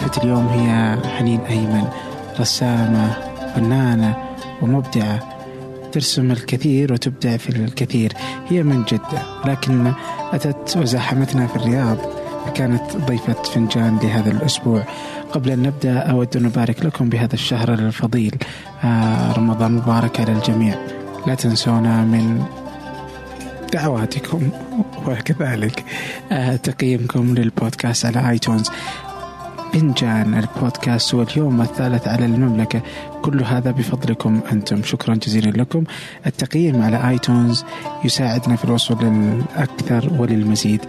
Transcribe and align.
ضيفة 0.00 0.22
اليوم 0.22 0.48
هي 0.48 0.98
حنين 1.18 1.40
أيمن 1.40 1.88
رسامة 2.40 3.16
فنانة 3.54 4.16
ومبدعة. 4.62 5.18
ترسم 5.92 6.30
الكثير 6.30 6.92
وتبدع 6.92 7.36
في 7.36 7.50
الكثير. 7.50 8.12
هي 8.48 8.62
من 8.62 8.84
جدة 8.84 9.22
لكن 9.44 9.92
أتت 10.32 10.76
وزاحمتنا 10.76 11.46
في 11.46 11.56
الرياض 11.56 11.98
كانت 12.54 12.96
ضيفة 12.96 13.42
فنجان 13.42 13.98
لهذا 14.02 14.30
الأسبوع. 14.30 14.82
قبل 15.32 15.50
أن 15.50 15.62
نبدأ 15.62 15.98
أود 15.98 16.36
أن 16.36 16.46
أبارك 16.46 16.84
لكم 16.84 17.08
بهذا 17.08 17.34
الشهر 17.34 17.72
الفضيل. 17.74 18.34
آه 18.84 19.32
رمضان 19.32 19.72
مبارك 19.72 20.20
على 20.20 20.32
الجميع. 20.32 20.74
لا 21.26 21.34
تنسونا 21.34 22.04
من 22.04 22.44
دعواتكم 23.72 24.48
وكذلك 25.06 25.84
آه 26.32 26.56
تقييمكم 26.56 27.34
للبودكاست 27.34 28.06
على 28.06 28.30
آيتونز. 28.30 28.70
فنجان 29.72 30.34
البودكاست 30.34 31.14
واليوم 31.14 31.60
الثالث 31.60 32.08
على 32.08 32.24
المملكة. 32.24 32.80
كل 33.22 33.44
هذا 33.44 33.70
بفضلكم 33.70 34.40
أنتم. 34.52 34.82
شكرا 34.82 35.14
جزيلا 35.14 35.50
لكم. 35.50 35.84
التقييم 36.26 36.82
على 36.82 37.08
آيتونز 37.08 37.64
يساعدنا 38.04 38.56
في 38.56 38.64
الوصول 38.64 38.98
للأكثر 39.04 40.12
وللمزيد. 40.18 40.80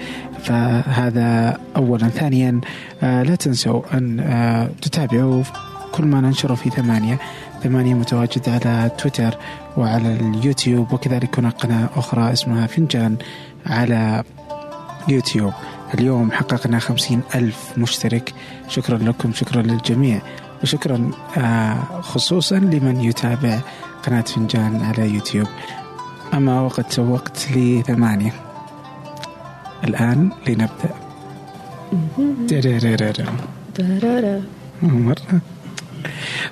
فهذا 0.43 1.57
أولا. 1.75 2.09
ثانيا 2.09 2.61
آه 3.03 3.23
لا 3.23 3.35
تنسوا 3.35 3.81
أن 3.93 4.19
آه 4.19 4.69
تتابعوا 4.81 5.43
كل 5.91 6.05
ما 6.05 6.21
ننشره 6.21 6.55
في 6.55 6.69
ثمانية. 6.69 7.19
ثمانية 7.63 7.93
متواجد 7.93 8.49
على 8.49 8.91
تويتر 8.97 9.37
وعلى 9.77 10.13
اليوتيوب. 10.13 10.93
وكذلك 10.93 11.39
هناك 11.39 11.53
قناة 11.53 11.89
أخرى 11.95 12.33
اسمها 12.33 12.67
فنجان 12.67 13.15
على 13.65 14.23
يوتيوب. 15.07 15.53
اليوم 15.93 16.31
حققنا 16.31 16.79
خمسين 16.79 17.21
ألف 17.35 17.71
مشترك. 17.77 18.33
شكرا 18.67 18.97
لكم 18.97 19.33
شكرا 19.33 19.61
للجميع. 19.61 20.21
وشكرا 20.63 21.11
آه، 21.37 22.01
خصوصا 22.01 22.55
لمن 22.55 23.01
يتابع 23.01 23.59
قناة 24.03 24.21
فنجان 24.21 24.81
على 24.83 25.13
يوتيوب. 25.13 25.47
أما 26.33 26.61
وقد 26.61 26.91
سوقت 26.91 27.47
لثمانية. 27.55 28.33
الآن 29.83 30.29
لنبدأ. 30.47 30.95
مرة. 34.81 35.41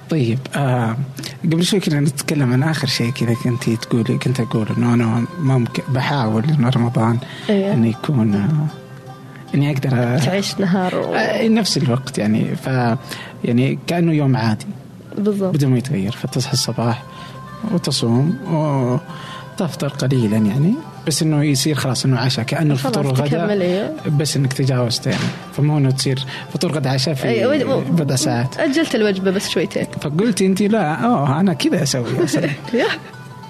طيب 0.09 0.39
آه 0.55 0.97
قبل 1.43 1.63
شوي 1.63 1.79
كنا 1.79 1.99
نتكلم 1.99 2.53
عن 2.53 2.63
آخر 2.63 2.87
شيء 2.87 3.11
كذا 3.11 3.33
كنت 3.33 3.69
تقولي 3.69 4.17
كنت 4.17 4.39
أقول 4.39 4.67
إنه 4.77 4.93
أنا 4.93 5.25
ممكن 5.39 5.83
بحاول 5.89 6.43
إنه 6.43 6.69
رمضان 6.69 7.17
أيوة. 7.49 7.73
انه 7.73 7.87
يكون 7.87 8.35
آه 8.35 8.67
إني 9.55 9.71
أقدر 9.71 10.19
تعيش 10.25 10.59
نهار 10.59 10.95
و... 10.95 11.13
آه 11.13 11.47
نفس 11.47 11.77
الوقت 11.77 12.17
يعني 12.17 12.55
ف 12.55 12.67
يعني 13.43 13.79
كأنه 13.87 14.13
يوم 14.13 14.35
عادي. 14.35 14.65
بالضبط. 15.17 15.53
بدون 15.53 15.71
ما 15.71 15.77
يتغير 15.77 16.11
فتصحى 16.11 16.53
الصباح 16.53 17.03
وتصوم 17.71 18.37
وتفطر 19.59 19.87
قليلا 19.87 20.37
يعني 20.37 20.73
بس 21.07 21.21
إنه 21.23 21.43
يصير 21.43 21.75
خلاص 21.75 22.05
إنه 22.05 22.19
عشاء 22.19 22.45
كأنه 22.45 22.73
الفطور 22.73 23.07
والغداء 23.07 23.49
أيوه. 23.49 23.93
بس 24.17 24.37
إنك 24.37 24.53
تجاوزت 24.53 25.07
يعني. 25.07 25.23
فمو 25.53 25.77
إنه 25.77 25.91
تصير 25.91 26.19
فطور 26.53 26.71
غدا 26.71 26.89
عشاء 26.89 27.13
في 27.13 27.27
أيوة. 27.27 27.83
بضع 27.89 28.15
ساعات. 28.15 28.59
أجلت 28.59 28.95
الوجبة 28.95 29.31
بس 29.31 29.49
شويتين. 29.49 29.85
فقلت 30.01 30.41
انت 30.41 30.61
لا 30.61 30.93
أوه 30.93 31.39
أنا 31.39 31.53
كذا 31.53 31.83
أسوي 31.83 32.09
يا 32.21 32.25
سلام. 32.25 32.53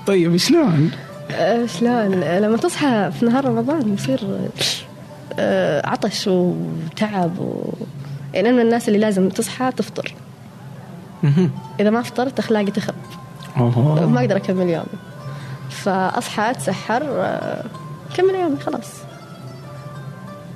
طيب 0.08 0.38
شلون؟ 0.38 0.92
آه، 1.32 1.66
شلون؟ 1.66 2.20
لما 2.20 2.58
تصحى 2.58 3.12
في 3.20 3.26
نهار 3.26 3.46
رمضان 3.46 3.94
يصير 3.94 4.20
آه، 4.24 4.50
عطش 5.86 6.28
وتعب 6.28 7.40
و... 7.40 7.74
يعني 8.34 8.50
أنا 8.50 8.58
من 8.58 8.62
الناس 8.62 8.88
اللي 8.88 9.00
لازم 9.00 9.30
تصحى 9.30 9.72
تفطر. 9.72 10.14
إذا 11.80 11.90
ما 11.90 12.02
فطرت 12.02 12.40
اخلاقي 12.40 12.72
تخرب 12.72 12.96
أوه. 13.58 14.06
ما 14.06 14.20
أقدر 14.20 14.36
أكمل 14.38 14.70
يومي. 14.70 14.86
فأصحى 15.70 16.52
أتسحر 16.52 17.04
آه، 17.04 17.66
أكمل 18.12 18.36
يومي 18.36 18.58
خلاص. 18.60 18.94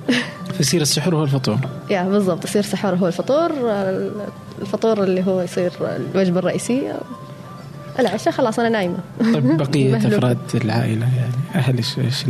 فيصير 0.56 0.80
السحور 0.80 1.14
هو 1.14 1.24
الفطور. 1.24 1.58
يا 1.90 2.02
بالضبط 2.02 2.44
يصير 2.44 2.62
سحور 2.62 2.94
هو 2.94 3.06
الفطور 3.06 3.52
آه، 3.70 4.10
الفطور 4.60 5.02
اللي 5.02 5.26
هو 5.26 5.40
يصير 5.40 5.72
الوجبة 5.80 6.38
الرئيسية. 6.38 7.00
العشاء 7.98 8.32
خلاص 8.34 8.58
أنا 8.58 8.68
نايمة 8.68 8.96
طيب 9.20 9.56
بقية. 9.62 9.96
أفراد 9.96 10.38
العائلة 10.54 11.06
يعني 11.16 11.32
أهل 11.54 11.76
إيش 11.76 12.24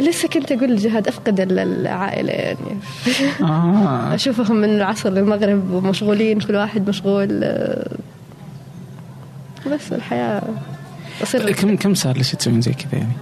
لسه 0.00 0.28
كنت 0.28 0.52
أقول 0.52 0.70
لجهاد 0.72 1.08
أفقد 1.08 1.40
ال- 1.40 1.58
العائلة 1.58 2.32
يعني 2.32 2.56
آه 3.40 4.14
أشوفهم 4.14 4.56
من 4.56 4.68
العصر 4.68 5.10
للمغرب 5.10 5.70
ومشغولين 5.70 6.40
كل 6.40 6.54
واحد 6.56 6.88
مشغول 6.88 7.40
آه، 7.44 7.96
بس 9.72 9.92
الحياة 9.92 10.42
تصير 11.20 11.52
كم 11.52 11.76
كم 11.76 11.94
صار 11.94 12.18
لك 12.18 12.26
تسوين 12.26 12.60
زي 12.60 12.72
كذا 12.72 12.88
يعني؟ 13.00 13.12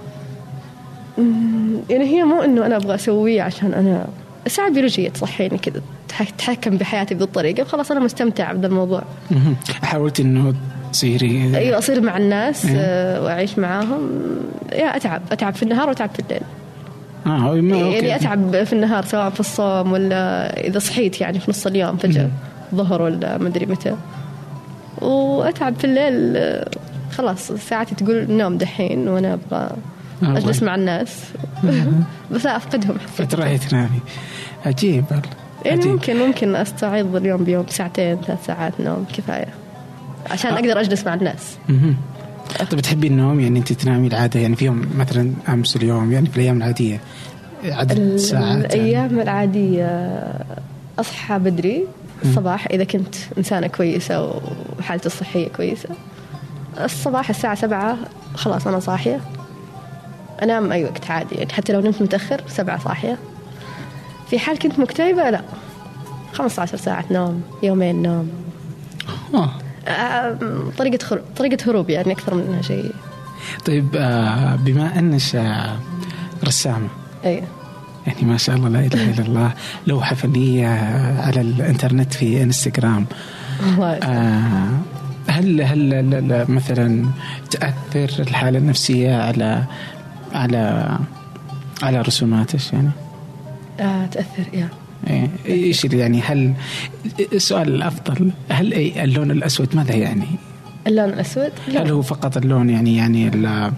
يعني 1.89 2.03
هي 2.05 2.23
مو 2.23 2.41
إنه 2.41 2.65
أنا 2.65 2.75
أبغى 2.75 2.95
أسويه 2.95 3.41
عشان 3.41 3.73
أنا 3.73 4.07
الساعة 4.45 4.67
البيولوجية 4.67 5.09
تصحيني 5.09 5.57
كذا 5.57 5.81
تح- 6.09 6.29
تتحكم 6.29 6.77
بحياتي 6.77 7.15
بهذه 7.15 7.23
الطريقة 7.23 7.63
خلاص 7.63 7.91
أنا 7.91 7.99
مستمتع 7.99 8.51
بهذا 8.51 8.67
الموضوع. 8.67 9.03
حاولت 9.83 10.19
إنه 10.19 10.53
تصيري 10.93 11.57
أيوة 11.57 11.77
أصير 11.77 12.01
مع 12.01 12.17
الناس 12.17 12.65
إيه. 12.65 12.75
آه، 12.77 13.23
وأعيش 13.23 13.59
معاهم. 13.59 14.09
يا 14.71 14.95
أتعب 14.95 15.21
أتعب 15.31 15.55
في 15.55 15.63
النهار 15.63 15.87
وأتعب 15.87 16.09
في 16.09 16.19
الليل. 16.19 16.41
آه 17.25 17.53
ما 17.55 17.77
يعني 17.77 17.95
أوكي. 17.95 18.15
أتعب 18.15 18.63
في 18.63 18.73
النهار 18.73 19.05
سواء 19.05 19.29
في 19.29 19.39
الصوم 19.39 19.91
ولا 19.91 20.53
إذا 20.67 20.79
صحيت 20.79 21.21
يعني 21.21 21.39
في 21.39 21.51
نص 21.51 21.67
اليوم 21.67 21.97
فجأة 21.97 22.29
ظهر 22.75 23.01
ولا 23.01 23.37
مدري 23.37 23.65
متى. 23.65 23.95
وأتعب 25.01 25.75
في 25.75 25.83
الليل 25.83 26.37
آه، 26.37 26.67
خلاص 27.11 27.51
ساعتي 27.51 27.95
تقول 27.95 28.31
نوم 28.31 28.57
دحين 28.57 29.07
وأنا 29.07 29.33
أبغى 29.33 29.69
آه، 30.23 30.39
طيب. 30.39 30.63
مع 30.63 30.75
الناس. 30.75 31.23
بس 32.31 32.45
أفقدهم 32.45 32.97
فتروحي 32.97 33.57
تنامي. 33.57 33.99
عجيب. 34.65 35.05
يعني 35.65 35.79
عجيب. 35.79 35.91
ممكن 35.91 36.17
ممكن 36.17 36.55
أستعيض 36.55 37.15
اليوم 37.15 37.43
بيوم 37.43 37.65
ساعتين 37.69 38.17
ثلاث 38.27 38.45
ساعات 38.45 38.73
نوم 38.79 39.05
كفاية. 39.17 39.62
عشان. 40.31 40.53
أقدر 40.53 40.79
أجلس 40.79 41.05
مع 41.05 41.13
الناس. 41.13 41.57
طيب 42.71 42.79
تحبي 42.79 43.07
النوم؟ 43.07 43.39
يعني 43.39 43.59
انت 43.59 43.73
تنامي 43.73 44.07
العادة؟ 44.07 44.39
يعني 44.39 44.55
في 44.55 44.65
يوم 44.65 44.89
مثلا 44.97 45.33
أمس 45.49 45.75
اليوم 45.75 46.11
يعني 46.11 46.29
في 46.29 46.37
الأيام 46.37 46.57
العادية. 46.57 46.99
عدد 47.65 48.15
ساعات 48.15 48.45
يعني. 48.45 48.65
الأيام 48.65 49.19
العادية 49.19 50.21
أصحى 50.99 51.39
بدري 51.39 51.83
الصباح 52.25 52.67
إذا 52.71 52.83
كنت 52.83 53.15
إنسانة 53.37 53.67
كويسة 53.67 54.41
وحالتي 54.79 55.05
الصحية 55.05 55.47
كويسة. 55.47 55.89
الصباح 56.83 57.29
الساعة 57.29 57.55
سبعة 57.55 57.97
خلاص 58.35 58.67
أنا 58.67 58.79
صاحية. 58.79 59.19
أنام 60.43 60.71
أي 60.71 60.83
وقت 60.83 61.11
عادي 61.11 61.35
يعني 61.35 61.53
حتى 61.53 61.73
لو 61.73 61.79
نمت 61.81 62.01
متأخر 62.01 62.41
سبعة 62.47 62.79
صاحية. 62.79 63.17
في 64.29 64.39
حال 64.39 64.59
كنت 64.59 64.79
مكتئبة 64.79 65.29
لا. 65.29 65.41
15 66.33 66.77
ساعة 66.77 67.05
نوم 67.11 67.41
يومين 67.63 68.01
نوم. 68.01 68.29
آه. 69.33 69.51
آه، 69.87 70.37
طريقة 70.77 71.03
خر... 71.05 71.21
طريقة 71.37 71.69
هروب 71.69 71.89
يعني 71.89 72.11
أكثر 72.11 72.33
من 72.35 72.43
إنها 72.43 72.61
شيء. 72.61 72.91
طيب 73.65 73.95
آه 73.95 74.55
بما 74.55 74.99
أنك 74.99 75.35
آه، 75.35 75.77
رسامه 76.45 76.87
أي. 77.25 77.43
يعني 78.07 78.21
ما 78.21 78.37
شاء 78.37 78.55
الله 78.55 78.69
لا 78.69 78.79
إله 78.79 79.09
إلا 79.09 79.25
الله 79.25 79.51
لوحة 79.87 80.15
فنية 80.15 80.67
على 81.21 81.41
الإنترنت 81.41 82.13
في 82.13 82.43
إنستغرام. 82.43 83.05
الله. 83.63 83.93
آه 83.93 84.69
هل 85.27 85.61
هل 85.61 86.45
مثلا 86.49 87.05
تأثر 87.51 88.09
الحالة 88.19 88.57
النفسية 88.59 89.15
على 89.15 89.63
على 90.33 90.89
على 91.83 92.01
رسوماتك 92.01 92.73
يعني؟ 92.73 92.89
آه 93.79 94.05
تأثر 94.05 94.45
يا. 94.53 94.69
إيه، 95.07 95.29
إيش 95.45 95.85
يعني؟ 95.85 96.21
هل 96.21 96.53
السؤال 97.33 97.75
الأفضل 97.75 98.31
هل 98.49 98.71
أي- 98.73 98.97
اللون 98.97 99.31
الأسود 99.31 99.75
ماذا 99.75 99.95
يعني؟ 99.95 100.25
اللون 100.87 101.09
الأسود؟ 101.09 101.51
هل 101.67 101.73
لا, 101.73 101.89
هو 101.91 102.01
فقط 102.01 102.37
اللون 102.37 102.69
يعني 102.69 102.97
يعني 102.97 103.27
ال- 103.27 103.71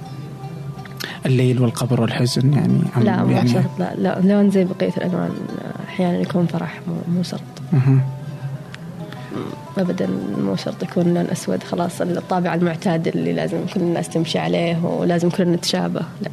الليل 1.26 1.62
والقبر 1.62 2.02
والحزن 2.02 2.54
يعني 2.54 2.80
لا 3.06 3.24
مو 3.24 3.32
يعني؟ 3.32 3.50
شرط 3.50 3.80
لا, 3.80 3.96
لا 3.96 4.20
لون 4.24 4.50
زي 4.52 4.64
بقية 4.64 4.94
الألوان. 4.98 5.30
أحيانا 5.88 6.18
يكون 6.20 6.46
فرح 6.46 6.82
مو, 6.88 7.16
مو 7.16 7.24
شرط. 7.24 7.42
مهم. 7.74 8.02
أبدا 9.78 10.08
مو 10.46 10.56
شرط 10.56 10.84
يكون 10.84 11.04
لون 11.14 11.26
أسود 11.32 11.64
خلاص 11.64 12.02
الطابع 12.02 12.54
المعتاد 12.56 13.08
اللي 13.08 13.34
لازم 13.34 13.58
كل 13.74 13.80
الناس 13.82 14.10
تمشي 14.10 14.40
عليه 14.40 14.86
ولازم 14.86 15.30
كلنا 15.30 15.56
نتشابه 15.56 16.02
لا. 16.22 16.30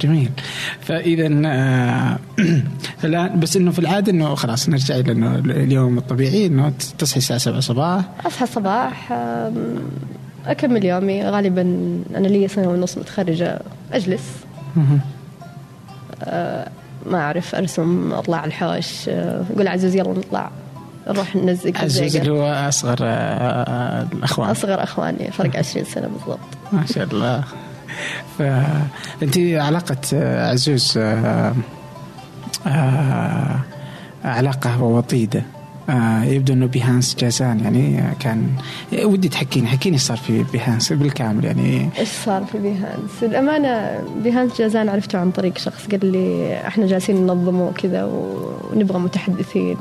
جميل. 0.00 0.30
فاذا 0.80 1.42
آه، 1.46 2.18
الآن 3.04 3.40
بس 3.40 3.56
إنه 3.56 3.70
في 3.70 3.78
العادة 3.78 4.12
إنه 4.12 4.34
خلاص 4.34 4.68
نرجع 4.68 4.96
إلى 4.96 5.12
إنه 5.12 5.34
اليوم 5.34 5.98
الطبيعي 5.98 6.46
إنه 6.46 6.72
تصحي 6.98 7.18
الساعة 7.18 7.38
7 7.38 7.60
صباح. 7.60 8.04
أصحى 8.26 8.44
الصباح 8.44 9.12
آم، 9.12 9.78
أكمل 10.46 10.84
يومي. 10.84 11.22
غالبا 11.24 11.62
أنا 12.16 12.26
لي 12.28 12.48
سنة 12.48 12.68
ونص 12.68 12.98
متخرجة 12.98 13.60
أجلس. 13.92 14.22
مهم. 14.76 15.00
ما 17.06 17.18
أعرف 17.18 17.54
أرسم 17.54 18.12
أطلع 18.12 18.36
على 18.36 18.46
الحوش 18.48 19.08
آه، 19.08 19.44
أقول 19.54 19.68
عزوز 19.68 19.94
يلا 19.96 20.10
نطلع. 20.12 20.50
نروح 21.08 21.36
ننزق 21.36 21.80
عزوز. 21.80 22.16
اللي 22.16 22.32
هو 22.32 22.46
أصغر 22.52 22.96
آه، 23.02 24.06
الأخوان. 24.12 24.50
أصغر 24.50 24.82
أخواني 24.82 25.30
فرق 25.30 25.56
20 25.56 25.84
سنة 25.84 26.08
بالضبط. 26.08 26.38
ما 26.72 26.86
شاء 26.86 27.04
الله. 27.04 27.44
فانت 28.38 29.38
علاقة 29.38 29.96
آه، 30.14 30.50
عزوز 30.50 30.94
آه، 30.98 31.54
آه، 32.66 33.60
علاقة 34.24 34.82
وطيدة. 34.82 35.42
آه 35.88 36.24
يبدو 36.24 36.52
إنه 36.52 36.66
بيهانس 36.66 37.16
جازان 37.16 37.60
يعني 37.60 38.14
كان 38.20 38.48
ودي 39.04 39.28
تحكيني 39.28 39.66
حكيني 39.66 39.94
إيش 39.94 40.02
صار 40.02 40.16
في 40.16 40.44
بيهانس 40.52 40.92
بالكامل 40.92 41.44
يعني. 41.44 41.88
إيش 41.98 42.08
صار 42.08 42.44
في 42.44 42.58
بيهانس؟ 42.58 43.22
الأمانة 43.22 44.00
بيهانس 44.22 44.58
جازان 44.58 44.88
عرفته 44.88 45.18
عن 45.18 45.30
طريق 45.30 45.58
شخص 45.58 45.86
قال 45.86 46.12
لي 46.12 46.56
إحنا 46.66 46.86
جالسين 46.86 47.16
ننظمه 47.16 47.64
وكذا 47.64 48.04
ونبغى 48.04 48.98
متحدثين. 48.98 49.76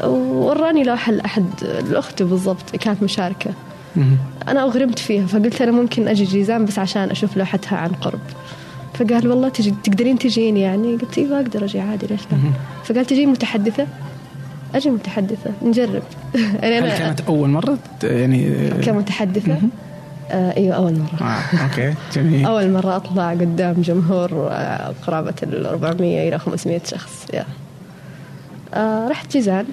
و... 0.00 0.06
ووراني 0.06 0.82
لوحه 0.82 1.12
لاحد 1.12 1.44
لاخته 1.90 2.24
بالضبط 2.24 2.76
كانت 2.76 3.02
مشاركة. 3.02 3.50
مهم. 4.48 4.56
أنا 4.56 4.66
أغرمت 4.66 4.98
فيها 4.98 5.26
فقلت 5.26 5.62
أنا 5.62 5.72
ممكن 5.72 6.08
أجي 6.08 6.24
جيزان 6.24 6.64
بس 6.64 6.78
عشان 6.78 7.10
أشوف 7.10 7.36
لوحتها 7.36 7.78
عن 7.78 7.90
قرب. 7.90 8.20
فقال 8.94 9.28
والله 9.28 9.48
تجي 9.48 9.74
تقدرين 9.84 10.18
تجين 10.18 10.56
يعني؟ 10.56 10.96
قلت 10.96 11.18
أيوه 11.18 11.36
أقدر 11.36 11.64
أجي 11.64 11.80
عادي 11.80 12.06
ليش 12.06 12.20
لا. 12.32 12.38
فقال 12.84 13.06
تجين 13.06 13.28
متحدثة؟ 13.28 13.86
أجي 14.74 14.90
متحدثة 14.90 15.50
نجرب. 15.62 16.02
يعني 16.62 16.78
هل 16.78 16.84
أنا 16.84 16.98
كانت 16.98 17.20
أول 17.20 17.48
مرة؟ 17.48 17.78
يعني 18.02 18.70
كمتحدثة؟ 18.70 19.58
آه 20.30 20.56
إيوه 20.56 20.76
أول 20.76 20.92
مرة. 20.92 21.26
آه 21.28 21.62
أوكي 21.64 21.94
جميل. 22.12 22.46
أول 22.46 22.70
مرة 22.70 22.96
أطلع 22.96 23.30
قدام 23.30 23.74
جمهور 23.82 24.48
آه، 24.50 24.92
قرابة 25.06 25.34
ال 25.42 25.66
400 25.66 26.28
إلى 26.28 26.38
500 26.38 26.80
شخص 26.86 27.26
يا. 27.34 27.44
آه 28.74 29.08
رحت 29.08 29.32
جيزان. 29.32 29.66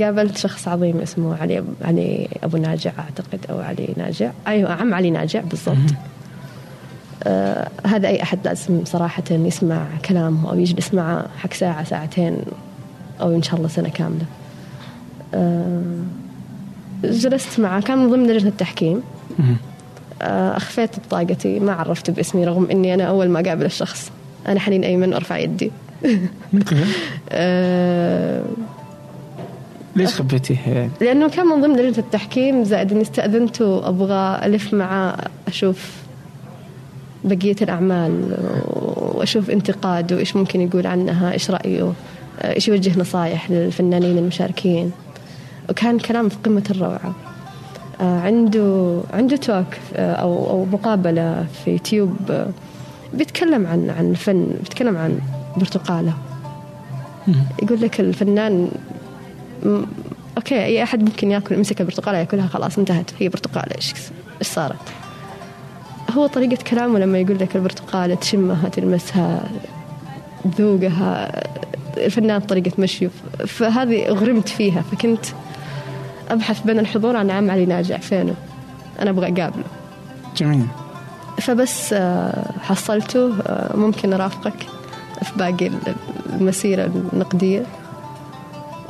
قابلت 0.00 0.36
شخص 0.36 0.68
عظيم 0.68 1.00
اسمه 1.00 1.36
علي 1.36 1.64
علي 1.82 2.28
أبو 2.42 2.56
ناجع 2.56 2.92
أعتقد 2.98 3.46
أو 3.50 3.60
علي 3.60 3.88
ناجع. 3.96 4.30
أيوة 4.46 4.72
عم 4.72 4.94
علي 4.94 5.10
ناجع 5.10 5.40
بالضبط. 5.40 5.94
آه 7.24 7.68
هذا 7.86 8.08
أي 8.08 8.22
أحد 8.22 8.38
لازم 8.44 8.84
صراحة 8.84 9.22
يسمع 9.30 9.86
كلامه 10.08 10.50
أو 10.50 10.58
يجلس 10.58 10.94
معه 10.94 11.26
حق 11.38 11.52
ساعة 11.52 11.84
ساعتين 11.84 12.36
أو 13.20 13.34
إن 13.34 13.42
شاء 13.42 13.56
الله 13.56 13.68
سنة 13.68 13.88
كاملة. 13.88 14.24
آه 15.34 15.82
جلست 17.04 17.60
معه 17.60 17.82
كان 17.82 17.98
من 17.98 18.10
ضمن 18.10 18.26
لجنة 18.26 18.48
التحكيم. 18.48 19.02
آه، 20.22 20.56
أخفيت 20.56 20.90
بطاقتي 20.98 21.60
ما 21.60 21.72
عرفت 21.72 22.10
باسمي 22.10 22.44
رغم 22.44 22.66
إني 22.70 22.94
أنا 22.94 23.04
أول 23.04 23.28
ما 23.28 23.40
أقابل 23.40 23.64
الشخص. 23.64 24.10
أنا 24.48 24.60
حنين 24.60 24.84
أيمن 24.84 25.12
وأرفع 25.12 25.38
يدي. 25.38 25.70
ليش 29.96 30.14
خبيتيها 30.14 30.68
يعني؟ 30.68 30.90
لأنه 31.00 31.28
كان 31.28 31.46
من 31.46 31.60
ضمن 31.60 31.76
لجنة 31.76 31.98
التحكيم 31.98 32.64
زائد 32.64 32.92
إني 32.92 33.02
استأذنت 33.02 33.62
وأبغى 33.62 34.46
ألف 34.46 34.74
معاه 34.74 35.16
أشوف 35.48 35.92
بقية 37.24 37.56
الأعمال 37.62 38.36
وأشوف 39.14 39.50
انتقاده 39.50 40.16
وإيش 40.16 40.36
ممكن 40.36 40.60
يقول 40.60 40.86
عنها 40.86 41.32
إيش 41.32 41.50
رأيه 41.50 41.92
إيش 42.44 42.68
يوجه 42.68 43.00
نصايح 43.00 43.50
للفنانين 43.50 44.18
المشاركين. 44.18 44.92
وكان 45.70 45.98
كلام 45.98 46.28
في 46.28 46.36
قمة 46.44 46.62
الروعة. 46.70 47.14
آه، 48.00 48.20
عنده 48.20 49.00
عنده 49.12 49.36
talk 49.36 49.66
آه، 49.94 50.12
أو 50.12 50.50
أو 50.50 50.64
مقابلة 50.64 51.46
في 51.64 51.78
تيوب 51.78 52.16
آه، 52.30 52.48
بيتكلم 53.14 53.66
عن 53.66 53.90
عن 53.90 54.10
الفن 54.10 54.46
بيتكلم 54.62 54.96
عن 54.96 55.18
برتقالة. 55.56 56.12
يقول 57.62 57.80
لك 57.80 58.00
الفنان 58.00 58.70
okay 60.36 60.64
أي 60.64 60.82
أحد 60.82 61.02
ممكن 61.02 61.30
يأكل 61.30 61.54
يمسك 61.54 61.80
البرتقاله 61.80 62.18
يأكلها 62.18 62.46
خلاص 62.46 62.78
انتهت. 62.78 63.10
هي 63.18 63.28
برتقاله 63.28 63.74
إيش 63.76 63.94
إيش 64.40 64.48
صارت؟ 64.48 64.76
هو 66.10 66.26
طريقة 66.26 66.62
كلامه 66.62 66.98
لما 66.98 67.18
يقول 67.18 67.38
لك 67.38 67.56
البرتقالة 67.56 68.14
تشمها 68.14 68.68
تلمسها 68.68 69.50
ذوقها 70.58 71.42
الفنان 71.96 72.40
طريقة 72.40 72.72
مشيه 72.78 73.10
فهذه 73.46 74.08
أغرمت 74.08 74.48
فيها 74.48 74.82
فكنت 74.82 75.26
أبحث 76.30 76.60
بين 76.60 76.78
الحضور 76.78 77.16
عن 77.16 77.30
عم 77.30 77.50
علي 77.50 77.66
ناجع. 77.66 77.98
فينه؟ 77.98 78.34
أنا 79.00 79.10
أبغى 79.10 79.26
أقابله. 79.26 79.64
جميل. 80.36 80.66
فبس 81.40 81.92
آه، 81.92 82.52
حصلته. 82.60 83.32
آه، 83.42 83.76
ممكن 83.76 84.12
أرافقك 84.12 84.66
في 85.22 85.32
باقي 85.36 85.70
المسيرة 86.32 86.90
النقدية. 87.12 87.62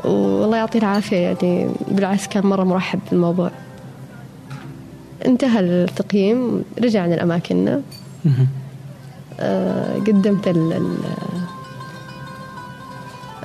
والله 0.04 0.56
يعطيه 0.56 0.78
العافية 0.78 1.16
يعني 1.16 1.68
بالعكس 1.88 2.26
كان 2.26 2.46
مرة 2.46 2.64
مرحب 2.64 2.98
بالموضوع. 3.10 3.50
انتهى 5.26 5.60
التقييم 5.60 6.64
رجعنا 6.82 7.14
لأماكننا. 7.14 7.80
آه، 9.40 9.94
قدمت 9.98 10.48
ال 10.48 10.72
ال 10.72 10.96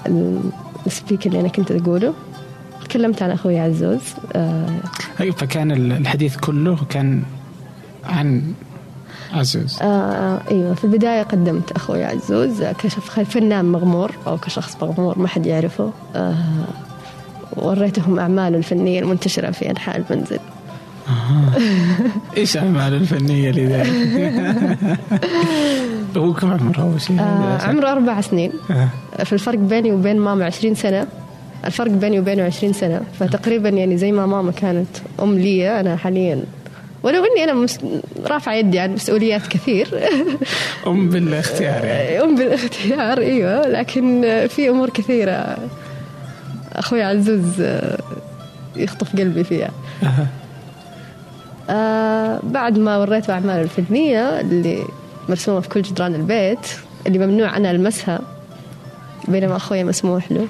ال- 0.08 0.40
السبيك 0.86 1.28
اللي 1.28 1.40
أنا 1.40 1.48
كنت 1.48 1.72
أقوله. 1.72 2.14
تكلمت 2.90 3.22
عن 3.22 3.32
أخوي 3.32 3.60
عزوز. 3.60 4.00
آه، 4.34 4.70
أي 5.22 5.32
فكان 5.32 5.72
ال- 5.72 5.92
الحديث 5.92 6.38
كله 6.38 6.78
كان 6.90 7.24
عن 8.04 8.54
عزوز. 9.34 9.80
آه 9.82 10.42
أيوه 10.52 10.74
في 10.74 10.84
البداية 10.84 11.24
قدمت 11.24 11.72
أخوي 11.72 12.04
عزوز 12.04 12.64
كشف 12.64 13.20
فنان 13.20 13.66
مغمور 13.66 14.12
أو 14.28 14.38
كشخص 14.38 14.78
مغمور 14.82 15.20
ما 15.20 15.28
حد 15.28 15.46
يعرفه. 15.46 15.92
آه 16.16 16.36
وريتهم 17.58 18.20
أعماله 18.20 18.58
الفنية 18.58 19.00
المنتشرة 19.00 19.52
في 19.52 19.70
أنحاء 19.70 19.98
المنزل. 19.98 20.40
إيش 22.38 22.58
أعماله 22.58 22.98
الفنية 22.98 23.52
لذلك؟ 23.52 24.78
هو 26.18 26.34
كم 26.34 26.52
عمره؟ 26.52 26.82
اول 26.82 27.02
شيء؟ 27.02 27.20
آه 27.20 27.62
عمره 27.62 27.92
أربع 27.92 28.22
سنين. 28.22 28.52
آه. 28.72 29.24
في 29.24 29.34
الفرق 29.34 29.60
بيني 29.60 29.92
وبين 29.92 30.20
ماما 30.20 30.46
20 30.46 30.76
سنة. 30.76 31.08
الفرق 31.66 31.92
بيني 31.92 32.20
وبينه 32.20 32.44
20 32.44 32.74
سنة. 32.74 33.02
فتقريبا 33.20 33.70
يعني 33.70 33.98
زي 33.98 34.12
ما 34.12 34.26
ماما 34.26 34.52
كانت 34.52 34.88
أم 35.24 35.34
لي 35.40 35.80
أنا 35.80 35.96
حاليا 35.96 36.44
ولو 37.04 37.24
إني 37.26 37.44
أنا 37.44 37.54
مس... 37.54 37.80
رافعة 38.26 38.54
يدي 38.54 38.80
عن 38.80 38.94
مسؤوليات 38.94 39.48
كثير. 39.48 39.88
أم 40.88 41.10
بالاختيار 41.10 41.86
يعني. 41.86 42.22
أم 42.24 42.36
بالاختيار 42.36 43.18
إيوه. 43.18 43.68
لكن 43.68 44.22
في 44.50 44.70
أمور 44.70 44.90
كثيرة 44.90 45.58
أخوي 46.74 47.04
عزوز 47.04 47.62
آه، 47.62 48.00
يخطف 48.76 49.16
قلبي 49.16 49.44
فيها. 49.44 49.70
أها. 50.04 50.28
آه 51.70 52.40
بعد 52.44 52.78
ما 52.78 52.98
وريته 52.98 53.34
أعماله 53.34 53.62
الفنية 53.62 54.40
اللي 54.40 54.84
مرسومة 55.30 55.60
في 55.60 55.70
كل 55.70 55.82
جدران 55.82 56.16
البيت 56.16 56.68
اللي 57.08 57.20
ممنوع 57.20 57.58
أنا 57.58 57.72
ألمسها 57.72 58.20
بينما 59.28 59.56
أخوي 59.56 59.84
مسموح 59.84 60.32
له. 60.32 60.48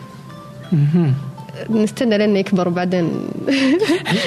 نستنى 1.70 2.18
لين 2.18 2.38
يكبر 2.38 2.68
وبعدين 2.68 3.10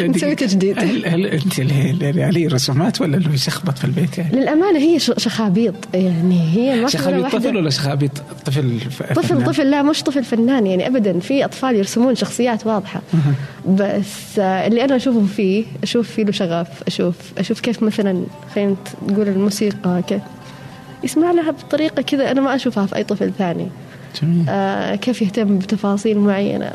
نسوي 0.02 0.35
تجديد. 0.35 0.78
هل, 0.78 1.06
هل 1.06 1.26
أنت 1.26 1.58
اللي 1.58 2.23
عليه 2.25 2.49
رسومات 2.49 3.00
ولا 3.00 3.16
اللي 3.16 3.35
يشخبط 3.35 3.78
في 3.78 3.85
البيت 3.85 4.18
يعني؟ 4.18 4.37
للأمانة 4.40 4.78
هي 4.78 4.99
شخابيط 4.99 5.75
يعني 5.94 6.42
هي 6.56 6.80
ما 6.80 6.88
شخابيط. 6.88 7.26
طفل 7.26 7.56
ولا 7.56 7.70
شخابيط 7.70 8.12
طفل 8.44 8.80
طفل؟ 9.14 9.44
طفل 9.44 9.70
لا 9.70 9.82
مش 9.82 10.02
طفل 10.02 10.25
فنان 10.25 10.66
يعني 10.66 10.87
ابدا. 10.87 11.18
في 11.18 11.44
أطفال 11.44 11.76
يرسمون 11.76 12.14
شخصيات 12.14 12.66
واضحة. 12.66 13.02
بس 13.68 14.38
آه، 14.38 14.66
اللي 14.66 14.85
أنا 14.85 14.97
اشوفه 14.97 15.26
فيه 15.37 15.64
أشوف 15.82 16.11
فيه 16.11 16.25
له 16.25 16.32
شغف 16.32 16.68
أشوف 16.87 17.14
أشوف 17.38 17.61
كيف 17.61 17.82
مثلا 17.82 18.23
خلينا 18.54 18.76
نقول 19.08 19.28
الموسيقى 19.28 20.02
كيف 20.08 20.23
يسمع 21.04 21.30
لها 21.30 21.50
بطريقة 21.50 22.02
كذا 22.02 22.30
أنا 22.30 22.40
ما 22.40 22.54
أشوفها 22.54 22.87
في 22.87 22.97
أي 22.97 23.04
طفل 23.04 23.32
ثاني. 23.38 23.68
جميل. 24.23 24.44
آه 24.49 24.94
كيف 24.94 25.23
يهتم 25.23 25.58
بتفاصيل 25.58 26.18
معينة. 26.18 26.73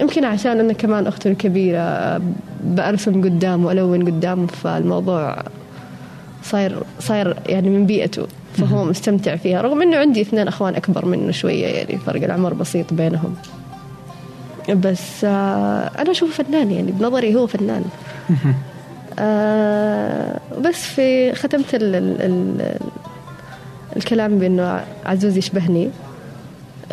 يمكن 0.00 0.24
عشان 0.24 0.60
أنا 0.60 0.72
كمان 0.72 1.06
اخته 1.06 1.30
الكبيرة 1.30 1.78
آه، 1.78 2.20
برسم 2.64 3.24
قدامه 3.24 3.72
الون 3.72 4.04
قدامه 4.06 4.46
فالموضوع 4.46 5.42
صاير 6.42 6.82
صاير 7.00 7.36
يعني 7.46 7.70
من 7.70 7.86
بيئته 7.86 8.26
فهو 8.54 8.84
مستمتع 8.84 9.36
فيها 9.36 9.62
رغم 9.62 9.82
إنه 9.82 9.96
عندي 9.96 10.20
اثنين 10.20 10.48
أخوان 10.48 10.74
أكبر 10.74 11.04
منه 11.04 11.30
شوية 11.32 11.66
يعني 11.66 11.98
فرق 11.98 12.22
العمر 12.24 12.54
بسيط 12.54 12.94
بينهم. 12.94 13.34
بس 14.68 15.24
آه 15.24 15.90
أنا 15.98 16.10
أشوفه 16.10 16.44
فنان 16.44 16.70
يعني 16.70 16.92
بنظري 16.92 17.34
هو 17.34 17.46
فنان. 17.46 17.84
آه 19.18 20.40
بس 20.60 20.82
في 20.82 21.34
ختمت 21.34 21.74
ال 21.74 21.94
ال 21.94 22.22
ال 22.22 22.76
الكلام 23.96 24.38
بأنه 24.38 24.84
عزوز 25.06 25.36
يشبهني. 25.36 25.90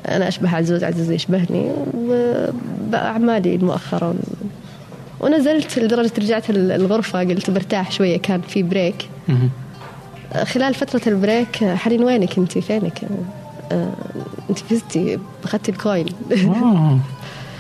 أنا 0.08 0.28
أشبه 0.28 0.56
عزوز 0.56 0.84
عزوز 0.84 1.12
يشبهني 1.12 1.72
وبأعمالي 1.98 3.58
مؤخرا 3.58 4.16
ونزلت 5.20 5.80
لدرجة 5.80 6.12
رجعت 6.18 6.50
الغرفة 6.50 7.20
قلت 7.20 7.50
برتاح 7.50 7.92
شوية 7.92 8.18
كان 8.18 8.42
في 8.42 8.64
break. 8.64 9.10
خلال 10.44 10.74
فترة 10.74 11.02
ال 11.08 11.17
break 11.17 11.64
حنين 11.64 12.04
وينك 12.04 12.38
انت 12.38 12.58
فينك؟ 12.58 13.02
آه، 13.72 13.94
انت 14.50 14.60
فزتي 14.60 15.20
أخذتي 15.44 15.72
ال 15.72 15.77
queen. 15.77 16.06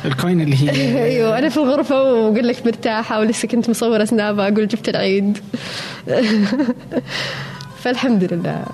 ال 0.05 0.12
queen 0.12 0.41
اللي 0.41 0.55
هي 0.55 1.03
أيوه 1.03 1.37
أنا 1.39 1.49
في 1.49 1.57
الغرفة 1.57 2.03
وأقول 2.03 2.47
لك 2.47 2.65
مرتاحة 2.65 3.19
ولسه 3.19 3.47
كنت 3.47 3.69
مصورة 3.69 4.05
سنابة 4.05 4.43
أقول 4.43 4.67
جبت 4.67 4.89
العيد. 4.89 5.37
فالحمد 7.81 8.33
لله. 8.33 8.65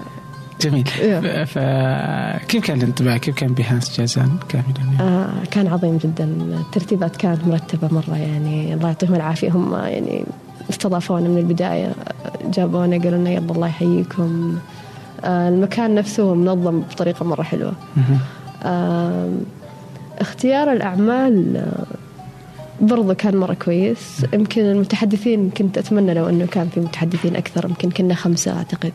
جميل. 0.62 0.90
إيه. 1.00 1.44
فكيف 1.44 2.66
كان 2.66 2.78
الانطباع؟ 2.78 3.18
كيف 3.18 3.36
كان 3.36 3.54
بهانس 3.54 4.00
جازان 4.00 4.30
كاملا؟ 4.50 4.74
يعني؟ 4.78 5.00
آه 5.02 5.30
كان 5.52 5.68
عظيم 5.68 5.98
جدا. 5.98 6.24
الترتيبات 6.60 7.16
كانت 7.16 7.48
مرتبة 7.48 7.88
مرة 7.92 8.18
يعني. 8.18 8.74
الله 8.74 8.88
يعطيهم 8.88 9.16
العافية. 9.16 9.52
هم 9.52 9.74
يعني 9.74 10.26
استضافونا 10.70 11.30
من 11.30 11.38
البداية. 11.38 11.92
جابونا 12.46 12.98
قالوا 12.98 13.20
لنا 13.20 13.30
يلا 13.30 13.52
الله 13.52 13.68
يحييكم. 13.68 14.58
آه 15.24 15.50
المكان 15.50 15.96
نفسه 15.96 16.34
منظم 16.34 16.80
بطريقة 16.80 17.26
مرة 17.26 17.44
حلوة. 17.44 17.74
آه 18.64 19.30
اختيار 20.20 20.72
الأعمال 20.72 21.58
آه، 21.58 21.86
برضو 22.82 23.14
كان 23.14 23.38
مرة 23.38 23.54
كويس. 23.54 24.26
يمكن 24.34 24.62
المتحدثين 24.62 25.50
كنت 25.50 25.78
أتمنى 25.78 26.14
لو 26.14 26.30
أنه 26.30 26.46
كان 26.46 26.70
في 26.70 26.80
متحدثين 26.80 27.36
أكثر. 27.36 27.66
يمكن 27.66 27.90
كنا 27.90 28.16
خمسة 28.16 28.58
أعتقد. 28.58 28.94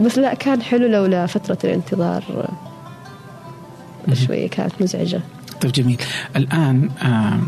بس 0.00 0.18
لا 0.18 0.34
كان 0.34 0.62
حلو 0.62 0.86
لولا 0.86 1.26
فترة 1.26 1.58
الانتظار. 1.64 2.48
شوية 4.12 4.48
كانت 4.48 4.72
مزعجة. 4.80 5.20
طيب 5.60 5.72
جميل. 5.72 5.98
الآن 6.36 6.90
آه 7.02 7.38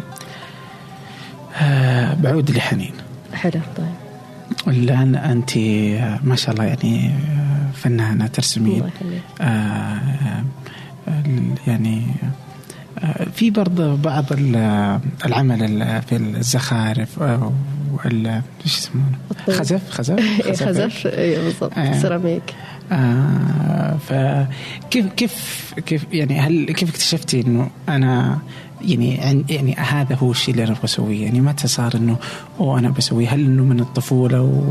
آه 1.62 2.14
بعود 2.14 2.50
لحنين. 2.50 2.92
حلو 3.34 3.60
طيب. 3.76 3.86
الان 4.74 5.14
أنت 5.14 5.56
آه، 5.56 6.18
ما 6.24 6.36
شاء 6.36 6.54
الله 6.54 6.64
يعني 6.64 7.10
فنانة 7.74 8.26
ترسمين. 8.26 8.82
آه، 9.40 9.44
آه، 9.44 10.44
ال- 11.08 11.54
يعني 11.66 12.06
في 13.34 13.50
برضه 13.50 13.96
بعض 13.96 14.24
ال- 14.32 15.00
العمل 15.26 15.62
ال- 15.62 16.02
في 16.02 16.16
الزخارف 16.16 17.18
وال 18.04 18.26
إيش 18.64 18.78
يسمونه؟ 18.78 19.18
خزف 19.50 19.90
خزف؟ 19.90 20.18
إيه، 20.46 20.52
خزف 20.52 21.06
اي 21.06 21.44
بالضبط. 21.44 21.78
آه. 21.78 21.98
سيراميك. 22.00 22.42
آه 22.92 23.96
فكيف 24.08 25.06
كيف 25.16 25.74
كيف 25.86 26.06
يعني 26.12 26.40
هل 26.40 26.72
كيف 26.72 26.88
اكتشفتي 26.90 27.40
إنه 27.40 27.70
أنا 27.88 28.38
يعني 28.82 29.20
عن- 29.20 29.44
يعني 29.48 29.74
هذا 29.74 30.14
هو 30.16 30.30
الشيء 30.30 30.54
اللي 30.54 30.64
أنا 30.64 30.72
أبغى 30.72 30.84
أسويه؟ 30.84 31.24
يعني 31.24 31.40
متى 31.40 31.68
صار 31.68 31.94
إنه 31.94 32.16
أوه 32.60 32.78
أنا 32.78 32.88
بسويه؟ 32.88 33.28
هل 33.28 33.40
إنه 33.40 33.62
من 33.64 33.80
الطفولة 33.80 34.68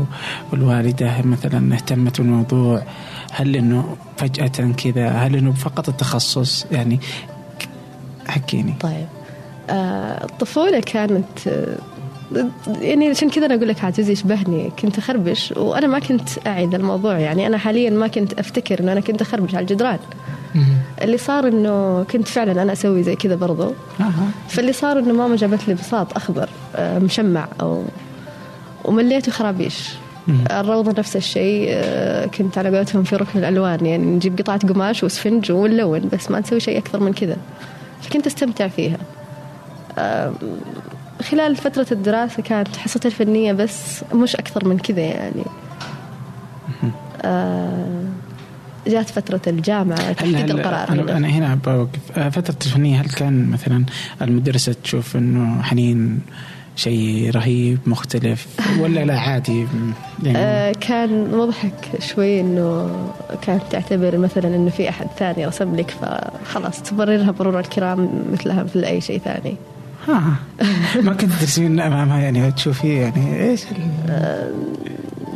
والوالدة 0.52 1.22
مثلا 1.24 1.74
اهتمت 1.74 2.20
بالموضوع؟ 2.20 2.82
هل 3.32 3.56
إنه 3.56 3.96
فجأة 4.16 4.72
كذا؟ 4.84 5.08
هل 5.08 5.36
إنه 5.36 5.52
فقط 5.52 5.88
التخصص؟ 5.88 6.66
يعني 6.72 7.00
حكيني. 8.28 8.74
طيب. 8.80 9.06
آه 9.70 10.24
الطفولة 10.24 10.80
كانت 10.80 11.38
يعني 12.80 13.08
عشان 13.08 13.30
كذا 13.30 13.46
أنا 13.46 13.54
أقول 13.54 13.68
لك 13.68 13.84
عزيزي 13.84 14.12
يشبهني. 14.12 14.72
كنت 14.82 14.98
أخربش 14.98 15.54
وأنا 15.56 15.86
ما 15.86 15.98
كنت 15.98 16.28
اعي 16.46 16.64
الموضوع. 16.64 17.18
يعني 17.18 17.46
أنا 17.46 17.58
حاليا 17.58 17.90
ما 17.90 18.06
كنت 18.08 18.38
أفتكر 18.38 18.80
إنه 18.80 18.92
أنا 18.92 19.00
كنت 19.00 19.20
أخربش 19.20 19.54
على 19.54 19.62
الجدران. 19.62 19.98
اللي 21.02 21.18
صار 21.18 21.48
إنه 21.48 22.02
كنت 22.02 22.28
فعلا 22.28 22.62
أنا 22.62 22.72
أسوي 22.72 23.02
زي 23.02 23.16
كذا 23.16 23.34
برضو. 23.34 23.72
فاللي 24.48 24.72
صار 24.72 24.98
إنه 24.98 25.12
ماما 25.12 25.36
جابت 25.36 25.68
لي 25.68 25.74
بساط 25.74 26.16
أخضر 26.16 26.48
آه، 26.76 26.98
مشمع 26.98 27.48
أو 27.60 27.84
ومليته 28.84 29.32
خرابيش. 29.32 29.90
مم. 30.28 30.44
الروضة 30.50 30.94
نفس 30.98 31.16
الشيء 31.16 31.66
آه، 31.70 32.26
كنت 32.26 32.58
على 32.58 32.76
قولتهم 32.76 33.04
في 33.04 33.16
ركن 33.16 33.38
الألوان. 33.38 33.86
يعني 33.86 34.06
نجيب 34.06 34.38
قطعة 34.38 34.68
قماش 34.68 35.04
وسفنج 35.04 35.52
ونلون 35.52 36.08
بس 36.12 36.30
ما 36.30 36.40
نسوي 36.40 36.60
شيء 36.60 36.78
أكثر 36.78 37.00
من 37.00 37.12
كذا. 37.12 37.36
فكنت 38.02 38.26
أستمتع 38.26 38.68
فيها. 38.68 38.98
آم، 39.98 40.34
خلال 41.30 41.56
فترة 41.56 41.86
الدراسة 41.92 42.42
كانت 42.42 42.76
حصتي 42.76 43.08
الفنية 43.08 43.52
بس 43.52 44.04
مش 44.14 44.36
أكثر 44.36 44.68
من 44.68 44.78
كذا 44.78 45.00
يعني. 45.00 45.44
آه، 47.24 48.04
جات 48.86 49.10
فترة 49.10 49.40
الجامعة 49.46 50.12
تحديد 50.12 50.50
القرار. 50.50 50.88
أنا, 50.88 51.02
هنا. 51.02 51.16
أنا 51.16 51.28
هنا 51.28 51.54
بوقف 51.54 52.18
آه، 52.18 52.28
فترة 52.28 52.56
الفنية 52.66 53.00
هل 53.00 53.08
كان 53.08 53.50
مثلا 53.50 53.84
المدرسة 54.22 54.74
تشوف 54.84 55.16
إنه 55.16 55.62
حنين 55.62 56.20
شيء 56.76 57.30
رهيب 57.34 57.78
مختلف 57.86 58.46
ولا 58.80 59.04
لا 59.04 59.18
عادي؟ 59.18 59.66
يعني 60.22 60.38
آه، 60.38 60.72
كان 60.72 61.30
مضحك 61.36 62.00
شوي 62.00 62.40
إنه 62.40 62.90
كانت 63.42 63.62
تعتبر 63.70 64.18
مثلا 64.18 64.56
إنه 64.56 64.70
في 64.70 64.88
أحد 64.88 65.06
ثاني 65.18 65.46
رسم 65.46 65.76
لك 65.76 65.90
فخلاص 65.90 66.82
تبررها 66.82 67.34
مرور 67.40 67.60
الكرام 67.60 68.24
مثلها 68.32 68.62
مثل 68.62 68.84
أي 68.84 69.00
شيء 69.00 69.18
ثاني. 69.18 69.56
ما 71.02 71.14
كنت 71.14 71.32
ترسمين 71.40 71.80
امامها 71.80 72.20
يعني 72.20 72.52
تشوفي 72.52 72.94
يعني 72.94 73.50
إيش 73.50 73.64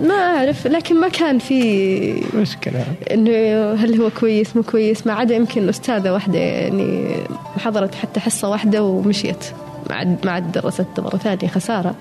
ما 0.02 0.14
أعرف 0.14 0.66
لكن 0.66 1.00
ما 1.00 1.08
كان 1.08 1.38
في 1.38 2.24
المشكلة 2.34 2.84
إنه 3.10 3.30
هل 3.74 4.00
هو 4.00 4.10
كويس 4.10 4.56
مو 4.56 4.62
كويس 4.62 5.06
ما 5.06 5.12
عدا 5.12 5.34
يمكن 5.34 5.68
استاذه 5.68 6.12
واحدة 6.12 6.38
يعني 6.38 7.16
حضرت 7.58 7.94
حتى 7.94 8.20
حصة 8.20 8.48
واحدة 8.48 8.82
ومشيت 8.82 9.44
ما 9.90 9.94
عاد 9.94 10.18
ما 10.24 10.30
عاد 10.30 10.52
درست 10.52 10.86
مرة 10.98 11.16
ثانية 11.16 11.48
خسارة. 11.48 11.94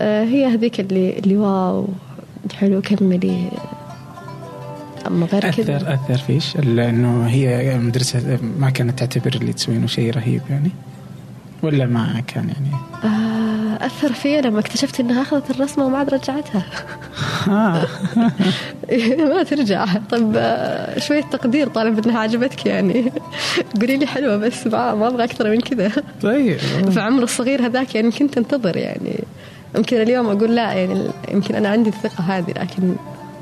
آه، 0.00 0.24
هي 0.24 0.46
هذيك 0.46 0.80
اللي 0.80 1.18
اللي 1.18 1.36
واو 1.36 1.86
حلو 2.54 2.80
كملي. 2.80 3.48
أما 5.06 5.26
غير 5.26 5.50
كذا. 5.50 5.76
اثر 5.76 5.94
أثر 5.94 6.18
فيش؟ 6.18 6.56
انه 6.56 7.26
هي 7.26 7.78
مدرسة 7.78 8.38
ما 8.58 8.70
كانت 8.70 8.98
تعتبر 8.98 9.34
اللي 9.40 9.52
تسوينه 9.52 9.86
شيء 9.86 10.14
رهيب 10.14 10.42
يعني. 10.50 10.70
ولا 11.62 11.86
ما 11.86 12.22
كان 12.26 12.48
يعني؟ 12.48 12.70
آه، 13.04 13.86
أثر 13.86 14.12
فيا 14.12 14.40
لما 14.40 14.60
اكتشفت 14.60 15.00
إنها 15.00 15.22
أخذت 15.22 15.50
الرسمة 15.50 15.86
وما 15.86 15.98
عاد 15.98 16.14
رجعتها. 16.14 16.66
ها 17.44 17.86
ما 19.34 19.42
ترجع. 19.42 19.86
طب 20.10 20.32
آه، 20.36 20.98
شوية 20.98 21.22
تقدير 21.22 21.68
طالب 21.68 22.06
إنها 22.06 22.20
عجبتك 22.20 22.66
يعني. 22.66 23.12
قولي 23.80 23.96
لي 23.96 24.06
حلوة 24.06 24.36
بس 24.36 24.66
ما, 24.66 24.94
ما 24.94 25.08
أبغى 25.08 25.24
أكثر 25.24 25.50
من 25.50 25.60
كذا. 25.60 25.92
طيب. 26.22 26.58
في 26.94 27.00
عمر 27.00 27.22
الصغير 27.22 27.66
هذاك 27.66 27.94
يعني 27.94 28.10
كنت 28.10 28.38
أنتظر 28.38 28.76
يعني. 28.76 29.24
يمكن 29.76 29.96
اليوم 29.96 30.26
أقول 30.26 30.56
لا 30.56 30.72
يعني 30.72 31.10
يمكن 31.32 31.54
أنا 31.54 31.68
عندي 31.68 31.90
الثقة 31.90 32.24
هذه 32.24 32.50
لكن 32.50 32.96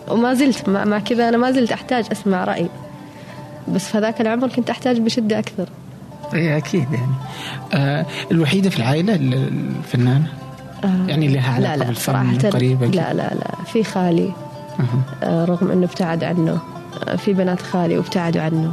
وما 0.09 0.35
زلت 0.35 0.69
مع, 0.69 0.85
مع 0.85 0.99
كذا 0.99 1.29
أنا 1.29 1.37
ما 1.37 1.51
زلت 1.51 1.73
أحتاج 1.73 2.07
أسمع 2.13 2.45
رأي. 2.45 2.69
بس 3.69 3.89
في 3.89 3.99
هذاك 3.99 4.21
العمر 4.21 4.49
كنت 4.49 4.71
أحتاج 4.71 4.99
بشدة 5.01 5.39
أكثر. 5.39 5.69
اي 6.35 6.57
أكيد 6.57 6.87
يعني. 6.93 7.13
آه 7.75 8.07
الوحيدة 8.31 8.71
في 8.71 8.77
العائلة 8.79 9.15
ال- 9.15 9.35
الفنانة؟ 9.79 10.27
آه، 10.85 11.07
يعني 11.09 11.29
لها 11.29 11.53
علاقة 11.55 11.75
لا 11.75 11.81
لا 11.81 11.87
بالفن 11.87 12.39
قريبة 12.51 12.87
لا 12.87 13.15
لا 13.15 13.35
لا. 13.35 13.65
في 13.73 13.85
خالي. 13.85 14.33
أها. 14.81 15.03
آه، 15.23 15.45
رغم 15.45 15.71
إنه 15.71 15.85
ابتعد 15.87 16.25
عنه. 16.25 16.59
آه، 17.09 17.17
في 17.17 17.33
بنات 17.33 17.63
خالي 17.63 17.99
وابتعدوا 17.99 18.43
عنه. 18.43 18.73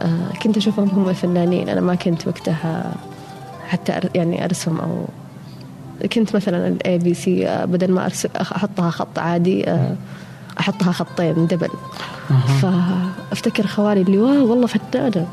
آه، 0.00 0.32
كنت 0.42 0.56
أشوفهم 0.56 0.88
هم 0.88 1.08
الفنانين. 1.08 1.68
أنا 1.68 1.80
ما 1.80 1.94
كنت 1.94 2.26
وقتها 2.28 2.92
حتى 3.68 4.00
يعني 4.14 4.44
أرسم 4.44 4.76
أو 4.76 5.04
كنت 6.12 6.36
مثلا 6.36 6.68
ال 6.68 6.98
ABC 6.98 7.64
بدل 7.66 7.92
ما 7.92 8.04
أرسم 8.04 8.28
أحطها 8.40 8.90
خط 8.90 9.18
عادي 9.18 9.68
آه، 9.70 9.94
أحطها 10.60 10.92
خطين 10.92 11.46
double. 11.46 11.70
فأفتكر 12.62 13.66
خوالي 13.66 14.00
اللي 14.00 14.18
wow 14.18 14.50
والله 14.50 14.66
فنانه 14.66 15.28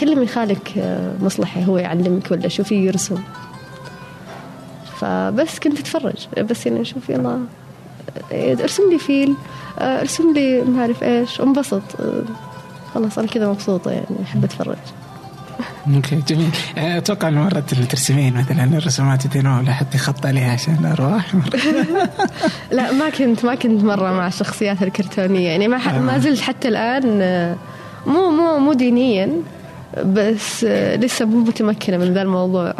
كلمي 0.00 0.26
خالك 0.26 0.72
آه، 0.78 1.14
مصلحة 1.20 1.60
هو 1.60 1.78
يعلمك 1.78 2.30
ولا 2.30 2.48
شوفي 2.48 2.74
يرسم. 2.74 3.18
فبس 5.00 5.58
كنت 5.58 5.78
أتفرج. 5.78 6.26
بس 6.50 6.66
يعني 6.66 6.80
أشوف 6.80 7.08
يلا 7.08 7.40
آه، 8.32 8.52
ارسم 8.52 8.82
لي 8.90 8.98
فيل 8.98 9.34
آه، 9.78 10.00
ارسم 10.00 10.32
لي 10.32 10.62
ما 10.62 10.80
أعرف 10.80 11.02
إيش 11.02 11.40
انبسط. 11.40 11.82
خلاص 12.94 13.18
أنا 13.18 13.28
كذا 13.28 13.48
مبسوطة 13.48 13.90
يعني 13.90 14.22
أحب 14.22 14.44
أتفرج. 14.44 14.76
okay 15.94 16.16
جميل. 16.28 16.50
يعني 16.76 16.98
أتوقع 16.98 17.28
إنه 17.28 17.42
مرات 17.42 17.72
اللي 17.72 17.86
ترسمين 17.86 18.34
مثلا 18.34 18.64
الرسومات 18.64 19.24
يدينوها 19.24 19.58
ولا 19.60 19.72
حتى 19.72 19.98
خط 19.98 20.26
عليها 20.26 20.52
عشان 20.52 20.84
ارواح 20.86 21.34
لا 22.72 22.92
ما 22.92 23.10
كنت 23.10 23.44
ما 23.44 23.54
كنت 23.54 23.84
مرة 23.84 24.12
مع 24.12 24.26
الشخصيات 24.26 24.82
الكرتونية. 24.82 25.48
يعني 25.48 25.68
ما 25.68 25.78
ح- 25.78 25.94
ما 25.94 26.18
زلت 26.18 26.40
حتى 26.40 26.68
الآن 26.68 27.18
آه، 27.22 27.56
مو 28.06 28.30
مو 28.30 28.58
مو 28.58 28.72
دينيا 28.72 29.30
بس 30.04 30.64
آه، 30.68 30.96
لسه 30.96 31.24
مو 31.24 31.38
متمكنة 31.40 31.96
من 31.96 32.14
ذا 32.14 32.22
الموضوع. 32.22 32.74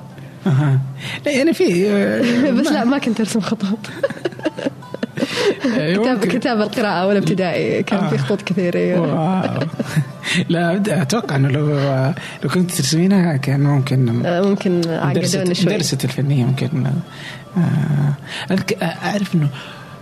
أها. 0.47 0.79
لا 1.27 1.33
يعني 1.33 1.53
في 1.53 1.89
آه، 1.91 2.51
بس 2.61 2.67
لا 2.67 2.85
ما 2.85 2.99
كنت 2.99 3.21
أرسم 3.21 3.41
خطوط. 3.41 3.79
آه، 4.59 4.71
كتاب 5.65 6.07
ممكن. 6.17 6.29
كتاب 6.39 6.61
القراءة 6.61 7.07
ولا 7.07 7.19
ابتدائي 7.19 7.83
كان 7.83 8.09
في 8.09 8.15
آه. 8.15 8.19
خطوط 8.19 8.43
كثيرة 8.43 9.01
واو. 9.01 9.61
لا 10.49 10.83
أتوقع 11.03 11.37
إنه 11.37 11.49
لو 11.49 11.69
لو 12.45 12.51
كنت 12.55 12.71
ترسمينها 12.71 13.37
كان 13.37 13.61
ممكن 13.61 14.27
آه، 14.27 14.41
ممكن 14.43 14.81
درست 15.15 15.37
عقدوني 15.37 15.55
شوي 15.55 15.73
درست 15.77 16.05
الفنية 16.05 16.45
ممكن 16.45 16.87
آه، 17.57 18.53
أذك- 18.55 18.83
أعرف 18.83 19.35
إنه 19.35 19.49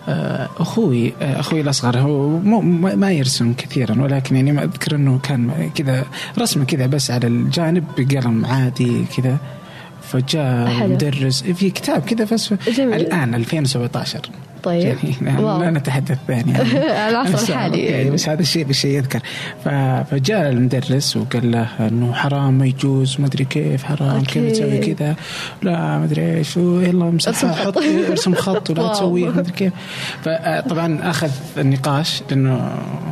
آه، 0.09 0.49
أخوي 0.59 1.13
آه، 1.23 1.41
أخوي 1.41 1.61
الأصغر 1.61 1.99
هو 1.99 2.29
مو 2.29 2.61
ما 2.97 3.13
يرسم 3.13 3.53
كثيرا 3.55 4.03
ولكن 4.03 4.37
يعني 4.37 4.53
ما 4.53 4.65
أذكر 4.65 4.95
إنه 4.97 5.19
كان 5.23 5.71
كذا 5.75 6.05
رسمه 6.39 6.65
كذا 6.65 6.87
بس 6.87 7.11
على 7.11 7.27
الجانب 7.27 7.85
بقلم 7.99 8.47
عادي 8.47 9.05
كذا 9.17 9.37
فجاء 10.03 10.89
مدرس 10.89 11.43
في 11.43 11.71
كتاب 11.71 12.03
كذا 12.03 12.25
بس 12.33 12.55
الآن 12.79 13.35
2017 13.35 14.21
طيب. 14.63 14.97
يعني 15.23 15.43
لا 15.43 15.71
نتحدث 15.71 16.19
يعني 16.29 16.63
العصر 17.09 17.53
الحالي. 17.53 17.83
يعني 17.83 18.11
بس 18.11 18.29
هذا 18.29 18.41
الشيء 18.41 18.65
بالشيء 18.65 18.97
يذكر. 18.97 19.21
فجاء 20.11 20.51
المدرس 20.51 21.17
وقال 21.17 21.51
له 21.51 21.89
إنه 21.89 22.13
حرام 22.13 22.59
ما 22.59 22.67
يجوز 22.67 23.17
ما 23.21 23.27
أدري 23.27 23.45
كيف 23.45 23.85
حرام 23.85 24.23
كيف 24.23 24.53
تسوي 24.53 24.79
كذا. 24.79 25.17
لا 25.63 25.99
ما 25.99 26.05
أدري 26.05 26.37
إيش. 26.37 26.57
يلا 26.57 27.09
امسح 27.09 27.65
حط 27.65 27.79
ارسم 27.79 28.35
خط 28.35 28.71
ولا 28.71 28.89
تسوي 28.93 29.25
ما 29.25 29.41
أدري 29.41 29.53
كيف. 29.53 29.73
فطبعا 30.23 31.11
أخذ 31.11 31.31
النقاش 31.59 32.23
لأنه 32.31 32.71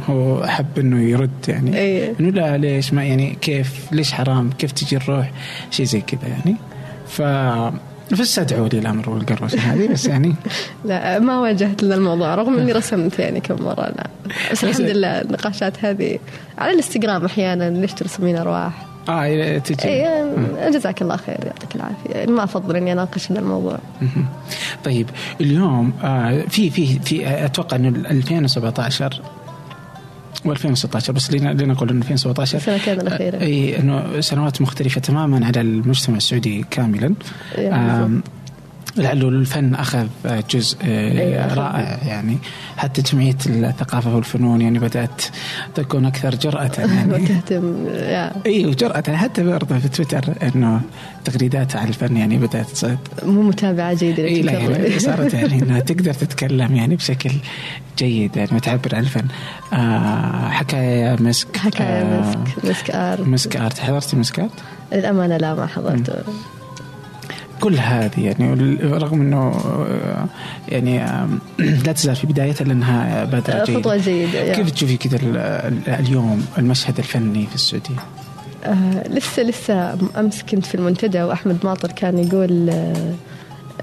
هو 0.09 0.45
أحب 0.45 0.79
إنه 0.79 1.03
يرد 1.03 1.31
يعني. 1.49 1.77
إيه. 1.77 2.15
إنه 2.21 2.31
لا 2.31 2.57
ليش 2.57 2.93
ما 2.93 3.05
يعني 3.05 3.37
كيف 3.41 3.93
ليش 3.93 4.13
حرام؟ 4.13 4.51
كيف 4.59 4.73
تجي 4.73 4.97
الروح؟ 4.97 5.31
شيء 5.71 5.87
زي 5.87 6.01
كذا 6.01 6.29
يعني. 6.29 6.57
ف 7.07 7.23
فاستدعوا 8.17 8.69
لي 8.69 8.79
الامر 8.79 9.11
والقروشه 9.11 9.59
هذه 9.59 9.93
بس 9.93 10.07
يعني 10.07 10.35
لا 10.85 11.19
ما 11.19 11.41
واجهت 11.41 11.85
ذا 11.85 11.95
الموضوع 11.95 12.35
رغم 12.35 12.59
إني 12.59 12.73
رسمت 12.73 13.19
يعني 13.19 13.41
كم 13.41 13.63
مرة 13.63 13.93
لا. 13.97 14.07
بس 14.53 14.65
الحمد 14.65 14.87
لله 14.87 15.21
النقاشات 15.21 15.85
هذه 15.85 16.19
على 16.59 16.71
الإنستغرام 16.71 17.25
أحيانا 17.25 17.71
ليش 17.71 17.93
ترسمين 17.93 18.37
أرواح. 18.37 18.87
آه 19.09 19.59
تجي. 19.59 19.89
اي 19.89 20.71
جزاك 20.71 21.03
الله 21.03 21.17
خير 21.17 21.39
يعطيك 21.47 21.77
العافية. 21.77 22.11
يعني 22.11 22.33
ما 22.33 22.45
أفضل 22.45 22.77
إني 22.77 22.93
أناقش 22.93 23.33
هذا 23.33 23.41
الموضوع. 23.41 23.79
طيب 24.85 25.11
اليوم 25.41 25.93
آه 26.03 26.45
في 26.49 26.71
في 26.71 26.99
في 26.99 27.45
أتوقع 27.45 27.77
إنه 27.77 27.89
2017 27.89 29.23
و2016 30.45 31.11
بس 31.11 31.31
لنقول 31.33 31.91
إنه 31.91 32.03
2017 32.03 32.59
السنتين 32.59 33.01
الاخيره 33.01 33.41
اي 33.41 33.79
إنه 33.79 34.21
سنوات 34.21 34.63
مختلفة 34.63 35.01
تماما 35.01 35.47
على 35.47 35.61
المجتمع 35.61 36.17
السعودي 36.17 36.65
كاملا. 36.71 37.15
لعله 38.97 39.29
الفن 39.29 39.75
أخذ 39.75 40.07
جزء 40.51 40.77
أيه 40.85 41.55
رائع 41.55 41.99
يعني 42.07 42.39
حتى 42.77 43.03
جمعيه 43.03 43.37
الثقافة 43.47 44.15
والفنون 44.17 44.61
يعني 44.61 44.79
بدأت 44.79 45.23
تكون 45.75 46.07
أكثر 46.07 46.35
جرأة 46.35 46.71
يعني. 46.79 47.27
تهتم 47.27 47.87
اي 48.47 48.67
وجرأة 48.67 49.17
حتى 49.17 49.43
برضه 49.43 49.79
في 49.79 49.89
تويتر 49.89 50.25
إنه 50.43 50.81
تغريدات 51.25 51.77
على 51.77 51.89
الفن 51.89 52.17
يعني 52.17 52.39
بدأت 52.39 52.71
تصير 52.71 52.99
مو 53.23 53.43
متابعة 53.43 53.95
جيدة 53.95 54.25
اي 54.25 54.43
لا 54.43 54.53
يعني 54.53 54.99
صارت 54.99 55.35
يعني 55.35 55.55
انها 55.63 55.81
تقدر 55.81 56.13
تتكلم 56.15 56.77
يعني 56.77 56.97
بشكل 56.97 57.31
جيد 57.99 58.37
يعني 58.37 58.51
وتعبر 58.57 58.95
عن 58.95 59.03
الفن. 59.03 59.25
آه 59.73 60.49
حكاية 60.49 61.17
مسك 61.21 61.57
حكاية 61.57 61.87
آه 61.87 62.21
مسك 62.21 62.65
مسك 62.65 62.91
art 62.91 63.21
مسك 63.21 63.57
art 63.57 63.79
حضرتي 63.79 64.17
مسك 64.17 64.41
art؟ 64.41 64.51
للأمانة 64.93 65.37
لا 65.37 65.55
ما 65.55 65.67
حضرته. 65.67 66.13
كل 67.61 67.75
هذه 67.75 68.21
يعني 68.27 68.77
رغم 68.83 69.21
إنه 69.21 69.61
يعني 70.69 71.05
لا 71.87 71.93
تزال 71.93 72.17
في 72.17 72.27
بدايتها 72.27 72.65
لأنها 72.65 73.25
بادرة 73.25 73.65
جيده 73.65 73.81
خطوة 73.81 73.97
جيدة. 73.97 74.53
كيف 74.53 74.71
تشوفي 74.71 74.97
كذا 74.97 75.19
اليوم 75.89 76.47
المشهد 76.59 76.99
الفني 76.99 77.47
في 77.47 77.55
السعودية؟ 77.55 77.97
آه 78.65 79.09
لسه 79.09 79.43
لسه 79.43 79.99
أمس 80.19 80.43
كنت 80.43 80.67
في 80.67 80.75
المنتدى 80.75 81.23
وأحمد 81.23 81.57
ماطر 81.65 81.93
كان 81.93 82.19
يقول 82.19 82.71
آه 82.71 83.15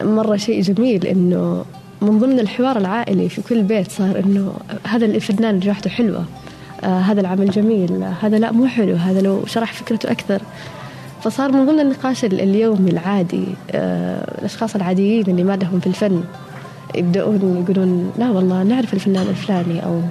مرة 0.02 0.38
شيء 0.38 0.62
جميل 0.62 1.08
إنه 1.08 1.66
من 2.02 2.20
ضمن 2.20 2.40
الحوار 2.40 2.78
العائلي 2.78 3.30
في 3.30 3.42
كل 3.42 3.64
بيت 3.64 3.92
صار 3.92 4.20
إنه 4.20 4.54
هذا 4.88 5.06
الفنان 5.06 5.60
ريحته 5.60 5.90
حلوة 5.90 6.26
آه 6.84 7.00
هذا 7.00 7.22
العمل 7.22 7.52
جميل 7.52 8.04
هذا 8.22 8.38
لا 8.38 8.52
مو 8.52 8.68
حلو 8.68 8.96
هذا 8.96 9.22
لو 9.22 9.46
شرح 9.46 9.74
فكرته 9.74 10.12
أكثر. 10.12 10.42
فصار 11.24 11.52
من 11.52 11.66
ضمن 11.66 11.80
النقاش 11.80 12.26
اليومي 12.26 12.92
العادي 12.92 13.46
آه 13.72 14.38
الأشخاص 14.40 14.76
العاديين 14.76 15.26
اللي 15.28 15.44
ما 15.44 15.56
لهم 15.56 15.80
في 15.80 15.88
الفن 15.88 16.24
يبدأون 16.96 17.64
يقولون 17.64 18.12
لا 18.18 18.30
والله 18.30 18.64
نعرف 18.64 18.94
الفنان 18.94 19.28
الفلاني. 19.28 19.86
أو 19.86 20.02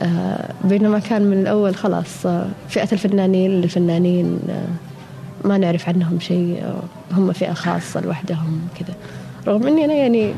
آه 0.00 0.48
بينما 0.64 0.98
كان 0.98 1.22
من 1.22 1.40
الأول 1.40 1.74
خلاص 1.74 2.26
آه 2.26 2.46
فئة 2.68 2.88
الفنانين 2.92 3.50
الفنانين 3.64 4.38
ما 5.44 5.58
نعرف 5.58 5.88
عنهم 5.88 6.20
شيء 6.20 6.62
هم 7.12 7.32
فئة 7.32 7.52
خاصة 7.52 8.00
لوحدهم 8.00 8.60
كذا. 8.78 8.94
رغم 9.46 9.66
إني 9.66 9.84
أنا 9.84 9.94
يعني 9.94 10.34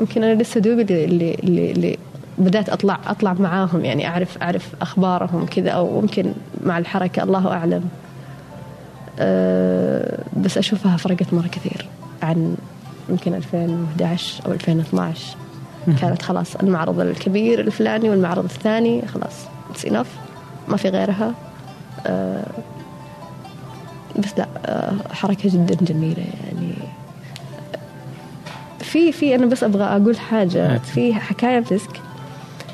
يمكن 0.00 0.24
أنا 0.24 0.42
لسه 0.42 0.60
دوبي 0.60 0.82
اللي, 0.82 1.34
اللي, 1.34 1.72
اللي 1.72 1.98
بدأت 2.38 2.68
أطلع 2.68 2.98
أطلع 3.06 3.32
معاهم 3.32 3.84
يعني 3.84 4.08
أعرف 4.08 4.42
أعرف 4.42 4.68
أخبارهم 4.82 5.46
كذا 5.46 5.70
أو 5.70 6.00
ممكن 6.00 6.32
مع 6.64 6.78
الحركة 6.78 7.22
الله 7.22 7.52
أعلم. 7.52 7.84
بس 10.36 10.58
أشوفها 10.58 10.96
فرقت 10.96 11.34
مرة 11.34 11.46
كثير 11.46 11.88
عن 12.22 12.56
يمكن 13.08 13.34
2011 13.34 14.46
أو 14.46 14.52
2012 14.52 15.36
كانت 16.00 16.22
خلاص 16.22 16.56
المعرض 16.56 17.00
الكبير 17.00 17.60
الفلاني 17.60 18.10
والمعرض 18.10 18.44
الثاني 18.44 19.02
خلاص 19.06 19.34
اتس 19.70 19.84
انف 19.84 20.06
ما 20.68 20.76
في 20.76 20.88
غيرها. 20.88 21.34
أه 22.06 22.46
بس 24.18 24.38
لا 24.38 24.46
أه 24.66 24.92
حركة 25.12 25.48
جدا 25.48 25.74
جميلة 25.74 26.24
يعني. 26.44 26.72
في 28.80 29.12
في 29.12 29.34
أنا 29.34 29.46
بس 29.46 29.64
أبغى 29.64 29.84
أقول 29.84 30.18
حاجة. 30.18 30.78
في 30.78 31.14
حكاية 31.14 31.58
بتسك 31.58 32.00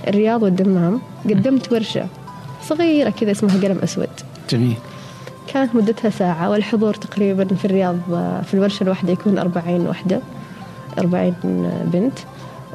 الرياض 0.09 0.43
والدمام. 0.43 1.01
قدمت 1.25 1.73
ورشة 1.73 2.07
صغيرة 2.69 3.11
كذا 3.11 3.31
اسمها 3.33 3.57
قلم 3.63 3.79
أسود. 3.83 4.09
جميل. 4.51 4.77
كانت 5.53 5.75
مدتها 5.75 6.11
ساعة 6.11 6.51
والحضور 6.51 6.95
تقريبا 6.95 7.45
في 7.45 7.65
الرياض 7.65 7.97
في 8.45 8.55
الورشة 8.55 8.83
الواحدة 8.85 9.13
يكون 9.13 9.39
أربعين 9.39 9.87
وحدة 9.89 10.21
أربعين 10.99 11.35
بنت. 11.85 12.19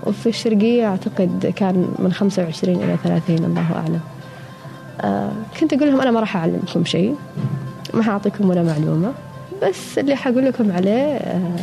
وفي 0.07 0.29
الشرقية 0.29 0.87
أعتقد 0.87 1.53
كان 1.55 1.87
من 1.99 2.13
خمسة 2.13 2.43
وعشرين 2.43 2.83
إلى 2.83 2.97
ثلاثين 3.03 3.45
الله 3.45 3.73
أعلم. 3.75 3.99
آه 5.01 5.31
كنت 5.59 5.73
أقول 5.73 5.87
لهم 5.91 6.01
أنا 6.01 6.11
ما 6.11 6.19
راح 6.19 6.37
أعلمكم 6.37 6.85
شيء 6.85 7.15
ما 7.93 8.03
حأعطيكم 8.03 8.49
ولا 8.49 8.63
معلومة. 8.63 9.11
بس 9.63 9.97
اللي 9.97 10.15
حقول 10.15 10.45
لكم 10.45 10.71
عليه 10.71 11.15
آه 11.15 11.57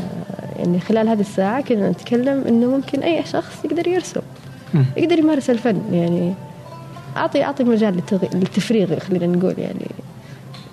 يعني 0.58 0.80
خلال 0.80 1.08
هذه 1.08 1.20
الساعة 1.20 1.60
كنا 1.60 1.90
نتكلم 1.90 2.44
إنه 2.48 2.66
ممكن 2.66 3.00
أي 3.00 3.24
شخص 3.24 3.64
يقدر 3.64 3.88
يرسم 3.88 4.20
يقدر 4.96 5.18
يمارس 5.18 5.50
الفن. 5.50 5.82
يعني 5.92 6.34
أعطي 7.16 7.44
أعطي 7.44 7.64
مجال 7.64 8.02
للتفريغ 8.32 8.98
خلينا 8.98 9.26
نقول 9.26 9.54
يعني. 9.58 9.86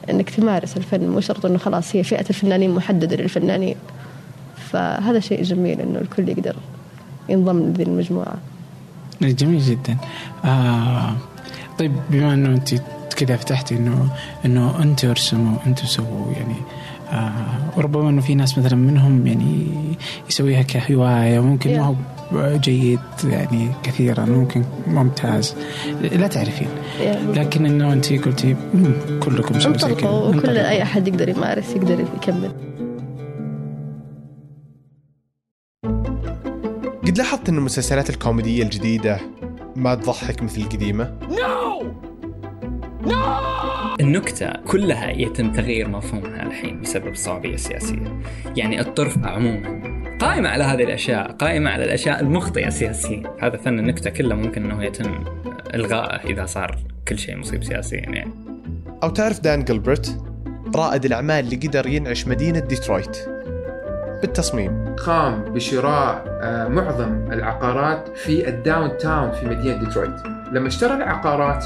إنك 0.10 0.30
تمارس 0.30 0.78
الفن 0.78 1.08
مو 1.08 1.20
شرط 1.20 1.46
إنه 1.46 1.58
خلاص 1.58 1.96
هي 1.96 2.04
فئة 2.04 2.26
الفنانين 2.30 2.76
محددة 2.76 3.16
للفنانين. 3.16 3.76
فهذا 4.70 5.20
شيء 5.20 5.44
جميل 5.44 5.82
إنه 5.82 6.00
الكل 6.00 6.30
يقدر 6.30 6.56
ينضم 7.30 7.60
لذي 7.60 7.84
المجموعة. 7.84 8.36
جميل 9.22 9.60
جدا. 9.60 9.98
آه 10.46 11.16
طيب 11.80 11.92
بما 12.10 12.34
إنه 12.34 12.50
أنت 12.50 12.74
كذا 13.16 13.36
فتحتي 13.36 13.76
إنه 13.76 14.10
إنه 14.46 14.84
أنتوا 14.84 15.10
ارسموا 15.10 15.58
أنتوا 15.66 15.86
سووا 15.86 16.32
يعني 16.38 16.56
آه 17.12 17.32
وربما 17.78 18.10
إنه 18.10 18.22
في 18.22 18.36
ناس 18.36 18.58
مثلا 18.58 18.76
منهم 18.76 19.28
يعني 19.28 19.68
يسويها 20.30 20.62
كهواية 20.62 21.40
ممكن 21.40 21.78
ما 21.78 21.86
هو 21.86 21.96
جيد 22.34 23.00
يعني 23.24 23.72
كثيرا 23.84 24.26
ممكن 24.26 24.64
ممتاز. 24.88 25.56
لا 26.02 26.28
تعرفين. 26.28 26.68
لكن 27.34 27.66
إنه 27.66 27.94
أنت 27.94 28.14
قلتي 28.14 28.56
كلكم 29.20 29.60
سووا 29.60 29.78
زي 29.78 29.96
كذا. 29.96 30.10
وكل 30.10 30.58
أي 30.58 30.84
أحد 30.84 31.08
يقدر 31.08 31.30
يمارس 31.30 31.76
يقدر 31.76 32.00
يكمل. 32.00 32.52
قد 37.08 37.18
لاحظت 37.18 37.50
إن 37.50 37.58
المسلسلات 37.58 38.10
الكوميدية 38.10 38.64
الجديدة 38.64 39.20
ما 39.76 39.96
تضحك 39.96 40.44
مثل 40.44 40.62
القديمة؟ 40.62 41.14
no 41.30 41.94
no 43.06 43.18
النكتة 44.00 44.52
كلها 44.68 45.12
يتم 45.12 45.52
تغيير 45.52 45.88
مفهومها 45.88 46.44
الحين 46.44 46.82
بسبب 46.82 47.08
الصوابية 47.08 47.54
السياسية 47.54 48.22
يعني 48.56 48.82
الطرف 48.82 49.18
عموما 49.18 49.97
قائمة 50.20 50.50
على 50.50 50.64
هذه 50.64 50.84
الأشياء 50.84 51.32
قائمة 51.32 51.70
على 51.70 51.84
الأشياء 51.84 52.20
المخطئة 52.20 52.70
سياسيا. 52.70 53.24
هذا 53.40 53.58
فن 53.58 53.80
النكتة 53.80 54.10
كله 54.10 54.36
ممكن 54.36 54.72
أنه 54.72 54.84
يتم 54.84 55.24
إلغائه 55.76 56.30
إذا 56.30 56.46
صار 56.46 56.78
كل 57.08 57.20
شيء 57.20 57.38
مصيب 57.38 57.64
سياسيا 57.64 58.00
يعني. 58.00 58.32
أو 59.04 59.10
تعرف 59.10 59.40
دان 59.40 59.64
جلبرت 59.64 60.22
رائد 60.76 61.06
الأعمال 61.06 61.46
اللي 61.46 61.56
قدر 61.56 61.88
ينعش 61.88 62.28
مدينة 62.28 62.60
ديترويت. 62.60 63.18
بالتصميم. 64.22 64.96
قام 64.96 65.44
بشراء 65.44 66.26
معظم 66.70 67.32
العقارات 67.32 68.18
في 68.18 68.50
ال 68.50 68.98
downtown 68.98 69.32
في 69.32 69.46
مدينة 69.46 69.78
ديترويت. 69.78 70.16
لما 70.52 70.68
اشترى 70.68 70.94
العقارات 70.94 71.66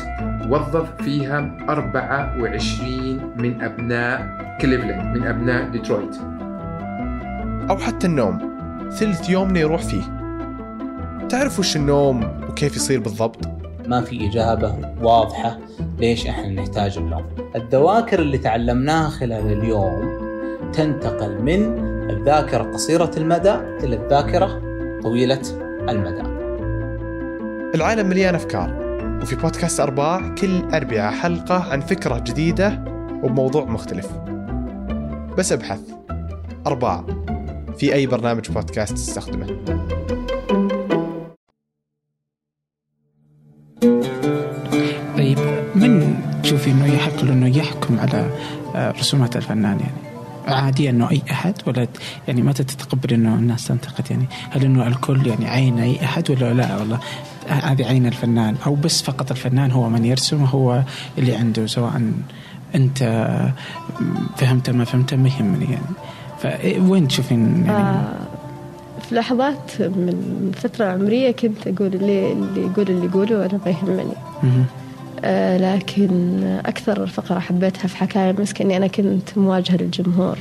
وظف 0.49 1.01
فيها 1.01 1.57
24 1.69 3.33
من 3.35 3.61
أبناء 3.61 4.41
كليفلاند 4.61 5.17
من 5.17 5.27
أبناء 5.27 5.69
ديترويت. 5.69 6.15
أو 7.71 7.77
حتى 7.77 8.07
النوم. 8.07 8.37
ثلث 8.91 9.29
يومنا 9.29 9.59
يروح 9.59 9.81
فيه. 9.81 10.01
تعرف 11.29 11.59
وش 11.59 11.75
النوم 11.75 12.23
وكيف 12.49 12.75
يصير 12.75 12.99
بالضبط؟ 12.99 13.39
ما 13.87 14.01
في 14.01 14.29
إجابة 14.29 14.75
واضحة 15.01 15.59
ليش 15.97 16.27
إحنا 16.27 16.49
نحتاج 16.49 16.97
النوم. 16.97 17.25
الذواكر 17.55 18.19
اللي 18.19 18.37
تعلمناها 18.37 19.09
خلال 19.09 19.51
اليوم 19.51 20.21
تنتقل 20.73 21.41
من 21.41 21.79
الذاكرة 22.09 22.63
قصيرة 22.63 23.11
المدى 23.17 23.53
إلى 23.53 23.95
الذاكرة 23.95 24.61
طويلة 25.03 25.41
المدى. 25.89 26.23
العالم 27.75 28.09
مليان 28.09 28.35
أفكار 28.35 28.73
وفي 29.21 29.35
بودكاست 29.35 29.79
أرباع 29.79 30.35
كل 30.35 30.61
أربعة 30.73 31.11
حلقة 31.11 31.71
عن 31.71 31.81
فكرة 31.81 32.19
جديدة 32.19 32.83
وبموضوع 33.23 33.65
مختلف. 33.65 34.07
بس 35.37 35.51
أبحث. 35.51 35.81
أرباع. 36.67 37.05
في 37.77 37.93
أي 37.93 38.07
برنامج 38.07 38.51
بودكاست 38.51 38.93
تستخدمه. 38.93 39.45
طيب 45.17 45.39
من 45.75 46.21
تشوفي 46.43 46.71
إنه 46.71 46.93
يحق 46.93 47.23
له 47.23 47.33
إنه 47.33 47.57
يحكم 47.57 47.99
على 47.99 48.29
آه، 48.75 48.91
رسومات 48.91 49.35
الفنان 49.35 49.79
يعني؟ 49.79 50.11
عادي 50.47 50.89
إنه 50.89 51.11
أي 51.11 51.21
أحد 51.31 51.53
ولا 51.67 51.87
يعني 52.27 52.41
متى 52.41 52.63
تتقبل 52.63 53.13
إنه 53.13 53.35
الناس 53.35 53.67
تنتقد 53.67 54.11
يعني؟ 54.11 54.25
هل 54.49 54.65
إنه 54.65 54.87
الكل 54.87 55.27
يعني 55.27 55.49
عين 55.49 55.79
أي 55.79 56.03
أحد 56.03 56.31
ولا 56.31 56.53
لا؟ 56.53 56.77
والله 56.77 56.99
هذه 57.47 57.85
عين 57.85 58.05
الفنان 58.05 58.55
أو 58.65 58.75
بس 58.75 59.01
فقط 59.01 59.31
الفنان 59.31 59.71
هو 59.71 59.89
من 59.89 60.05
يرسم 60.05 60.43
هو 60.43 60.83
اللي 61.17 61.35
عنده 61.35 61.65
سواء 61.67 62.01
أنت 62.75 63.03
فهمت 64.37 64.69
ما 64.69 64.85
فهمت 64.85 65.13
ما 65.13 65.29
يهمني 65.29 65.65
يعني. 65.65 65.95
فوين 66.41 67.07
تشوفين 67.07 67.63
يعني؟ 67.65 67.71
آه 67.71 68.13
في 69.09 69.15
لحظات 69.15 69.71
من 69.79 70.51
فترة 70.57 70.85
عمرية 70.85 71.31
كنت 71.31 71.67
أقول 71.67 71.93
اللي, 71.93 72.31
اللي 72.31 72.61
يقول 72.61 72.87
اللي 72.89 73.05
يقوله 73.05 73.45
أنا 73.45 73.59
ما 73.65 73.71
يهمني. 73.71 74.13
آه 75.25 75.57
لكن 75.75 76.43
أكثر 76.65 77.07
فقرة 77.07 77.39
حبيتها 77.39 77.87
في 77.87 77.97
حكاية 77.97 78.31
مسك 78.31 78.61
إني 78.61 78.77
أنا 78.77 78.87
كنت 78.87 79.37
مواجهة 79.37 79.75
للجمهور 79.75 80.37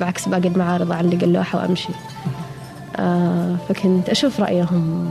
بعكس 0.00 0.28
باقي 0.28 0.48
المعارض 0.48 0.92
أعلق 0.92 1.22
اللوحة 1.22 1.58
وأمشي. 1.58 1.92
آه 2.96 3.56
فكنت 3.68 4.08
أشوف 4.08 4.40
رأيهم 4.40 5.08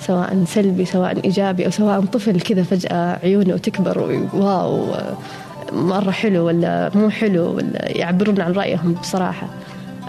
سواء 0.00 0.44
سلبي 0.46 0.84
سواء 0.84 1.24
إيجابي 1.24 1.66
أو 1.66 1.70
سواء 1.70 2.00
طفل 2.00 2.40
كذا 2.40 2.62
فجأة 2.62 3.18
عيونه 3.22 3.56
تكبر 3.56 4.26
واو. 4.34 4.86
مرة 5.72 6.10
حلو 6.10 6.46
ولا 6.46 6.90
مو 6.94 7.10
حلو 7.10 7.56
ولا 7.56 7.98
يعبرون 7.98 8.40
عن 8.40 8.52
رأيهم 8.52 8.92
بصراحة. 8.92 9.46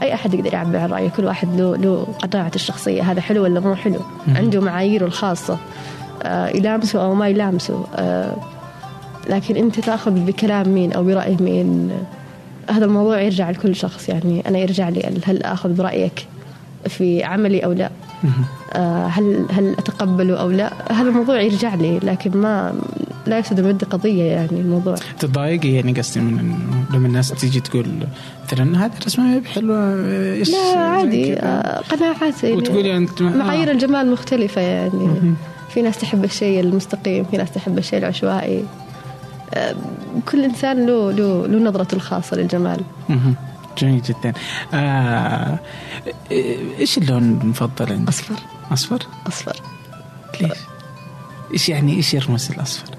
أي 0.02 0.13
أحد 0.13 0.34
يقدر 0.34 0.54
يعبر 0.54 0.78
عن 0.78 0.89
رأيه؟ 0.89 1.10
كل 1.10 1.26
واحد 1.26 1.60
له 1.60 1.76
له 1.76 2.08
قناعته 2.32 2.56
الشخصية 2.56 3.12
هذا 3.12 3.21
حلو 3.21 3.43
ولا 3.43 3.60
مو 3.60 3.76
حلو؟ 3.76 4.00
عنده 4.36 4.62
معاييره 4.62 5.06
الخاصة. 5.06 5.58
آه 6.24 6.47
يلامسه 6.47 7.04
أو 7.04 7.15
ما 7.15 7.28
يلامسه. 7.28 7.86
آه 7.95 8.36
لكن 9.30 9.56
أنت 9.56 9.80
تأخذ 9.80 10.12
بكلام 10.12 10.69
مين 10.69 10.93
أو 10.93 11.04
برأي 11.04 11.38
مين؟ 11.39 11.91
هذا 12.69 12.86
الموضوع 12.86 13.21
يرجع 13.21 13.50
لكل 13.50 13.76
شخص. 13.76 14.10
يعني 14.10 14.43
أنا 14.47 14.58
يرجع 14.58 14.89
لي 14.89 15.21
هل 15.26 15.43
آخذ 15.43 15.74
برأيك 15.74 16.28
في 16.88 17.24
عملي 17.24 17.60
أو 17.60 17.71
لا؟ 17.71 17.89
آه 18.74 19.06
هل 19.06 19.45
هل 19.52 19.71
أتقبله 19.71 20.41
أو 20.41 20.50
لا؟ 20.50 20.74
هذا 20.91 21.10
الموضوع 21.10 21.41
يرجع 21.41 21.76
لي 21.76 22.00
لكن 22.00 22.38
ما 22.38 22.74
لا 23.28 23.38
يفسد 23.40 23.60
الود 23.60 23.84
قضية 23.84 24.24
يعني 24.24 24.62
الموضوع 24.62 24.96
تتضايقي 25.20 25.70
يعني 25.74 25.94
قصدي 25.94 26.20
من 26.20 26.56
لما 26.94 27.08
الناس 27.08 27.30
تيجي 27.30 27.60
تقول 27.60 27.86
مثلا 28.46 28.86
هذه 28.86 28.92
بحلوة 29.40 29.96
إيش 30.34 30.50
لا 30.50 30.80
عادي. 30.80 31.34
آه 31.34 31.80
قناعات 31.82 32.44
يعني 32.44 32.56
وتقولي 32.56 32.98
أنت 32.98 33.22
ما- 33.22 33.36
معايير 33.36 33.70
آه. 33.70 33.72
الجمال 33.72 34.12
مختلفة 34.12 34.62
يعني 34.62 34.94
مهم. 34.94 35.36
في 35.70 35.82
ناس 35.82 35.98
تحب 35.98 36.24
الشيء 36.24 36.60
المستقيم 36.60 37.24
في 37.32 37.38
ناس 37.38 37.52
تحب 37.52 37.78
الشيء 37.78 38.00
العشوائي 38.00 38.64
آه، 39.54 39.76
كل 40.32 40.44
إنسان 40.44 40.86
له 40.86 41.12
له 41.12 41.48
له 41.48 41.60
نظرته 41.70 41.96
الخاصة 41.96 42.38
للجمال 42.38 42.82
مهم. 43.10 43.36
جميل 43.78 44.02
جدا 44.02 44.34
آه 44.74 45.60
إيش 46.80 46.98
اللون 46.98 47.40
المفضل 47.44 47.94
عندك؟ 47.94 48.10
أصفر 48.10 48.36
أصفر؟ 48.72 49.00
أصفر 49.28 49.62
ليش؟ 50.42 50.52
إيش 51.54 51.70
يعني 51.70 51.96
إيش 51.96 52.14
يرمز 52.14 52.52
الأصفر؟ 52.52 52.90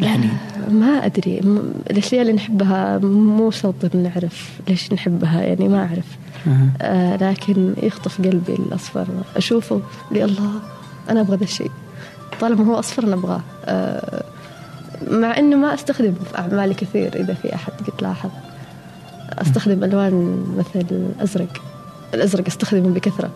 يعني 0.00 0.28
ما 0.70 0.86
أدري. 1.06 1.40
م- 1.40 1.72
الأشياء 1.90 2.22
اللي 2.22 2.32
نحبها 2.32 2.98
مو 2.98 3.50
شرط 3.50 3.94
نعرف 3.94 4.50
ليش 4.68 4.92
نحبها 4.92 5.42
يعني 5.42 5.68
ما 5.68 5.78
أعرف. 5.78 6.16
آه. 6.46 6.68
آه 6.82 7.16
لكن 7.30 7.74
يخطف 7.82 8.18
قلبي 8.18 8.52
الأصفر. 8.54 9.06
أشوفه 9.36 9.80
لي 10.10 10.24
الله 10.24 10.50
أنا 11.10 11.20
أبغى 11.20 11.36
ذا 11.36 11.44
الشيء. 11.44 11.70
طالما 12.40 12.64
هو 12.66 12.78
أصفر 12.78 13.04
أنا 13.04 13.14
أبغاه. 13.14 13.40
آه 13.64 14.24
مع 15.10 15.38
إنه 15.38 15.56
ما 15.56 15.74
أستخدمه 15.74 16.14
في 16.32 16.38
أعمالي 16.38 16.74
كثير 16.74 17.16
إذا 17.20 17.34
في 17.34 17.54
أحد 17.54 17.72
قد 17.72 18.02
لاحظ. 18.02 18.30
أستخدم 19.32 19.84
ألوان 19.84 20.44
مثل 20.58 20.86
الأزرق. 20.90 21.62
الأزرق 22.14 22.46
أستخدمه 22.46 22.88
بكثرة. 22.88 23.30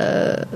آه 0.00 0.46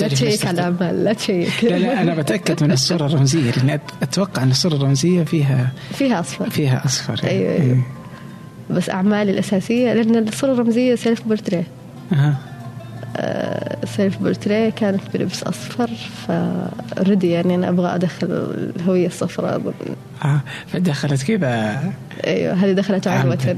لا 0.00 0.08
تشيك 0.08 0.46
على 0.46 0.54
الأعمال 0.68 1.04
لا 1.04 1.12
تشيك. 1.12 1.64
لا 1.64 1.78
لا 1.78 2.02
أنا 2.02 2.14
بتأكد 2.14 2.64
من 2.64 2.72
الصورة 2.72 3.06
الرمزية 3.06 3.50
لاني 3.50 3.76
أت- 3.78 3.92
أتوقع 4.02 4.42
أن 4.42 4.50
الصورة 4.50 4.74
الرمزية 4.74 5.22
فيها 5.24 5.72
فيها 5.92 6.20
أصفر. 6.20 6.50
فيها 6.50 6.84
أصفر 6.84 7.20
يعني. 7.24 7.38
أيوة، 7.38 7.62
أيوة. 7.62 7.82
بس 8.70 8.90
أعمالي 8.90 9.30
الأساسية 9.30 9.92
لأن 9.92 10.28
الصورة 10.28 10.52
الرمزية 10.52 10.94
self 10.94 11.22
portrait 11.22 11.64
أها. 12.12 12.36
self 13.96 14.18
portrait 14.18 14.70
كانت 14.70 15.00
بلبس 15.14 15.42
أصفر 15.42 15.90
فردي 16.26 17.30
يعني 17.30 17.54
أنا 17.54 17.68
أبغى 17.68 17.94
أدخل 17.94 18.26
الهوية 18.76 19.06
الصفراء 19.06 19.74
آه 20.24 20.40
فدخلت 20.72 21.22
كذا 21.22 21.82
أيوة 22.26 22.54
هذه 22.54 22.72
دخلت 22.72 23.06
عنوة 23.06 23.38
عمدا. 23.48 23.56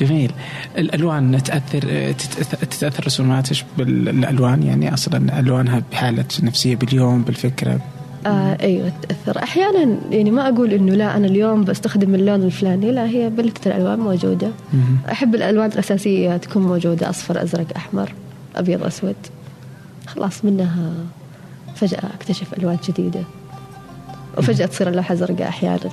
جميل 0.00 0.32
الألوان 0.78 1.42
تاثر 1.42 2.12
تتأثر, 2.12 2.56
تتأثر 2.56 3.06
رسوماتك 3.06 3.64
بالألوان؟ 3.78 4.62
يعني 4.62 4.94
أصلا 4.94 5.38
ألوانها 5.38 5.82
بحالة 5.92 6.24
نفسية 6.42 6.76
باليوم 6.76 7.22
بالفكرة. 7.22 7.80
آه 8.26 8.56
أيوة 8.60 8.92
تأثر 9.08 9.42
أحيانا 9.42 9.98
يعني 10.10 10.30
ما 10.30 10.48
أقول 10.48 10.72
إنه 10.72 10.94
لا 10.94 11.16
أنا 11.16 11.26
اليوم 11.26 11.64
بستخدم 11.64 12.14
اللون 12.14 12.42
الفلاني 12.42 12.92
لا 12.92 13.06
هي 13.06 13.30
بلتة 13.30 13.68
الألوان 13.68 13.98
موجودة. 13.98 14.48
مهم. 14.72 14.98
أحب 15.10 15.34
الألوان 15.34 15.70
الأساسية 15.72 16.36
تكون 16.36 16.62
موجودة 16.62 17.10
أصفر 17.10 17.42
أزرق 17.42 17.66
أحمر 17.76 18.12
أبيض 18.56 18.82
أسود. 18.82 19.16
خلاص 20.06 20.44
منها 20.44 20.92
فجأة 21.76 22.10
أكتشف 22.14 22.54
ألوان 22.58 22.78
جديدة. 22.88 23.22
وفجأة 24.38 24.66
تصير 24.66 24.88
اللوحة 24.88 25.14
زرقاء 25.14 25.48
أحيانا. 25.48 25.90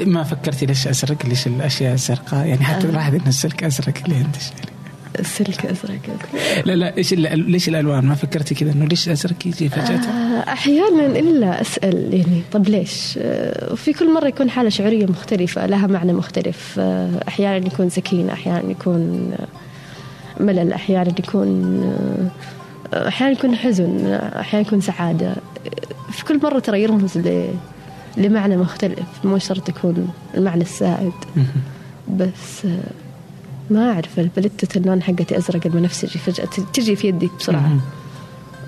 ما 0.00 0.22
فكرتي 0.22 0.66
ليش 0.66 0.86
أزرق؟ 0.88 1.26
ليش 1.26 1.46
الأشياء 1.46 1.94
الزرقاء؟ 1.94 2.46
يعني 2.46 2.64
حتى 2.64 2.86
آه. 2.86 3.08
ان 3.08 3.20
السلك 3.26 3.64
أزرق 3.64 3.94
اللي 4.04 4.16
عندك 4.16 4.38
السلك 5.20 5.66
أزرق. 5.66 5.98
لا 6.64 6.72
لا 6.72 6.96
إيش 6.96 7.14
ليش 7.14 7.68
الألوان؟ 7.68 8.04
ما 8.06 8.14
فكرتي 8.14 8.54
كذا 8.54 8.72
إنه 8.72 8.84
ليش 8.84 9.08
أزرق 9.08 9.46
يجي 9.46 9.68
فجأة؟ 9.68 9.96
آه، 9.96 10.52
أحيانا 10.52 11.06
إلا 11.06 11.60
أسأل 11.60 12.14
يعني 12.14 12.42
طب 12.52 12.68
ليش؟ 12.68 13.18
آه، 13.22 13.72
وفي 13.72 13.92
كل 13.92 14.12
مرة 14.14 14.26
يكون 14.26 14.50
حالة 14.50 14.68
شعورية 14.68 15.06
مختلفة 15.06 15.66
لها 15.66 15.86
معنى 15.86 16.12
مختلف. 16.12 16.74
آه، 16.78 17.10
أحيانا 17.28 17.66
يكون 17.66 17.90
سكينة 17.90 18.32
أحيانا 18.32 18.70
يكون 18.70 19.32
آه، 19.40 20.42
ملل 20.42 20.72
أحيانا 20.72 21.12
يكون 21.18 21.82
آه، 22.94 23.08
أحيانا 23.08 23.32
يكون 23.32 23.56
حزن 23.56 24.06
أحيانا 24.14 24.66
يكون 24.66 24.80
سعادة. 24.80 25.28
آه، 25.30 26.10
في 26.12 26.24
كل 26.24 26.40
مرة 26.42 26.58
ترى 26.58 26.82
يرمز 26.82 27.18
ل- 27.18 27.54
لمعنى 28.16 28.56
مختلف 28.56 29.06
مو 29.24 29.38
شرط 29.38 29.68
يكون 29.68 30.08
المعنى 30.34 30.62
السائد. 30.62 31.12
بس 32.10 32.64
آه، 32.64 32.78
ما 33.70 33.92
أعرف 33.92 34.18
البلتة 34.18 34.78
اللون 34.78 35.02
حقتي 35.02 35.38
أزرق 35.38 35.60
البنفسجي 35.66 36.18
فجأة 36.18 36.48
تجي 36.72 36.96
في 36.96 37.08
يدي 37.08 37.30
بسرعة. 37.38 37.78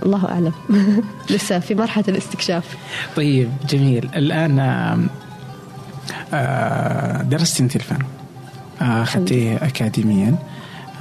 الله 0.02 0.28
أعلم. 0.28 0.52
لسه 1.30 1.58
في 1.58 1.74
مرحلة 1.74 2.04
الاستكشاف. 2.08 2.76
طيب 3.16 3.48
جميل. 3.68 4.08
الآن 4.16 4.58
آم، 4.60 5.08
آه، 6.34 7.22
درست 7.22 7.60
انت 7.60 7.76
الفن 7.76 7.98
آه، 8.82 9.02
أخذتيه 9.02 9.56
اكاديميا. 9.56 10.36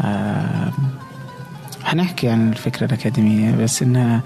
آه، 0.02 0.72
حنحكي 1.88 2.30
عن 2.30 2.50
الفكرة 2.50 2.86
الأكاديمية 2.86 3.56
بس 3.56 3.84
إنها 3.84 4.22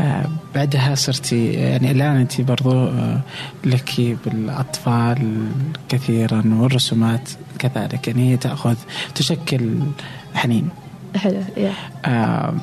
آه، 0.00 0.26
بعدها 0.54 0.94
صرتي 0.94 1.52
يعني 1.52 1.90
الآن 1.90 2.16
أنت 2.16 2.40
برضو 2.40 2.72
آه، 2.72 3.20
لك 3.64 4.16
بالأطفال 4.26 5.46
كثيرا 5.88 6.42
والرسومات 6.58 7.28
كذلك 7.58 8.08
يعني 8.08 8.32
هي 8.32 8.36
تأخذ 8.36 8.76
تشكل 9.14 9.78
حنين 10.34 10.68
حلو 11.16 11.42
آه، 12.06 12.54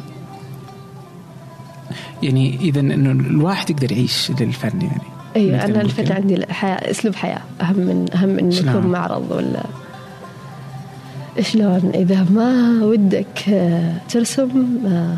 يعني 2.24 2.58
إذا 2.62 2.80
إنه 2.80 3.12
الواحد 3.12 3.70
يقدر 3.70 3.92
يعيش 3.92 4.32
للفن 4.32 4.82
يعني 4.82 5.02
أيوه 5.36 5.66
أنا 5.66 5.82
الفن. 5.82 6.12
عندي 6.12 6.36
الحياة 6.36 6.92
أسلوب 6.92 7.16
حياة 7.16 7.42
أهم 7.62 7.78
من 7.78 8.06
أهم 8.16 8.30
من؟ 8.30 8.52
يكون 8.52 8.88
معرض 8.88 9.32
ولا 9.32 9.64
شلون 11.42 11.92
إذا 11.96 12.26
ما 12.30 12.80
ودك 12.86 13.50
آه، 13.50 13.94
ترسم 14.10 14.78
آه، 14.88 15.18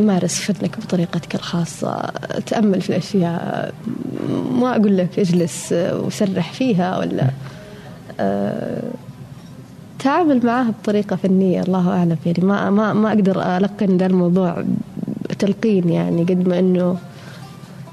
مارس 0.00 0.40
فنك 0.40 0.78
بطريقتك 0.80 1.34
الخاصة. 1.34 2.10
تأمل 2.46 2.80
في 2.80 2.90
الأشياء. 2.90 3.74
ما 4.52 4.76
أقول 4.76 4.98
لك 4.98 5.18
اجلس 5.18 5.72
آه، 5.72 6.00
وسرح 6.00 6.52
فيها 6.52 6.98
ولا 6.98 7.30
تعامل 9.98 10.46
معها 10.46 10.70
بطريقة 10.82 11.16
فنية. 11.16 11.62
الله 11.62 11.88
أعلم. 11.88 12.16
يعني 12.26 12.44
ما 12.44 12.70
ما 12.70 12.92
ما 12.92 13.08
أقدر 13.08 13.56
ألقن 13.56 13.96
ذا 13.96 14.06
الموضوع 14.06 14.64
تلقين 15.38 15.88
يعني 15.88 16.22
قد 16.22 16.48
ما 16.48 16.58
إنه 16.58 16.96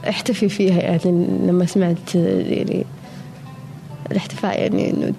أحتفي 0.10 0.50
فيها. 0.50 0.82
يعني 0.82 1.28
لما 1.48 1.66
سمعت 1.66 2.16
يعني 2.16 2.86
الاحتفاء 4.12 4.62
يعني 4.62 4.90
إنه 4.90 5.14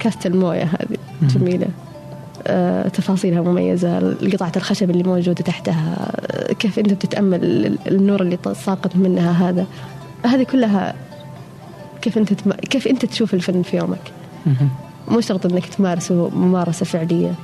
كاسة 0.00 0.20
الموية 0.26 0.62
هذه. 0.62 0.95
جميلة. 1.22 1.66
آه، 2.46 2.88
تفاصيلها 2.88 3.40
مميزة 3.40 4.14
قطعة 4.32 4.52
الخشب 4.56 4.90
اللي 4.90 5.02
موجودة 5.02 5.42
تحتها 5.44 6.12
كيف 6.58 6.78
أنت 6.78 6.92
بتتأمل 6.92 7.44
ال- 7.44 7.78
النور 7.88 8.22
اللي 8.22 8.38
ساقط 8.64 8.96
منها 8.96 9.48
هذا. 9.50 9.66
هذه 10.26 10.42
كلها 10.42 10.94
كيف 12.02 12.18
أنت 12.18 12.32
تم... 12.32 12.52
كيف 12.52 12.86
أنت 12.86 13.04
تشوف 13.04 13.34
الفن 13.34 13.62
في 13.62 13.76
يومك. 13.76 14.12
مو 15.08 15.20
شرط 15.20 15.46
أنك 15.46 15.66
تمارسه 15.66 16.28
ممارسة 16.28 16.84
فعلية. 16.86 17.34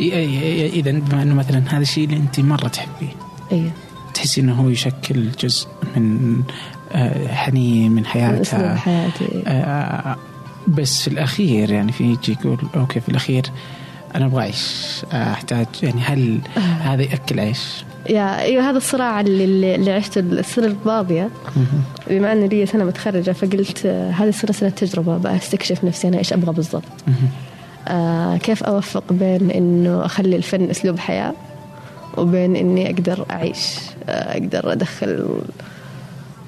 إذا 0.00 0.90
بما 0.90 1.22
إنه 1.22 1.34
مثلا 1.34 1.62
هذا 1.68 1.82
الشيء 1.82 2.04
اللي 2.04 2.16
أنت 2.16 2.40
مرة 2.40 2.68
تحبيه. 2.68 3.12
أيوه 3.52 3.70
تحسي 4.14 4.40
إنه 4.40 4.54
هو 4.54 4.68
يشكل 4.68 5.30
جزء 5.40 5.68
من 5.96 6.42
آه، 6.92 7.34
حنين 7.34 7.92
من 7.92 8.06
حياتها. 8.06 8.74
حياتي. 8.74 9.42
آه، 9.46 10.16
بس 10.68 11.02
في 11.02 11.08
الأخير 11.08 11.70
يعني 11.70 11.92
في 11.92 12.04
يجي 12.04 12.36
يقول 12.40 12.58
أوكي 12.76 13.00
في 13.00 13.08
الأخير 13.08 13.42
أنا 14.14 14.26
أبغى 14.26 14.40
اعيش 14.40 15.02
آه، 15.12 15.32
أحتاج 15.32 15.66
يعني 15.82 16.00
هل 16.00 16.40
هذا 16.82 17.02
يأكل 17.02 17.40
عيش؟ 17.40 17.84
يا 18.10 18.38
أيوه 18.40 18.70
هذا 18.70 18.76
الصراع 18.76 19.20
اللي, 19.20 19.74
اللي 19.74 19.92
عشته 19.92 20.18
السنة 20.18 20.66
الماضية. 20.66 21.30
بما 22.10 22.32
أن 22.32 22.44
لي 22.44 22.66
سنة 22.66 22.84
متخرجة 22.84 23.30
فقلت 23.30 23.86
آه، 23.86 24.10
هذه 24.10 24.28
السنة 24.28 24.52
سنة 24.52 24.68
تجربة 24.68 25.18
بستكشف 25.18 25.84
نفسي 25.84 26.08
أنا 26.08 26.18
إيش 26.18 26.32
أبغى 26.32 26.52
بالضبط. 26.52 26.82
آه 27.88 28.36
كيف 28.36 28.62
أوفق 28.62 29.12
بين 29.12 29.50
إنه 29.50 30.04
أخلي 30.04 30.36
الفن 30.36 30.70
أسلوب 30.70 30.98
حياة 30.98 31.32
وبين 32.18 32.56
إني 32.56 32.86
أقدر 32.90 33.26
أعيش 33.30 33.76
آه 34.08 34.32
أقدر 34.32 34.72
أدخل 34.72 35.28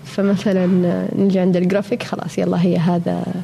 فمثلا 0.05 0.87
آه، 0.87 1.09
نجي 1.19 1.39
عند 1.39 1.57
الجرافيك 1.57 2.03
خلاص 2.03 2.39
يلا 2.39 2.63
هي 2.63 2.77
هذا 2.79 3.13
آه، 3.13 3.41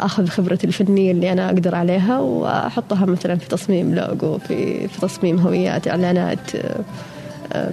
أخذ 0.00 0.26
خبرتي 0.26 0.66
الفنية 0.66 1.12
اللي 1.12 1.32
أنا 1.32 1.46
أقدر 1.46 1.74
عليها 1.74 2.20
وأحطها 2.20 3.06
مثلا 3.06 3.36
في 3.36 3.48
تصميم 3.48 3.94
لوجو 3.94 4.38
في 4.38 4.88
في 4.88 5.00
تصميم 5.00 5.38
هويات 5.38 5.88
إعلانات 5.88 6.56
آه، 6.56 6.80
آه، 7.52 7.70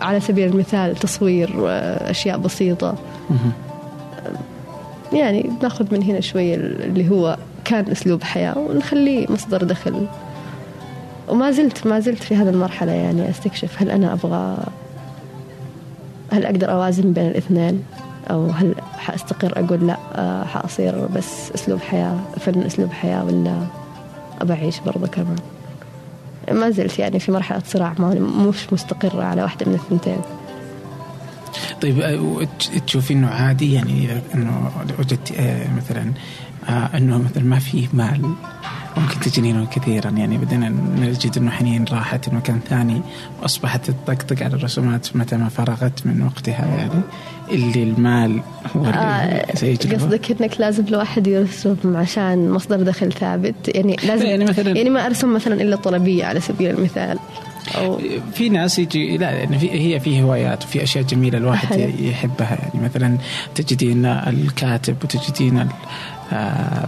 على 0.00 0.20
سبيل 0.20 0.48
المثال 0.48 0.96
تصوير 0.96 1.50
آه، 1.68 2.10
أشياء 2.10 2.38
بسيطة. 2.38 2.94
يعني 5.12 5.50
ناخذ 5.62 5.94
من 5.94 6.02
هنا 6.02 6.20
شوية 6.20 6.54
اللي 6.54 7.10
هو 7.10 7.36
كان 7.64 7.90
أسلوب 7.90 8.22
حياة 8.22 8.58
ونخليه 8.58 9.32
مصدر 9.32 9.64
دخل. 9.64 10.06
وما 11.28 11.50
زلت 11.50 11.86
ما 11.86 12.00
زلت 12.00 12.22
في 12.22 12.36
هذه 12.36 12.48
المرحلة 12.48 12.92
يعني 12.92 13.30
أستكشف 13.30 13.82
هل 13.82 13.90
أنا 13.90 14.12
أبغى 14.12 14.56
هل 16.32 16.44
أقدر 16.44 16.72
أوازن 16.72 17.12
بين 17.12 17.26
الاثنين. 17.26 17.82
أو 18.30 18.50
هل 18.50 18.74
حأستقر 18.98 19.52
أقول 19.56 19.86
لا 19.86 19.96
آه، 20.14 20.44
حأصير 20.44 21.06
بس 21.06 21.50
أسلوب 21.54 21.80
حياة 21.80 22.18
فن 22.40 22.62
أسلوب 22.62 22.92
حياة 22.92 23.24
ولا 23.24 23.66
أبى 24.40 24.52
أعيش 24.52 24.80
برضه 24.80 25.06
كمان. 25.06 25.36
ما 26.52 26.70
زلت 26.70 26.98
يعني 26.98 27.18
في 27.18 27.32
مرحلة 27.32 27.62
صراع 27.66 27.94
مش 28.48 28.72
مستقرة 28.72 29.22
على 29.22 29.42
واحدة 29.42 29.66
من 29.66 29.74
الثنتين. 29.74 30.20
طيب 31.82 32.00
آه، 32.00 32.46
تشوفي 32.86 33.14
إنه 33.14 33.28
عادي 33.28 33.74
يعني 33.74 34.08
إنه 34.34 34.70
وجدت 34.98 35.32
آه، 35.38 35.66
مثلا 35.76 36.12
إنه 36.68 37.18
مثلا 37.18 37.44
ما 37.44 37.58
فيه 37.58 37.88
مال 37.92 38.34
ممكن 38.96 39.20
تجنينه 39.20 39.66
كثيرا. 39.66 40.10
يعني 40.10 40.38
بدنا 40.38 40.68
نجد 41.00 41.38
إنه 41.38 41.50
حنين 41.50 41.84
راحت 41.92 42.28
مكان 42.28 42.60
ثاني. 42.68 43.00
وأصبحت 43.42 43.90
تطقطق 43.90 44.42
على 44.42 44.54
الرسومات 44.54 45.16
متى 45.16 45.36
ما 45.36 45.48
فرغت 45.48 46.06
من 46.06 46.22
وقتها 46.22 46.66
يعني. 46.78 47.00
اللي 47.50 47.82
المال 47.82 48.40
هو 48.76 48.80
اللي 48.84 48.94
آه، 48.94 49.54
سيجلبه 49.54 49.96
قصدك 49.96 50.40
إنك 50.40 50.60
لازم 50.60 50.84
الواحد 50.88 51.26
يرسم 51.26 51.76
عشان 51.96 52.50
مصدر 52.50 52.82
دخل 52.82 53.12
ثابت؟ 53.12 53.54
يعني 53.74 53.96
لازم 54.06 54.26
يعني 54.26 54.46
مثلاً- 54.46 54.58
يعني 54.66 54.90
ما 54.90 55.06
أرسم 55.06 55.34
مثلا 55.34 55.62
إلا 55.62 55.76
طلبية 55.76 56.24
على 56.24 56.40
سبيل 56.40 56.70
المثال. 56.70 57.18
أو 57.76 58.00
في 58.34 58.48
ناس 58.48 58.78
يجي 58.78 59.16
لا 59.18 59.32
لأن 59.44 59.58
في 59.58 59.70
هي 59.70 60.00
في 60.00 60.22
هوايات 60.22 60.64
وفي 60.64 60.82
أشياء 60.82 61.04
جميلة 61.04 61.38
الواحد 61.38 61.66
حلو. 61.68 61.92
يحبها. 61.98 62.58
يعني 62.74 62.84
مثلا 62.84 63.16
تجدين 63.54 64.06
الكاتب 64.06 64.96
وتجدين 65.04 65.68
آه، 66.32 66.86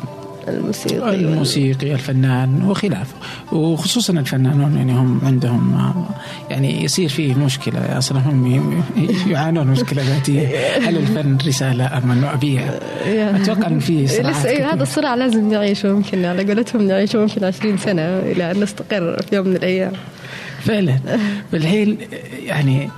الموسيقى 0.49 1.15
الموسيقي 1.15 1.93
الفنان 1.93 2.63
وخلافه 2.65 3.15
وخصوصا 3.53 4.13
الفنانون 4.13 4.77
يعني 4.77 4.93
هم 4.93 5.21
عندهم 5.23 5.93
يعني 6.51 6.85
يصير 6.85 7.09
فيه 7.09 7.35
مشكلة 7.35 7.99
أصلا 7.99 8.19
هم 8.19 8.83
يعانون 9.27 9.67
مشكلة 9.67 10.03
ذاتية 10.03 10.49
هل 10.89 10.97
الفن 10.97 11.39
رسالة 11.47 11.99
أم 11.99 12.11
أنه 12.11 12.33
أبيع؟ 12.33 12.63
أتوقع 13.07 13.67
ان 13.67 13.79
في 13.79 14.07
صراعات 14.07 14.37
لسه 14.37 14.49
أيوة 14.49 14.73
هذا. 14.73 14.83
الصراع 14.83 15.15
لازم 15.15 15.51
نعيشه 15.51 15.93
ممكن 15.93 16.25
على 16.25 16.45
قولتهم 16.45 16.83
نعيشه 16.83 17.19
ممكن 17.19 17.45
20 17.45 17.79
سنة 17.79 18.03
إلى 18.03 18.51
أن 18.51 18.61
نستقر 18.61 19.23
في 19.23 19.37
يوم 19.37 19.49
من 19.49 19.57
الأيام 19.57 19.93
فعلا 20.61 20.99
بالحين 21.53 21.99
يعني 22.47 22.91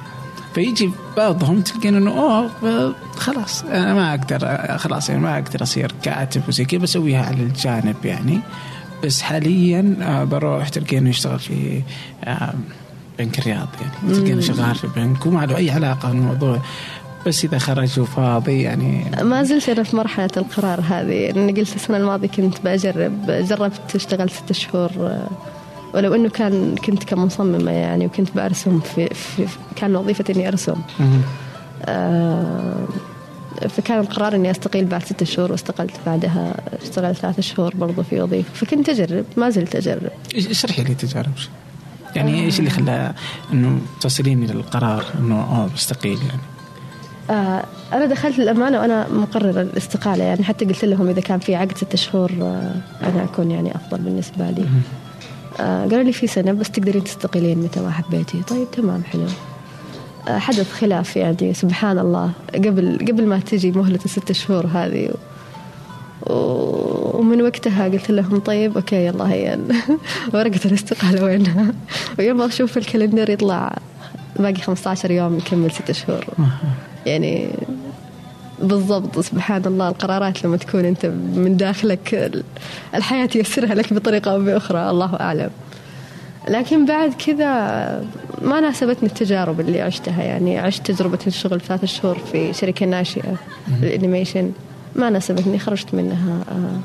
فيجي 0.54 0.90
بعضهم 1.16 1.60
تلقين 1.60 1.94
إنه 1.94 2.10
أوه 2.10 2.94
خلاص 3.16 3.62
أنا 3.62 3.94
ما 3.94 4.10
أقدر 4.14 4.38
خلاص 4.78 5.08
يعني 5.08 5.20
ما 5.20 5.34
أقدر 5.34 5.62
أصير 5.62 5.92
كاتب 6.02 6.42
وزي 6.48 6.64
كذا 6.64 6.80
بسويها 6.80 7.24
على 7.26 7.42
الجانب 7.42 7.96
يعني. 8.04 8.40
بس 9.04 9.22
حاليا 9.22 9.96
آه، 10.02 10.24
بروح 10.24 10.68
تلقينه 10.68 11.10
يشتغل 11.10 11.38
في 11.38 11.82
بنك 13.18 13.38
الرياض 13.38 13.68
يعني. 13.80 14.14
تلقينه 14.14 14.40
شغال 14.40 14.74
في 14.74 14.86
بنك 14.96 15.26
وما 15.26 15.46
له 15.46 15.56
أي 15.56 15.70
علاقة 15.70 16.08
بالموضوع. 16.08 16.60
بس 17.26 17.44
إذا 17.44 17.58
خرج 17.58 18.00
وفاضي 18.00 18.62
يعني. 18.62 19.04
ما 19.22 19.42
زلت 19.42 19.68
أنا 19.68 19.82
في 19.82 19.96
مرحلة 19.96 20.30
القرار 20.36 20.80
هذه. 20.80 21.30
اني 21.30 21.52
قلت 21.52 21.76
السنة 21.76 21.96
الماضية 21.96 22.28
كنت 22.28 22.54
بجرب 22.64 23.26
جربت 23.26 23.94
اشتغلت 23.94 24.32
ست 24.32 24.52
شهور 24.52 24.90
آه، 25.00 25.28
ولو 25.94 26.14
إنه 26.14 26.28
كان 26.28 26.74
كنت 26.74 27.04
كمصممة 27.04 27.72
يعني 27.72 28.06
وكنت 28.06 28.28
برسم 28.36 28.80
في, 28.80 29.14
في 29.14 29.46
كان 29.76 29.96
وظيفتي 29.96 30.32
إني 30.32 30.48
أرسم. 30.48 30.76
آه، 31.84 32.86
فكان 33.68 34.00
القرار 34.00 34.34
إني 34.34 34.50
أستقيل 34.50 34.84
بعد 34.84 35.04
ستة 35.04 35.26
شهور 35.26 35.52
واستقلت 35.52 35.92
بعدها 36.06 36.54
اشتغلت 36.82 37.18
ثلاثة 37.18 37.42
شهور 37.42 37.74
برضو 37.76 38.02
في 38.02 38.20
وظيفة. 38.20 38.54
فكنت 38.54 38.88
أجرب 38.88 39.24
ما 39.36 39.50
زلت 39.50 39.76
أجرب. 39.76 40.10
اشرحي 40.36 40.84
لي 40.84 40.94
تجارب 40.94 41.32
يعني 42.16 42.44
إيش 42.44 42.58
اللي 42.58 42.70
خلى 42.70 43.14
إنه 43.52 43.80
تصلين 44.00 44.42
إلى 44.42 44.52
القرار 44.52 45.04
إنه 45.18 45.40
اوه 45.40 45.70
بستقيل 45.74 46.18
يعني؟ 46.28 46.40
آه 47.30 47.64
أنا 47.92 48.06
دخلت 48.06 48.38
الامانه 48.38 48.80
وأنا 48.80 49.08
مقررة 49.08 49.62
الاستقالة. 49.62 50.24
يعني 50.24 50.44
حتى 50.44 50.64
قلت 50.64 50.84
لهم 50.84 51.08
إذا 51.08 51.20
كان 51.20 51.38
في 51.38 51.54
عقد 51.54 51.76
ستة 51.76 51.96
شهور 51.96 52.30
آه 52.42 52.74
أنا 53.02 53.24
أكون 53.24 53.50
يعني 53.50 53.74
أفضل 53.76 53.98
بالنسبة 53.98 54.50
لي. 54.50 54.64
قالوا 55.58 56.02
لي 56.02 56.12
في 56.12 56.26
سنة 56.26 56.52
بس 56.52 56.70
تقدرين 56.70 57.04
تستقيلين 57.04 57.58
متى 57.58 57.80
ما 57.80 57.90
حبيتي. 57.90 58.42
طيب 58.42 58.70
تمام 58.70 59.02
حلو. 59.04 59.22
آه 60.28 60.38
حدث 60.38 60.72
خلاف 60.72 61.16
يعني 61.16 61.54
سبحان 61.54 61.98
الله. 61.98 62.30
قبل 62.54 62.98
قبل 63.08 63.26
ما 63.26 63.38
تجي 63.38 63.70
مهلة 63.72 63.98
الست 64.04 64.32
شهور 64.32 64.66
هذه 64.66 65.10
و- 66.26 67.18
ومن 67.18 67.42
وقتها 67.42 67.84
قلت 67.88 68.10
لهم 68.10 68.38
طيب 68.40 68.76
okay 68.76 69.06
يلا 69.06 69.28
هي 69.32 69.54
ال- 69.54 69.74
ورقة 70.34 70.60
الاستقالة 70.64 71.24
وينها 71.24 71.74
ويوم 72.18 72.42
أشوف 72.42 72.78
ال 72.78 72.84
calendar 72.84 73.30
يطلع 73.30 73.78
باقي 74.38 74.54
15 74.54 75.10
يوم 75.10 75.36
نكمل 75.36 75.70
ست 75.70 75.92
شهور. 75.92 76.24
يعني 77.06 77.48
بالضبط 78.64 79.18
سبحان 79.20 79.62
الله 79.66 79.88
القرارات 79.88 80.44
لما 80.44 80.56
تكون 80.56 80.84
أنت 80.84 81.06
من 81.36 81.56
داخلك 81.56 82.14
ال- 82.14 82.42
الحياة 82.94 83.26
تيسرها 83.26 83.74
لك 83.74 83.92
بطريقة 83.92 84.30
أو 84.32 84.40
بأخرى 84.44 84.90
الله 84.90 85.14
أعلم. 85.20 85.50
لكن 86.48 86.86
بعد 86.86 87.12
كذا 87.26 87.44
ما 88.42 88.60
ناسبتني 88.60 89.08
التجارب 89.08 89.60
اللي 89.60 89.80
عشتها 89.80 90.22
يعني 90.22 90.58
عشت 90.58 90.90
تجربة 90.90 91.18
الشغل 91.26 91.60
ثلاثة 91.60 91.86
شهور 91.86 92.18
في 92.32 92.52
شركة 92.52 92.86
ناشئة 92.86 93.34
للأنيميشن. 93.82 94.52
ما 94.96 95.10
ناسبتني 95.10 95.58
خرجت 95.58 95.94
منها 95.94 96.38
آه، 96.50 96.78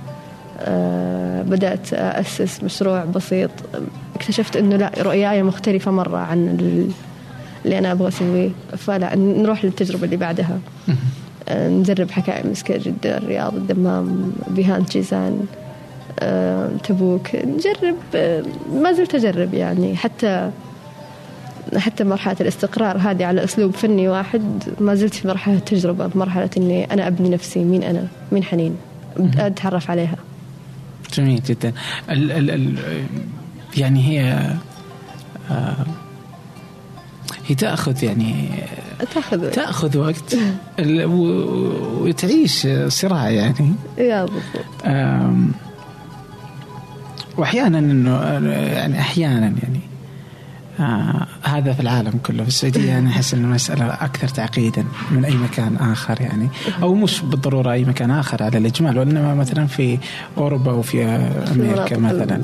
آه، 0.59 1.41
بدأت 1.41 1.93
أسس 1.93 2.63
مشروع 2.63 3.05
بسيط. 3.05 3.49
اكتشفت 4.15 4.55
أنه 4.57 4.75
لا 4.75 4.91
رؤياي 4.97 5.43
مختلفة 5.43 5.91
مرة 5.91 6.17
عن 6.17 6.47
ال- 6.59 6.91
اللي 7.65 7.77
أنا 7.79 7.91
أبغى 7.91 8.07
أسويه 8.07 8.49
فلا 8.77 9.15
نروح 9.15 9.65
للتجربة 9.65 10.03
اللي 10.05 10.17
بعدها. 10.17 10.59
نجرب 11.51 12.11
حكاية 12.11 12.47
مسكة 12.47 12.77
جدة 12.77 13.17
الرياض 13.17 13.55
الدمام 13.55 14.33
بيهان 14.47 14.83
جيزان 14.83 15.45
آه، 16.19 16.69
تبوك. 16.83 17.35
نجرب 17.35 17.95
آه، 18.15 18.43
ما 18.73 18.91
زلت 18.93 19.15
أجرب 19.15 19.53
يعني. 19.53 19.95
حتى 19.95 20.51
حتى 21.77 22.03
مرحلة 22.03 22.35
الاستقرار 22.41 22.97
هذه 22.97 23.25
على 23.25 23.43
أسلوب 23.43 23.71
فني 23.73 24.07
واحد 24.09 24.63
ما 24.79 24.95
زلت 24.95 25.13
في 25.13 25.27
مرحلة 25.27 25.59
تجربة 25.59 26.07
بمرحلة 26.07 26.49
إني 26.57 26.93
أنا 26.93 27.07
أبني 27.07 27.29
نفسي 27.29 27.63
مين 27.63 27.83
أنا؟ 27.83 28.07
مين 28.31 28.43
حنين؟ 28.43 28.75
أتعرف 29.37 29.91
عليها. 29.91 30.15
جميل 31.13 31.41
جدا. 31.43 31.73
ال 32.09 32.31
ال 32.31 32.49
ال 32.49 32.75
يعني 33.77 34.03
هي 34.07 34.49
آه 35.51 35.85
هي 37.47 37.55
تأخذ 37.55 38.03
يعني 38.03 38.49
تأخذ 39.15 39.49
تأخذ 39.51 39.97
وقت. 39.97 40.37
ال- 40.79 41.05
و- 41.05 42.03
وتعيش 42.07 42.67
صراع 42.87 43.29
يعني. 43.29 43.73
يا 43.97 44.25
بالضبط. 44.25 44.85
وأحيانا 47.37 47.79
إنه 47.79 48.23
يعني 48.53 48.99
أحيانا 48.99 49.45
يعني 49.63 49.79
آه 50.79 51.27
هذا 51.43 51.73
في 51.73 51.79
العالم 51.79 52.13
كله 52.25 52.43
في 52.43 52.49
السعودية 52.49 52.97
أنا 52.99 53.09
أحس 53.09 53.33
ان 53.33 53.43
المساله 53.43 53.85
أكثر 53.85 54.27
تعقيدا 54.27 54.85
من 55.11 55.25
أي 55.25 55.33
مكان 55.33 55.75
آخر 55.75 56.21
يعني. 56.21 56.47
أو 56.81 56.93
مش 56.95 57.21
بالضرورة 57.21 57.71
أي 57.71 57.85
مكان 57.85 58.11
آخر 58.11 58.43
على 58.43 58.57
الإجمال 58.57 58.97
وإنما 58.97 59.35
مثلا 59.35 59.67
في 59.67 59.97
أوروبا 60.37 60.71
وفي 60.71 61.05
أمريكا 61.51 61.97
مثلا. 61.97 62.41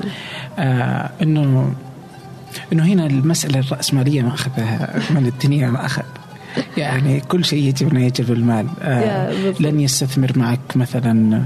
آه 0.59 1.09
إنه 1.21 1.73
إنه 2.73 2.83
هنا 2.85 3.05
المسألة 3.05 3.59
الرأسمالية 3.59 4.21
ما 4.21 4.33
أخذها 4.33 4.99
من 5.09 5.25
الدنيا 5.25 5.69
ما 5.69 5.85
اخذ 5.85 6.03
يعني 6.77 7.19
كل 7.19 7.45
شيء 7.45 7.63
يجب 7.63 7.91
انه 7.91 8.05
يجب 8.05 8.31
المال 8.31 8.67
آه. 8.81 9.51
لن 9.59 9.79
يستثمر 9.79 10.31
معك 10.35 10.59
مثلا 10.75 11.45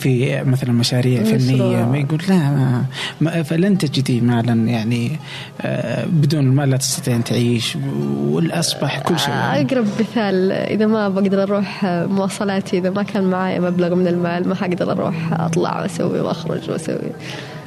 في 0.00 0.42
مثلا 0.44 0.72
مشاريع. 0.72 1.22
فنية 1.22 1.84
ما 1.84 1.98
يقول 1.98 2.22
لا 2.28 2.82
ما 3.20 3.42
فلن 3.42 3.78
تجدي 3.78 4.20
مالا 4.20 4.52
يعني 4.52 5.18
آه، 5.60 6.04
بدون 6.04 6.46
المال 6.46 6.70
لا 6.70 6.76
تستطيع 6.76 7.16
أن 7.16 7.24
تعيش 7.24 7.76
والأصبح 8.20 8.98
كل 8.98 9.18
شيء 9.18 9.34
يعني. 9.34 9.66
أقرب 9.66 9.86
مثال 10.00 10.52
إذا 10.52 10.86
ما 10.86 11.08
بقدر 11.08 11.42
أروح 11.42 11.84
مواصلاتي 11.84 12.78
إذا 12.78 12.90
ما 12.90 13.02
كان 13.02 13.24
معايا 13.24 13.60
مبلغ 13.60 13.94
من 13.94 14.06
المال 14.06 14.48
ما 14.48 14.54
حقدر 14.54 14.92
أروح 14.92 15.32
أطلع 15.32 15.80
وأسوي 15.80 16.20
وأخرج 16.20 16.70
وأسوي 16.70 16.94
آه، 16.94 17.59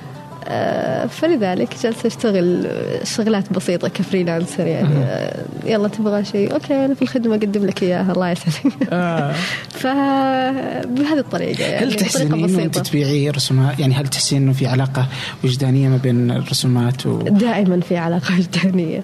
فلذلك 1.08 1.76
جالسة 1.84 2.08
أشتغل 2.08 2.68
شغلات 3.04 3.54
بسيطة 3.54 3.88
ك 3.88 3.95
freelancer 3.95 4.68
يعني. 4.68 4.96
آه، 4.98 5.44
يلا 5.66 5.88
تبغى 5.88 6.26
شيء؟ 6.26 6.54
okay 6.54 6.86
أنا 6.86 6.94
في 6.94 7.02
الخدمة 7.02 7.36
أقدم 7.36 7.66
لك 7.66 7.84
إياها 7.84 8.12
الله 8.12 8.30
يسعدك 8.32 8.74
آه. 8.92 9.34
فبهذه 9.82 11.20
الطريقة 11.20 11.64
يعني 11.64 11.86
هل 11.86 11.94
تحسين 11.94 12.34
إنه 12.34 12.48
بسيطة. 12.48 12.82
تتبيعي 12.82 13.30
رسومات؟ 13.30 13.80
يعني 13.80 13.94
هل 13.94 14.08
تحسين 14.08 14.42
إنه 14.42 14.54
في 14.54 14.68
علاقة 14.68 15.08
وجدانية 15.44 15.90
ما 15.90 15.98
بين 15.98 16.32
الرسومات 16.32 17.06
و... 17.06 17.18
دائما 17.22 17.80
في 17.80 17.98
علاقة 17.98 18.34
وجدانية. 18.40 19.04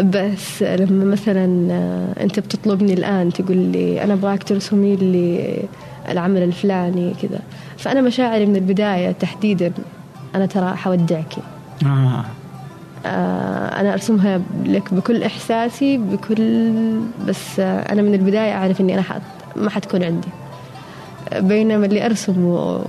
بس 0.00 0.62
لما 0.62 1.04
مثلا 1.04 1.72
آه، 1.72 2.22
أنت 2.22 2.40
بتطلبني 2.40 2.92
الآن 2.92 3.32
تقول 3.32 3.56
لي 3.56 4.04
أنا 4.04 4.14
أبغاك 4.14 4.42
ترسمي 4.42 4.96
لي 4.96 5.56
العمل 6.08 6.42
الفلاني 6.42 7.14
كذا. 7.22 7.40
فأنا 7.78 8.00
مشاعري 8.00 8.46
من 8.46 8.56
البداية 8.56 9.12
تحديدا 9.12 9.72
أنا 10.34 10.46
ترى 10.46 10.76
حودعك 10.76 11.34
آه. 11.86 12.24
آه، 13.06 13.80
أنا 13.80 13.92
أرسمها 13.92 14.40
لك 14.64 14.94
بكل 14.94 15.22
إحساسي 15.22 15.98
بكل 15.98 16.80
بس 17.26 17.60
آه، 17.60 17.92
أنا 17.92 18.02
من 18.02 18.14
البداية 18.14 18.52
أعرف 18.52 18.80
إني 18.80 18.94
أنا 18.94 19.02
حت 19.02 19.22
ما 19.56 19.70
حتكون 19.70 20.02
عندي 20.02 20.28
بينما 21.36 21.86
اللي 21.86 22.06
أرسم 22.06 22.44
و... 22.44 22.84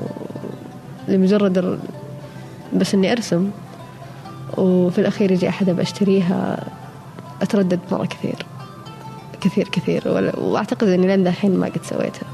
لمجرد 1.07 1.57
ال... 1.57 1.79
بس 2.73 2.93
إني 2.93 3.11
أرسم 3.11 3.49
وفي 4.57 5.01
الأخير 5.01 5.31
يجي 5.31 5.49
أحد 5.49 5.69
بشتريها 5.69 6.63
أتردد 7.41 7.79
مرة 7.91 8.05
كثير 8.05 8.45
كثير 9.41 9.67
كثير 9.67 10.03
وأعتقد 10.37 10.87
إني 10.87 11.07
لين 11.07 11.23
دحين 11.23 11.57
ما 11.57 11.65
قد 11.65 11.83
سويتها. 11.83 12.27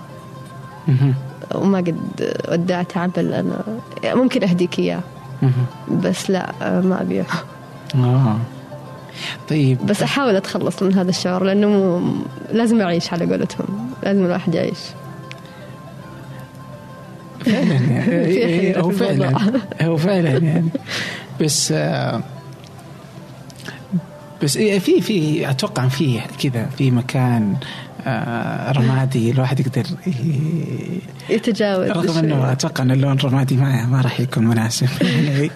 وما 1.55 1.77
قد 1.77 2.33
ودعت 2.51 2.97
عمل 2.97 3.33
أنا 3.33 3.63
ممكن 4.05 4.43
أهديك 4.43 4.79
إياه. 4.79 5.01
بس 5.91 6.29
لا 6.29 6.51
آه، 6.61 6.81
ما 6.81 7.01
أبيعه 7.01 7.25
آه. 7.95 8.37
طيب. 9.49 9.85
بس 9.85 10.03
أحاول 10.03 10.35
أتخلص 10.35 10.83
من 10.83 10.93
هذا 10.93 11.09
الشعور 11.09 11.43
لأنه 11.43 11.67
مو 11.67 12.13
لازم 12.51 12.81
أعيش 12.81 13.13
على 13.13 13.25
قولتهم. 13.25 13.89
لازم 14.03 14.25
الواحد 14.25 14.55
يعيش. 14.55 14.79
فعلا 17.45 17.73
يعني. 17.91 18.11
إيه، 18.11 18.59
حيرة 18.61 18.81
هو. 18.81 18.91
فعلا. 18.91 19.37
هو 19.81 19.97
فعلا 19.97 20.29
يعني. 20.29 20.69
بس 21.41 21.71
آه، 21.71 22.21
بس 24.43 24.57
إيه، 24.57 24.79
في 24.79 25.01
في 25.01 25.49
أتوقع 25.49 25.87
في 25.87 26.19
كذا 26.43 26.65
في 26.77 26.91
مكان 26.91 27.55
آه، 27.55 27.90
رمادي. 28.77 29.31
الواحد 29.31 29.59
يقدر 29.59 29.83
يتجاوز 31.29 31.89
رغم. 31.89 32.17
إنه 32.17 32.51
أتوقع 32.51 32.83
إن 32.83 32.91
اللون 32.91 33.13
الرمادي 33.13 33.55
ما 33.55 33.85
ما 33.85 34.01
راح 34.01 34.19
يكون 34.19 34.47
مناسب. 34.47 34.87
يعني 35.01 35.51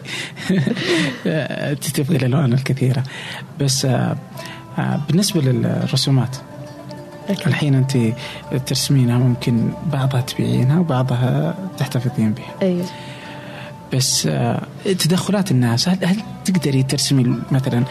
آه، 1.27 1.73
تبغي 1.73 2.17
الألوان 2.17 2.53
الكثيرة. 2.53 3.03
بس 3.59 3.85
آه، 3.85 4.17
آه، 4.77 4.99
بالنسبة 5.07 5.41
للرسومات 5.41 6.35
أكيد. 7.29 7.47
الحين 7.47 7.75
أنت 7.75 7.97
ترسمينها 8.65 9.17
ممكن 9.17 9.69
بعضها 9.93 10.21
تبيعينها 10.21 10.79
وبعضها 10.79 11.55
تحتفظين 11.77 12.31
بها. 12.31 12.53
أيوه. 12.61 12.85
بس 13.93 14.27
آه، 14.27 14.61
تدخلات 14.83 15.51
الناس 15.51 15.89
هل, 15.89 16.05
هل 16.05 16.17
تقدري 16.45 16.83
ترسمي 16.83 17.39
مثلا 17.51 17.83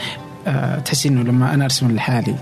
آه، 0.47 0.79
تحسي 0.79 1.09
إنه 1.09 1.23
لما 1.23 1.55
أنا 1.55 1.65
أرسم 1.65 1.91
لحالي 1.91 2.35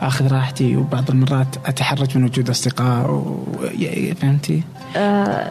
آخذ 0.00 0.32
راحتي 0.32 0.76
وبعض 0.76 1.10
المرات 1.10 1.46
اتحرج 1.66 2.18
من 2.18 2.24
وجود 2.24 2.50
أصدقاء 2.50 3.10
و... 3.10 3.44
فهمتي؟ 4.20 4.62
آه 4.96 5.50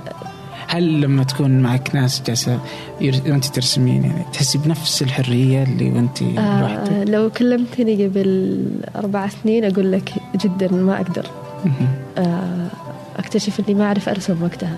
هل 0.67 1.01
لما 1.01 1.23
تكون 1.23 1.59
معك 1.59 1.95
ناس 1.95 2.21
جالسة 2.27 2.59
ير- 3.01 3.21
وأنت 3.27 3.45
ترسمين 3.45 4.03
يعني 4.03 4.25
تحسي 4.33 4.57
بنفس 4.57 5.01
الحرية 5.01 5.63
اللي 5.63 5.91
وأنت 5.91 6.21
لوحدك؟ 6.21 6.91
آه 6.91 7.03
لو 7.03 7.29
كلمتني 7.29 8.05
قبل 8.05 8.59
أربع 8.95 9.27
سنين 9.27 9.63
أقول 9.65 9.91
لك 9.91 10.13
جدا 10.41 10.71
ما 10.71 10.95
أقدر. 10.95 11.25
آه 12.17 12.67
أكتشف 13.17 13.59
إني 13.59 13.79
ما 13.79 13.85
أعرف 13.85 14.09
أرسم 14.09 14.43
وقتها 14.43 14.77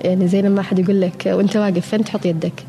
يعني 0.00 0.28
زي 0.28 0.42
لما 0.42 0.60
أحد 0.60 0.78
يقول 0.78 1.00
لك 1.00 1.22
وأنت 1.26 1.56
واقف 1.56 1.86
فين 1.86 2.04
تحط 2.04 2.26
يدك 2.26 2.64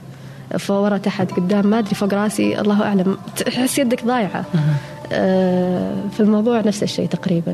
فورا 0.59 0.97
تحت 0.97 1.31
قدام 1.31 1.67
ما 1.67 1.79
أدري 1.79 1.95
فوق 1.95 2.13
رأسي 2.13 2.61
الله 2.61 2.83
أعلم 2.83 3.17
تحس 3.45 3.79
يدك 3.79 4.05
ضايعة 4.05 4.45
في 5.09 6.19
الموضوع 6.19 6.59
نفس 6.61 6.83
الشيء 6.83 7.07
تقريبا. 7.07 7.53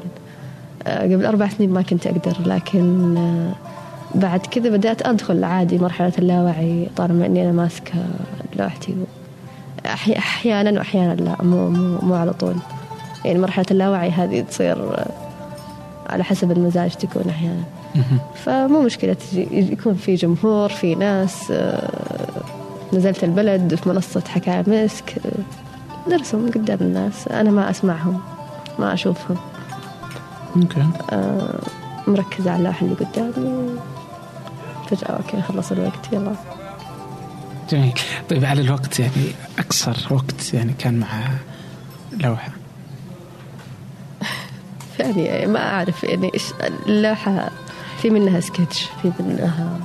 آه 0.88 1.04
قبل 1.04 1.26
أربع 1.26 1.48
سنين 1.50 1.70
ما 1.70 1.82
كنت 1.82 2.08
أقدر 2.08 2.36
لكن 2.46 3.18
آه 3.18 3.52
بعد 4.18 4.39
كذا 4.39 4.70
بدأت 4.70 5.08
أدخل 5.08 5.44
عادي 5.44 5.78
مرحلة 5.78 6.13
اللاوعي 6.20 6.88
طالما 6.98 7.26
إني 7.26 7.44
أنا 7.44 7.52
ماسكة 7.52 7.94
لوحتي. 8.60 8.96
أحي- 9.86 10.18
أحيانا 10.18 10.80
واحيانا 10.80 11.13
لا 11.22 11.36
مو 11.44 11.70
مو, 11.70 11.98
مو 12.02 12.13
على 12.15 12.34
طول. 12.34 12.56
يعني 13.26 13.39
مرحلة 13.39 13.65
اللاوعي 13.72 14.10
هذه 14.12 14.41
تصير 14.41 14.78
آه، 14.98 15.08
على 16.10 16.24
حسب 16.24 16.52
المزاج 16.52 16.91
تكون 16.96 17.24
أحيانا. 17.30 17.63
مهم. 17.96 18.20
فمو 18.36 18.82
مشكلة 18.82 19.13
تجي- 19.13 19.48
يكون 19.52 19.94
في 19.94 20.15
جمهور 20.15 20.70
في 20.70 20.96
ناس 20.96 21.52
آه، 21.52 21.90
نزلت 22.94 23.23
البلد 23.23 23.75
في 23.75 23.90
منصة 23.90 24.23
حكاية 24.27 24.63
مسك. 24.67 25.13
آه، 25.25 25.65
نرسم 26.08 26.51
قدام 26.51 26.77
الناس. 26.81 27.27
أنا 27.27 27.51
ما 27.51 27.69
أسمعهم 27.69 28.21
ما 28.79 28.93
أشوفهم. 28.93 29.37
okay 30.56 30.88
آه، 31.12 31.60
مركزة 32.08 32.51
على 32.51 32.60
اللوحة 32.60 32.85
اللي 32.85 32.95
قدامي. 32.95 33.79
فجأة 34.89 35.08
okay 35.08 35.42
خلص 35.41 35.71
الوقت 35.71 36.13
يلا. 36.13 36.35
جميل. 37.69 37.93
طيب 38.29 38.45
على 38.45 38.62
الوقت 38.62 38.99
يعني 38.99 39.31
أقصر 39.60 39.97
وقت 40.12 40.53
يعني 40.53 40.73
كان 40.73 40.99
مع 40.99 41.08
لوحة. 42.23 42.51
يعني 44.99 45.47
ما 45.47 45.60
أعرف 45.60 46.03
يعني 46.03 46.31
إيش 46.33 46.43
اللوحة 46.87 47.49
في 48.01 48.10
منها 48.10 48.39
سكتش 48.39 48.87
في 49.01 49.12
منها 49.19 49.79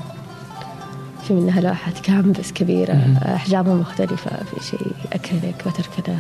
في 1.29 1.33
منها 1.35 1.61
لوحة 1.61 1.93
كانفاس 2.03 2.53
كبيرة 2.53 3.19
أحجامها 3.35 3.75
مختلفة 3.75 4.31
في 4.31 4.67
شيء 4.71 4.93
acrylic 5.13 5.55
water 5.67 5.87
color 5.97 6.17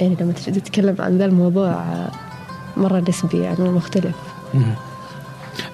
يعني 0.00 0.16
لما 0.20 0.32
تجي 0.32 0.60
تتكلم 0.60 0.96
عن 0.98 1.18
ذا 1.18 1.24
الموضوع 1.24 1.84
مرة 2.76 3.04
نسبي 3.08 3.38
يعني 3.38 3.60
مختلف. 3.68 4.14
مهم. 4.54 4.74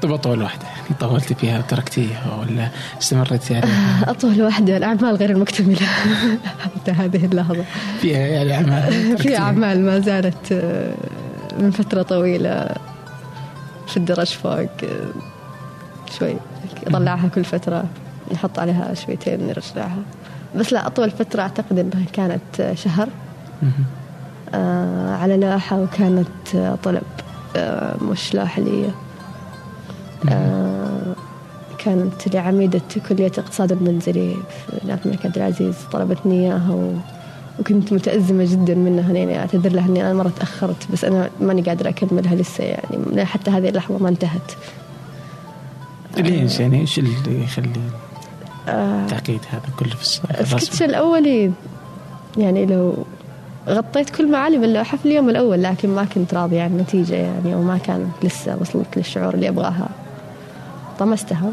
طيب 0.03 0.13
أطول 0.13 0.43
واحدة. 0.43 0.65
يعني 0.65 0.97
طولتي 1.01 1.35
فيها 1.35 1.59
وتركتيها 1.59 2.35
ولا 2.41 2.69
استمرتي 3.03 3.57
عليها؟ 3.57 4.05
أطول 4.11 4.43
واحدة 4.43 4.77
الأعمال 4.77 5.17
غير 5.17 5.31
المكتملة. 5.31 5.87
حتى 6.65 6.91
هذه 6.91 7.25
اللحظة. 7.25 7.65
فيها 8.01 8.19
يعني 8.19 8.55
أعمال 8.55 9.19
في. 9.23 9.37
أعمال 9.39 9.85
ما 9.87 10.01
زالت 10.01 10.53
آه، 10.53 10.95
من 11.61 11.71
فترة 11.71 12.03
طويلة 12.03 12.69
في 13.89 13.97
الدرج 13.97 14.27
فوق 14.27 14.53
آه، 14.55 14.69
شوي 16.19 16.37
يطلعها 16.87 17.29
كل 17.29 17.45
فترة. 17.45 17.85
نحط 18.33 18.59
عليها 18.59 18.95
شويتين 18.95 19.47
نرجعها 19.47 20.03
بس 20.57 20.73
لا 20.73 20.87
أطول 20.87 21.11
فترة 21.11 21.43
أعتقد 21.43 21.79
أنها 21.79 22.07
كانت 22.13 22.73
شهر. 22.75 23.09
آه 24.55 25.17
على 25.17 25.37
لوحة 25.37 25.81
وكانت 25.83 26.55
آه، 26.55 26.75
طلب 26.85 27.03
آه 27.57 27.97
مش 28.03 28.35
لوحة 28.35 28.63
لي 28.63 28.91
آه 30.31 31.15
كانت 31.79 32.35
لعميدة 32.35 32.81
كلية 33.09 33.27
الاقتصاد 33.27 33.73
المنزلي 33.73 34.35
في 34.35 34.87
جامعة 34.87 35.01
الملك 35.07 35.27
عبد 35.27 35.37
العزيز 35.37 35.75
طلبتني 35.93 36.41
إياها 36.41 36.71
و... 36.71 36.93
وكنت 37.61 37.93
متأزمة 37.93 38.45
جدا 38.45 38.75
منها 38.75 39.13
يعني 39.13 39.39
أعتذر 39.39 39.73
لها 39.73 39.87
إني 39.87 40.01
أنا 40.03 40.15
مرة 40.15 40.33
تأخرت 40.39 40.93
بس 40.93 41.05
أنا 41.05 41.31
ماني 41.41 41.63
قادرة 41.63 41.89
أكملها 41.89 42.35
لسه 42.35 42.65
يعني 42.65 43.25
حتى 43.25 43.51
هذه 43.51 43.69
اللحظة 43.69 43.99
ما 43.99 44.09
انتهت. 44.09 44.53
ليش؟ 46.17 46.61
يعني 46.61 46.81
إيش 46.81 46.99
اللي 46.99 47.45
يخلي 47.45 47.81
التعقيد 48.69 49.41
هذا 49.51 49.63
كله 49.79 49.89
في 49.89 50.03
السكتش؟ 50.43 50.83
الأولي 50.83 51.53
يعني 52.37 52.67
لو 52.67 52.95
غطيت 53.69 54.11
كل 54.11 54.31
معالم 54.31 54.65
اللوحة 54.65 54.97
في 54.97 55.07
اليوم 55.07 55.31
الأول 55.31 55.63
لكن 55.63 55.89
ما 55.89 56.05
كنت 56.05 56.35
راضية 56.35 56.63
عن 56.63 56.71
النتيجة 56.71 57.15
يعني 57.15 57.55
وما 57.55 57.79
كانت 57.79 58.11
لسه 58.23 58.57
وصلت 58.61 58.97
للشعور 58.97 59.35
اللي 59.35 59.49
أبغاها. 59.49 59.89
طمستها. 60.99 61.51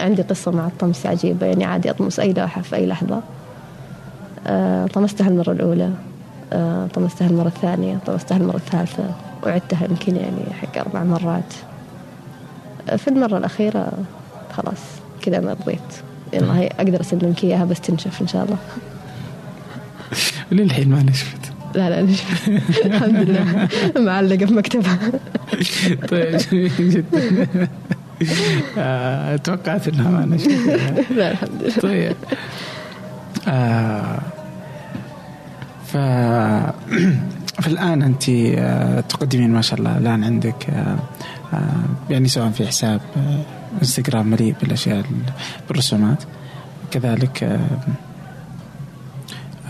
عندي 0.00 0.22
قصة 0.22 0.50
مع 0.50 0.66
الطمس 0.66 1.06
عجيبة 1.06 1.46
يعني 1.46 1.64
عادي 1.64 1.90
أطمس 1.90 2.20
أي 2.20 2.32
لوحة 2.32 2.62
في 2.62 2.76
أي 2.76 2.86
لحظة. 2.86 3.20
آه، 4.46 4.86
طمستها 4.86 5.28
المرة 5.28 5.52
الأولى. 5.52 5.90
آه، 6.52 6.86
طمستها 6.86 7.28
المرة 7.28 7.48
الثانية 7.48 7.98
طمستها 8.06 8.36
المرة 8.36 8.56
الثالثة. 8.56 9.10
وعدتها 9.46 9.84
يمكن 9.84 10.16
يعني 10.16 10.52
حق 10.60 10.78
أربع 10.78 11.04
مرات. 11.04 11.54
آه، 12.90 12.96
في 12.96 13.08
المرة 13.08 13.38
الأخيرة 13.38 13.92
خلاص 14.56 14.80
كذا 15.22 15.38
أنا 15.38 15.52
رضيت. 15.52 15.80
يلا 16.32 16.58
هي 16.58 16.66
أقدر 16.66 17.00
أسلمك 17.00 17.44
إياها 17.44 17.64
بس 17.64 17.80
تنشف 17.80 18.22
إن 18.22 18.26
شاء 18.28 18.44
الله. 18.44 18.58
للحين 20.52 20.88
ما 20.88 21.02
نشفت. 21.02 21.52
لا 21.74 21.90
لا 21.90 22.02
نشف 22.02 22.48
الحمد 22.84 23.16
لله. 23.16 23.68
معلقة 23.96 24.46
في 24.46 24.54
مكتبها. 24.54 24.98
طيب 26.08 26.36
جميل 26.36 26.90
جدا 26.90 27.48
آه، 28.78 29.36
توقعت 29.36 29.88
إنها 29.88 30.10
ما 30.10 30.26
نشفت. 30.26 30.80
لا 31.10 31.30
الحمد 31.30 31.62
لله. 31.62 31.80
طيب. 31.82 32.16
آه 33.48 34.18
ف 35.86 35.96
فالآن 37.62 38.02
أنت 38.02 38.28
آه، 38.28 39.00
تقدمين 39.00 39.50
ما 39.50 39.60
شاء 39.60 39.78
الله 39.78 39.98
الآن 39.98 40.24
عندك 40.24 40.66
يعني 42.10 42.28
سواء 42.28 42.50
في 42.50 42.66
حساب 42.66 43.00
انستغرام 43.82 44.26
مليء 44.26 44.54
بالأشياء 44.62 44.96
ال- 44.98 45.04
بالرسومات. 45.68 46.22
كذلك 46.90 47.42
آه، 47.44 47.58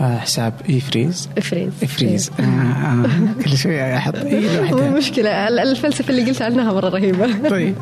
آه، 0.01 0.17
حساب 0.17 0.53
اي 0.69 0.79
فريز 0.79 1.29
إفريز. 1.37 1.71
افريز 1.83 2.31
آه 2.39 2.43
آه 2.43 3.05
كل 3.43 3.57
شوي 3.57 3.97
أحط 3.97 4.15
اي 4.25 4.57
لوحدها 4.57 4.89
مشكلة. 4.89 5.47
ال- 5.47 5.59
الفلسفة 5.59 6.09
اللي 6.09 6.25
قلت 6.29 6.41
عنها 6.41 6.73
مرة 6.73 6.89
رهيبة. 6.89 7.49
طيب. 7.49 7.75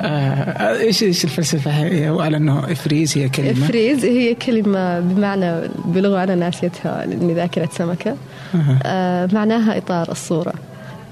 إيش 0.00 1.02
إيش 1.02 1.24
الفلسفة 1.24 1.70
هي؟ 1.70 2.08
هو 2.10 2.20
على 2.20 2.36
أنه 2.36 2.72
إفريز 2.72 3.18
هي 3.18 3.28
كلمة. 3.28 3.66
فريز 3.66 4.04
هي 4.04 4.34
كلمة 4.34 5.00
بمعنى 5.00 5.68
بلغة 5.84 6.22
أنا 6.24 6.34
ناسيتها 6.34 7.06
لأني 7.06 7.34
ذاكرة 7.34 7.68
سمكة. 7.78 8.16
أها. 8.54 8.78
آه 8.86 9.28
معناها 9.32 9.78
إطار 9.78 10.10
الصورة 10.12 10.52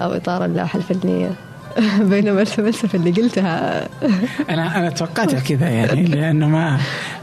أو 0.01 0.13
إطار 0.13 0.45
اللوحة 0.45 0.79
الفنية. 0.79 1.31
بينما 2.11 2.41
الفلسفة 2.41 2.99
اللي 2.99 3.11
قلتها 3.11 3.89
أنا 4.51 4.79
أنا 4.79 4.91
توقعتها 4.91 5.41
كذا 5.41 5.69
يعني 5.69 6.05
لأنه 6.05 6.49
ما 6.49 6.79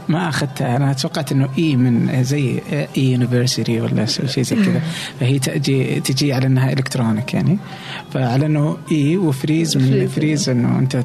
ما 0.08 0.28
اخذتها 0.28 0.76
أنا 0.76 0.92
توقعت 0.92 1.32
إنه 1.32 1.48
e 1.58 1.76
من 1.76 2.24
زي 2.24 2.60
e-university 2.96 3.80
ولا 3.80 4.06
شيء 4.06 4.44
زي 4.44 4.56
كذا 4.56 4.82
فهي 5.20 5.38
تجي 5.38 6.00
تجي 6.00 6.32
على 6.32 6.46
إنها 6.46 6.72
electronic 6.72 7.34
يعني 7.34 7.58
فعلى 8.12 8.46
إنه 8.46 8.76
e 8.92 9.16
و 9.16 9.25
freeze 9.25 9.76
من. 9.76 10.08
freeze 10.08 10.48
إنه 10.48 10.78
أنت 10.78 11.04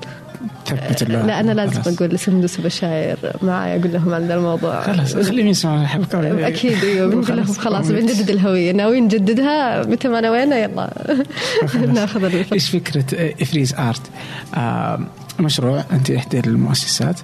تثبت 0.65 1.01
اللوحه 1.01 1.25
لا 1.25 1.39
أنا 1.39 1.51
لازم 1.51 1.81
خلاص. 1.81 1.87
أقول 1.87 2.09
لسندس 2.09 2.59
وبشاير 2.59 3.17
معايا 3.41 3.79
أقول 3.79 3.93
لهم 3.93 4.13
عن 4.13 4.27
ذا 4.27 4.35
الموضوع. 4.35 4.81
خلاص 4.81 5.15
خليهم 5.15 5.47
يسمعوا 5.47 5.81
الحلقة 5.81 6.47
أكيد 6.47 6.83
أيوه 6.83 7.09
بنقول 7.09 7.37
لهم 7.37 7.53
خلاص 7.53 7.87
بنجدد 7.87 8.29
الهوية. 8.29 8.71
ناويين 8.71 9.03
نجددها 9.03 9.85
متى 9.85 10.07
ما 10.07 10.21
نوينا 10.21 10.57
يلا. 10.57 10.93
ناخذ 11.87 12.35
إيش 12.53 12.69
فكرة 12.69 13.33
إفريز 13.41 13.73
Art؟ 13.73 14.01
آه 14.55 14.99
مشروع 15.39 15.83
أنت 15.91 16.11
إحدى 16.11 16.39
المؤسسات. 16.39 17.19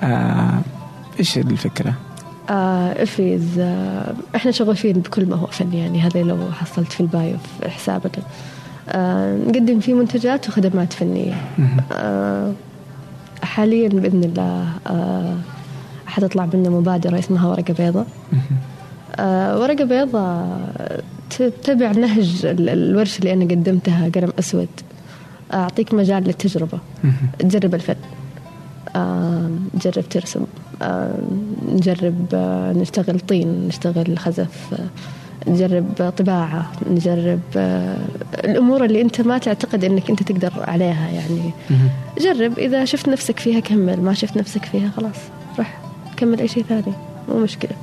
آه 0.00 0.60
إيش 1.20 1.38
الفكرة؟ 1.38 1.94
آه 2.50 3.02
إفريز 3.02 3.42
آه 3.58 4.14
إحنا 4.36 4.50
شغوفين 4.50 4.92
بكل 4.92 5.26
ما 5.26 5.36
هو 5.36 5.46
فن 5.46 5.72
يعني 5.72 6.00
هذا 6.00 6.22
لو 6.22 6.38
حصلت 6.52 6.92
في 6.92 7.00
ال 7.00 7.09
bio 7.09 7.36
في 7.60 7.70
حسابنا 7.70 8.22
نقدم 9.48 9.80
فيه 9.80 9.94
منتجات 9.94 10.48
وخدمات 10.48 10.92
فنية. 10.92 11.34
آه 11.92 12.52
حاليا 13.42 13.88
بإذن 13.88 14.24
الله 14.24 14.68
آه 14.86 15.34
حتطلع 16.06 16.46
منا 16.54 16.70
مبادرة 16.70 17.18
اسمها 17.18 17.48
ورقة 17.48 17.74
بيضاء 17.78 18.06
آه 19.16 19.58
ورقة 19.60 19.84
بيضاء 19.84 20.70
تتبع 21.30 21.90
نهج 21.92 22.46
ال- 22.46 22.68
الورشة 22.68 23.18
اللي 23.18 23.32
أنا 23.32 23.44
قدمتها 23.44 24.08
قلم 24.14 24.32
أسود. 24.38 24.68
أعطيك 25.54 25.94
مجال 25.94 26.24
للتجربة. 26.24 26.78
تجرب 27.38 27.74
الفن. 27.74 27.94
نجرب 29.74 30.08
ترسم. 30.10 30.44
نجرب 31.72 32.26
نشتغل 32.76 33.20
طين 33.20 33.68
نشتغل 33.68 34.18
خزف. 34.18 34.74
نجرب 35.46 36.12
طباعة 36.16 36.72
نجرب 36.90 37.40
آه، 37.56 37.98
الأمور 38.44 38.84
اللي 38.84 39.00
أنت 39.00 39.20
ما 39.20 39.38
تعتقد 39.38 39.84
أنك 39.84 40.10
أنت 40.10 40.22
تقدر 40.22 40.52
عليها 40.56 41.08
يعني. 41.08 41.50
جرب 42.18 42.58
إذا 42.58 42.84
شفت 42.84 43.08
نفسك 43.08 43.38
فيها 43.38 43.60
كمل 43.60 44.00
ما 44.00 44.14
شفت 44.14 44.36
نفسك 44.36 44.64
فيها 44.64 44.90
خلاص 44.96 45.16
روح 45.58 45.78
كمل 46.16 46.40
أي 46.40 46.48
شيء 46.48 46.64
ثاني 46.68 46.92
مو 47.28 47.38
مشكلة. 47.38 47.76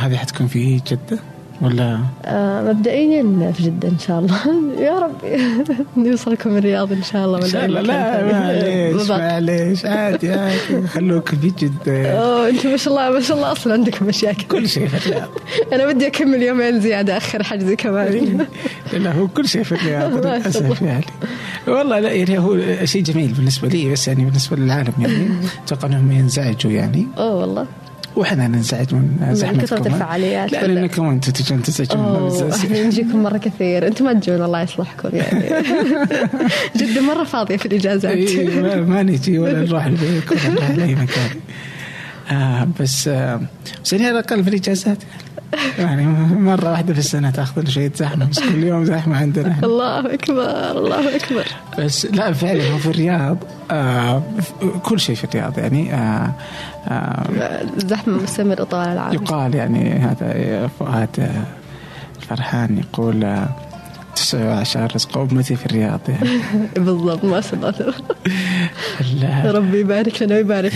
هذه 0.00 0.16
حتكون 0.16 0.46
في 0.46 0.76
جدة؟ 0.76 1.18
ولا؟ 1.62 1.98
آه، 2.24 2.72
مبدئيا 2.72 3.52
في 3.56 3.62
جدة 3.62 3.88
إن 3.88 3.98
شاء 3.98 4.18
الله. 4.18 4.36
يا 4.86 4.98
رب 4.98 5.12
نوصلكم 6.06 6.56
الرياض 6.56 6.92
إن 6.92 7.02
شاء 7.02 7.24
الله 7.24 7.38
إن 7.38 7.48
شاء 7.48 7.64
الله. 7.64 7.80
لا. 7.80 8.32
معليش. 8.32 9.10
معليش 9.20 9.84
عادي 9.86 10.32
عادي. 10.32 10.86
خلوك 10.86 11.28
في 11.28 11.52
جدة. 11.58 12.12
أوه 12.12 12.48
أنتم 12.48 12.70
ما 12.70 12.76
شاء 12.76 12.94
الله 12.94 13.10
ما 13.10 13.20
شاء 13.20 13.36
الله. 13.36 13.52
أصلا 13.52 13.72
عندكم 13.72 14.08
اشياء 14.08 14.32
كثير 14.32 14.46
كل 14.48 14.68
شيء 14.68 14.86
في 14.86 15.06
الرياض. 15.06 15.28
أنا 15.72 15.86
بدي 15.86 16.06
أكمل 16.06 16.42
يومين 16.42 16.80
زيادة 16.80 17.16
آخر 17.16 17.42
حجزي 17.42 17.76
كمان. 17.76 18.46
لا 18.92 19.12
هو 19.12 19.28
كل 19.28 19.48
شيء 19.48 19.62
في 19.62 19.72
الرياض. 19.72 20.26
الله. 20.26 20.76
يعني. 20.82 21.04
والله 21.68 21.98
لا 21.98 22.12
يعني 22.12 22.38
هو 22.38 22.58
شيء 22.84 23.02
جميل 23.02 23.32
بالنسبة 23.32 23.68
لي 23.68 23.92
بس 23.92 24.08
يعني 24.08 24.24
بالنسبة 24.24 24.56
للعالم 24.56 24.92
يعني. 24.98 25.28
أتوقع 25.66 25.88
إنهم 25.88 26.12
ينزعجوا 26.12 26.72
يعني. 26.72 27.06
أوه 27.18 27.34
والله. 27.34 27.66
وإحنا 28.18 28.48
ننزعج 28.48 28.94
من 28.94 29.28
زحمتكم 29.34 29.62
كثرة 29.62 29.86
الفعاليات. 29.86 30.52
لا 30.52 30.64
ولا- 30.64 30.72
لأنكم 30.72 31.06
أنتم 31.08 31.32
تجون 31.32 31.62
إحنا 32.54 32.82
نجيكم 32.86 33.22
مرة 33.22 33.38
كثير. 33.38 33.86
أنتم 33.86 34.04
ما 34.04 34.12
تجون 34.12 34.42
الله 34.42 34.62
يصلحكم 34.62 35.08
يعني. 35.12 35.44
جده 36.76 37.00
مرة 37.00 37.24
فاضية 37.24 37.56
في 37.56 37.66
الإجازات. 37.66 38.12
إيه، 38.12 38.60
ما, 38.60 38.76
ما 38.76 39.02
نجي 39.02 39.38
ولا 39.38 39.60
نروح 39.64 39.84
البيت 39.92 40.32
ولا 40.32 40.48
نروح 40.50 40.70
لاي 40.70 40.94
مكان. 40.94 41.30
آه 42.30 42.68
بس 42.80 43.08
آه 43.08 43.40
بس 43.84 43.92
يعني 43.92 44.06
على 44.06 44.18
الاقل 44.18 44.44
في 44.44 44.50
الإجازات؟ 44.50 44.98
يعني 45.78 46.06
مرة 46.34 46.70
واحدة 46.70 46.92
في 46.92 46.98
السنة 46.98 47.30
تأخذ 47.30 47.68
شوية 47.68 47.92
زحمة 47.96 48.26
بس 48.30 48.40
كل 48.40 48.64
يوم 48.64 48.84
زحمة 48.84 49.16
عندنا. 49.16 49.56
الله 49.62 50.14
أكبر 50.14 50.70
الله 50.70 51.16
أكبر 51.16 51.44
بس 51.78 52.06
لا 52.06 52.32
فعلا 52.32 52.72
هو 52.72 52.78
في 52.78 52.86
الرياض 52.86 53.38
آه 53.70 54.22
كل 54.82 55.00
شيء 55.00 55.14
في 55.14 55.24
الرياض 55.24 55.58
يعني 55.58 55.94
آه 55.94 56.32
آه 56.88 57.22
زحمة 57.76 58.22
مستمرة 58.22 58.64
طوال 58.64 58.88
العام 58.88 59.14
يقال 59.14 59.54
يعني 59.54 59.92
هذا 59.92 60.66
فؤاد 60.78 61.08
آه، 61.20 61.42
الفرحان 62.22 62.78
يقول 62.78 63.24
آه، 63.24 63.48
تسع 64.18 64.54
عشر 64.54 64.88
رزق 64.94 65.18
أمتي 65.18 65.56
في 65.56 65.66
الرياض. 65.66 66.00
يعني 66.08 66.28
بالضبط 66.84 67.24
ما 67.24 67.40
شاء 67.40 67.54
الله. 67.54 67.74
ال- 69.00 69.54
ربي 69.54 69.80
يبارك 69.80 70.22
لنا 70.22 70.34
ويبارك 70.34 70.72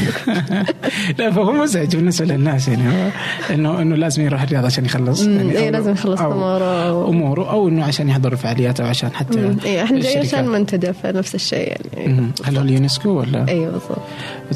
لا 1.18 1.30
فهو 1.30 1.52
مزعج 1.52 1.96
بالنسبة 1.96 2.26
للناس 2.26 2.68
يعني. 2.68 2.88
هو 2.88 3.08
إنه 3.54 3.82
إنه 3.82 3.96
لازم 3.96 4.22
يروح 4.22 4.42
الرياض 4.42 4.64
عشان 4.64 4.84
يخلص. 4.84 5.22
يعني 5.22 5.52
إيه، 5.58 5.68
أو- 5.70 5.72
لازم 5.72 5.92
يخلص 5.92 6.20
أو- 6.20 6.22
اموره 6.22 7.08
أموره 7.08 7.50
أو 7.50 7.68
إنه 7.68 7.84
عشان 7.84 8.08
يحضر 8.08 8.36
فعاليات 8.36 8.80
أو 8.80 8.86
عشان 8.86 9.10
حتى 9.14 9.56
إيه 9.64 9.82
إحنا 9.84 10.00
جايين. 10.00 10.18
عشان 10.18 10.48
منتدى 10.48 10.92
فنفس 10.92 11.34
الشيء 11.34 11.76
يعني. 11.96 12.30
هل 12.44 12.56
هو 12.56 12.62
اليونسكو 12.62 13.08
ولا؟ 13.10 13.48
أيوه 13.48 13.70
بالضبط. 13.72 13.98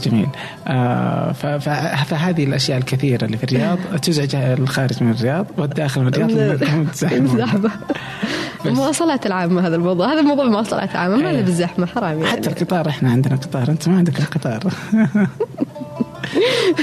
جميل. 0.04 0.26
آه 0.68 1.32
فهذه 2.04 2.44
الأشياء 2.44 2.78
الكثيرة 2.78 3.24
اللي 3.24 3.36
في 3.36 3.44
الرياض 3.44 3.78
تزعج 4.02 4.34
الخارج 4.34 5.02
من 5.02 5.10
الرياض 5.10 5.46
والداخل 5.58 6.00
من 6.00 6.08
الرياض. 6.08 6.30
لأنهم 7.02 7.70
تزحمون. 8.66 8.74
زحمه 8.74 8.90
بس. 8.90 9.00
مواصلات 9.00 9.26
العامة 9.26 9.66
هذا 9.66 9.76
الموضوع. 9.76 10.12
هذا 10.12 10.22
موضوع 10.22 10.44
مواصلات 10.44 10.96
عامة 10.96 11.16
ما. 11.16 11.22
له 11.22 11.40
بالزحمة 11.40 11.86
حرام 11.86 12.18
يعني. 12.18 12.26
حتى 12.26 12.50
القطار 12.50 12.88
إحنا 12.88 13.10
عندنا 13.10 13.36
قطار 13.36 13.68
أنت 13.68 13.88
ما 13.88 13.96
عندك 13.96 14.20
القطار. 14.20 14.62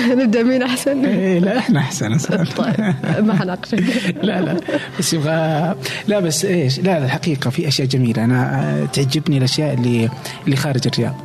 نبدأ 0.09 0.43
مين 0.43 0.63
أحسن؟ 0.63 1.05
إيه 1.05 1.39
لا 1.39 1.57
إحنا 1.57 1.79
أحسن. 1.79 2.17
طيب 2.57 2.95
ما 3.19 3.33
حناقشك 3.39 3.83
لا 4.23 4.41
لا 4.41 4.57
بس 4.99 5.13
يبغى 5.13 5.75
لا 6.07 6.19
بس 6.19 6.45
إيش 6.45 6.79
لا 6.79 7.05
الحقيقة 7.05 7.49
في 7.49 7.67
أشياء 7.67 7.87
جميلة. 7.87 8.23
أنا 8.23 8.61
آه، 8.61 8.85
تعجبني 8.85 9.37
الأشياء 9.37 9.73
اللي 9.73 10.09
اللي 10.45 10.55
خارج 10.55 10.87
الرياض. 10.87 11.15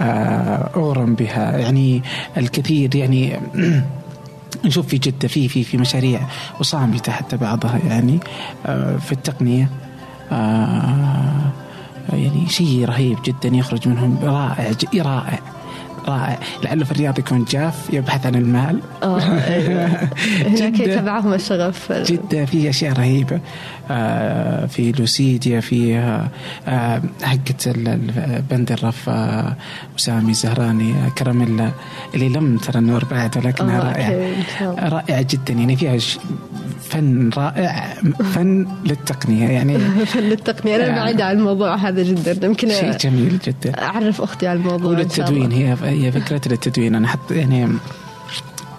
آه، 0.00 0.70
اغرم 0.76 1.14
بها. 1.14 1.58
يعني 1.58 2.02
الكثير 2.36 2.96
يعني 2.96 3.40
نشوف 4.64 4.86
في 4.86 4.98
جدة 4.98 5.28
في 5.28 5.48
في 5.48 5.64
في 5.64 5.76
مشاريع 5.76 6.20
وصامتة 6.60 7.12
حتى 7.12 7.36
بعضها 7.36 7.80
يعني. 7.88 8.20
آه، 8.66 8.96
في 8.96 9.12
التقنية. 9.12 9.62
آه، 9.64 9.89
يعني 12.12 12.48
شيء 12.48 12.84
رهيب 12.84 13.18
جدا 13.24 13.56
يخرج 13.56 13.88
منهم 13.88 14.18
رائع 14.22 14.72
رائع. 15.02 15.38
رائع. 16.10 16.38
لعله 16.64 16.84
في 16.84 16.92
الرياض 16.92 17.18
يكون 17.18 17.44
جاف 17.44 17.74
يبحث 17.92 18.26
عن 18.26 18.34
المال. 18.34 18.80
آه 19.02 19.20
أيوه 19.20 19.86
هناك. 20.56 20.80
يتبعهم 20.80 21.32
الشغف. 21.34 21.92
جدة 21.92 22.44
في 22.44 22.68
أشياء 22.70 22.92
رهيبة. 22.92 23.40
آه، 23.90 24.66
في 24.66 24.92
لوسيديا 24.92 25.60
في 25.60 25.96
آه، 25.98 26.28
آه، 26.68 27.02
حقة 27.22 27.54
ال- 27.66 27.88
ال- 27.88 28.42
بندرة 28.50 28.90
في 28.90 29.10
آه، 29.10 29.56
وسامي 29.96 30.34
زهراني 30.34 30.92
آه، 30.92 31.08
كراميلا 31.18 31.70
اللي 32.14 32.28
لم 32.28 32.56
ترى 32.56 32.78
النور 32.78 33.04
بعد 33.04 33.36
ولكنها 33.36 33.80
آه، 33.80 34.34
الله. 34.60 34.88
رائعة 34.88 35.26
جدا. 35.30 35.52
يعني 35.54 35.76
فيها 35.76 35.98
ش- 35.98 36.18
فن 36.90 37.30
رائع 37.36 37.94
فن 38.34 38.66
للتقنية. 38.84 39.48
يعني 39.48 39.78
فن 40.12 40.32
التقنية 40.32 40.76
أنا 40.76 40.86
آه. 41.00 41.04
بعيدة 41.04 41.24
عن 41.24 41.38
الموضوع 41.38 41.74
هذا 41.76 42.02
جدا. 42.02 42.46
يمكن 42.46 42.68
شيء 42.68 42.96
جميل 42.96 43.38
جدا. 43.46 43.82
أعرف 43.82 44.20
أختي 44.22 44.46
على 44.46 44.58
الموضوع. 44.58 44.90
وللتدوين 44.90 45.52
هي 45.52 45.76
هي 46.06 46.12
فكرة 46.12 46.40
للتدوين 46.46 46.94
أنا 46.94 47.08
حط 47.08 47.30
يعني 47.30 47.68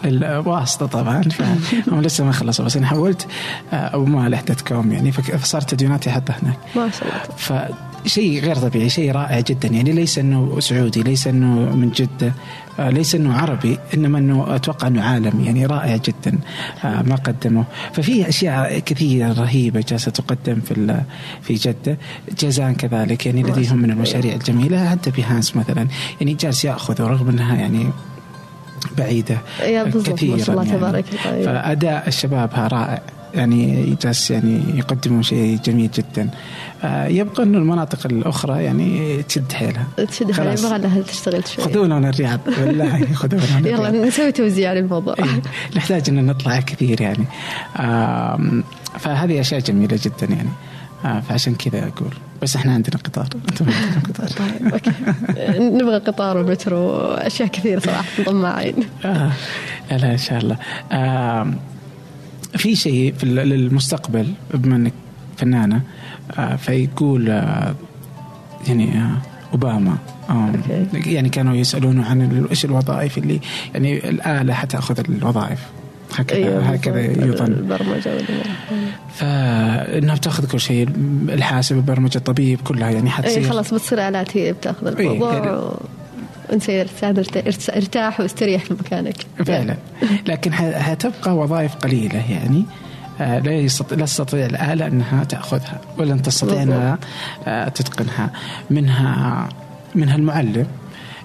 الواسطة 0.06 0.86
طبعا 0.86 1.22
فهم 1.22 2.02
لسه 2.06 2.24
ما 2.24 2.32
خلصوا 2.32 2.66
بس 2.66 2.78
أنا 2.78 2.88
حولت 2.88 3.28
آه، 3.74 3.96
أبو 3.96 4.06
مالح 4.06 4.42
دوت 4.42 4.62
كوم 4.62 4.92
يعني 4.92 5.12
فصارت 5.12 5.70
تدويناتي 5.70 6.10
أحطها 6.10 6.36
هناك. 6.44 6.58
ما 6.76 6.90
شاء 6.90 7.08
الله. 7.08 7.68
فشيء 8.04 8.42
غير 8.42 8.56
طبيعي 8.56 8.90
شيء 8.90 9.12
رائع 9.12 9.40
جدا. 9.40 9.68
يعني 9.68 9.92
ليس 9.92 10.20
إنه 10.20 10.60
سعودي 10.60 11.04
ليس 11.04 11.28
إنه 11.28 11.76
من 11.76 11.90
جدة. 11.90 12.34
ليس 12.90 13.16
إنه 13.16 13.34
عربي 13.38 13.78
إنما 13.94 14.18
إنه 14.18 14.56
أتوقع 14.56 14.88
إنه 14.88 15.04
عالمي 15.04 15.46
يعني 15.46 15.66
رائع 15.66 15.96
جدا 15.96 16.40
آه، 16.84 17.02
ما 17.02 17.16
قدمه. 17.16 17.64
ففي 17.94 18.30
أشياء 18.30 18.80
كثيرة 18.80 19.34
رهيبة 19.34 19.84
جالسة 19.90 20.12
تقدم 20.12 20.60
في 20.62 21.02
في 21.42 21.54
جدة. 21.54 21.98
جازان 22.40 22.76
كذلك 22.76 23.26
يعني 23.26 23.44
لديهم 23.44 23.78
من 23.78 23.92
المشاريع 23.92 24.34
الجميلة. 24.34 24.90
حتى 24.90 25.12
بيهانس 25.12 25.56
مثلا 25.56 25.88
يعني 26.22 26.34
جالس 26.34 26.66
يأخذ 26.66 27.02
رغم 27.02 27.30
إنها 27.30 27.56
يعني 27.56 27.90
بعيدة 28.98 29.38
بالضبط 29.60 30.10
ما 30.10 30.16
كثيرا 30.16 30.38
شاء 30.38 30.50
الله 30.52 30.66
يعني. 30.66 30.78
تبارك 30.78 31.06
الله. 31.26 31.46
فأداء 31.46 32.08
الشباب 32.08 32.50
رائع. 32.56 33.02
يعني 33.34 33.96
جالس 34.02 34.32
يعني 34.32 34.62
يقدمون 34.78 35.24
شيء 35.24 35.60
جميل 35.66 35.90
جدا. 35.92 36.30
آه، 36.84 37.08
يبقى 37.08 37.44
إنه 37.44 37.58
المناطق 37.58 38.06
الأخرى 38.06 38.64
يعني 38.64 39.24
تشد 39.24 39.52
حيلها. 39.52 39.88
تشد 39.98 40.26
حيل 40.32 40.36
خلاص. 40.36 40.64
يبغى 40.64 40.78
لها 40.78 41.02
تشتغل 41.02 41.48
شوي. 41.48 41.66
خذونا 41.66 42.00
من 42.00 42.06
الرياض 42.06 42.40
بالله 42.48 43.06
خذونا 43.14 43.60
من 43.60 43.66
يلا 43.68 43.90
الرياض. 43.90 44.06
نسوي 44.06 44.32
توزيع 44.32 44.74
للموضوع. 44.74 45.16
إيه، 45.20 45.42
نحتاج 45.76 46.10
ان 46.10 46.26
نطلع 46.26 46.60
كثير 46.60 47.02
يعني. 47.02 47.26
فهذه 49.00 49.40
أشياء 49.40 49.60
جميلة 49.60 50.00
جدا 50.04 50.34
يعني. 50.36 50.50
آه، 51.06 51.20
فعشان 51.20 51.56
كذا 51.56 51.80
أقول 51.80 52.14
بس 52.42 52.56
إحنا 52.56 52.74
عندنا 52.74 52.98
قطار. 52.98 53.28
أنتم 53.50 53.66
عندكم 53.66 54.12
قطار. 54.14 54.28
طيب 54.28 54.74
أوكي. 54.74 54.92
نبغى 55.60 55.98
قطار 55.98 56.38
ومترو 56.38 56.90
أشياء 57.02 57.48
كثيرة 57.48 57.80
صراحة 57.80 58.04
طماعين. 58.26 58.76
آه 59.06 59.32
لا 59.92 59.98
لا 59.98 60.12
إن 60.12 60.18
شاء 60.18 60.40
الله. 60.40 60.58
آه 60.92 61.48
في 62.58 62.76
شيء 62.76 63.14
في 63.18 63.24
ال- 63.24 63.36
للمستقبل 63.50 64.34
بما 64.54 64.76
إنك 64.76 64.94
فنانة 65.38 65.82
آه 66.38 66.56
فيقول 66.56 67.30
آه 67.30 67.76
يعني 68.68 68.98
آه 68.98 69.18
أوباما 69.54 69.98
أوكي. 70.30 71.14
يعني 71.14 71.30
كانوا 71.30 71.56
يسالونه 71.56 72.06
عن 72.06 72.46
إيش 72.50 72.66
الوظائف 72.66 73.18
اللي 73.18 73.40
يعني 73.74 74.10
الآلة 74.10 74.54
حتاخذ 74.54 75.00
الوظائف 75.10 75.60
هكذا 76.16 76.38
أيوة 76.38 76.64
هكذا. 76.64 77.02
يظن 77.26 77.46
البرمجة. 77.46 78.12
فانها 79.16 80.16
بتأخذ 80.16 80.48
كل 80.52 80.60
شيء 80.60 80.88
الحاسب 81.30 81.76
البرمجة 81.76 82.18
الطبيب 82.18 82.62
كلها 82.62 82.90
يعني 82.90 83.06
اي 83.06 83.10
حتصير 83.10 83.50
خلاص 83.50 83.74
بتصير 83.74 84.08
آلات 84.08 84.38
هي 84.38 84.54
بتأخذ 84.54 84.98
إيه، 84.98 85.08
الموضوع 85.12 85.78
وانت 86.52 86.70
ارتاح 87.70 88.20
واستريح 88.20 88.64
في 88.66 88.74
مكانك. 88.74 89.16
فعلا. 89.46 89.78
لكن 90.28 90.54
حتبقى 90.54 91.38
وظائف 91.38 91.76
قليلة 91.76 92.32
يعني. 92.32 92.66
آه، 93.22 93.40
لا 93.40 93.52
يستطيع 93.52 93.98
لا 93.98 94.06
تستطيع 94.06 94.46
الآلة 94.46 94.88
أنها 94.88 95.24
تأخذها 95.24 95.82
ولن 95.98 96.22
تستطيع 96.22 96.64
أنها 96.64 97.00
آه، 97.48 97.68
تتقنها. 97.70 98.32
منها 98.70 99.50
منها 99.96 100.16
المعلم. 100.16 100.68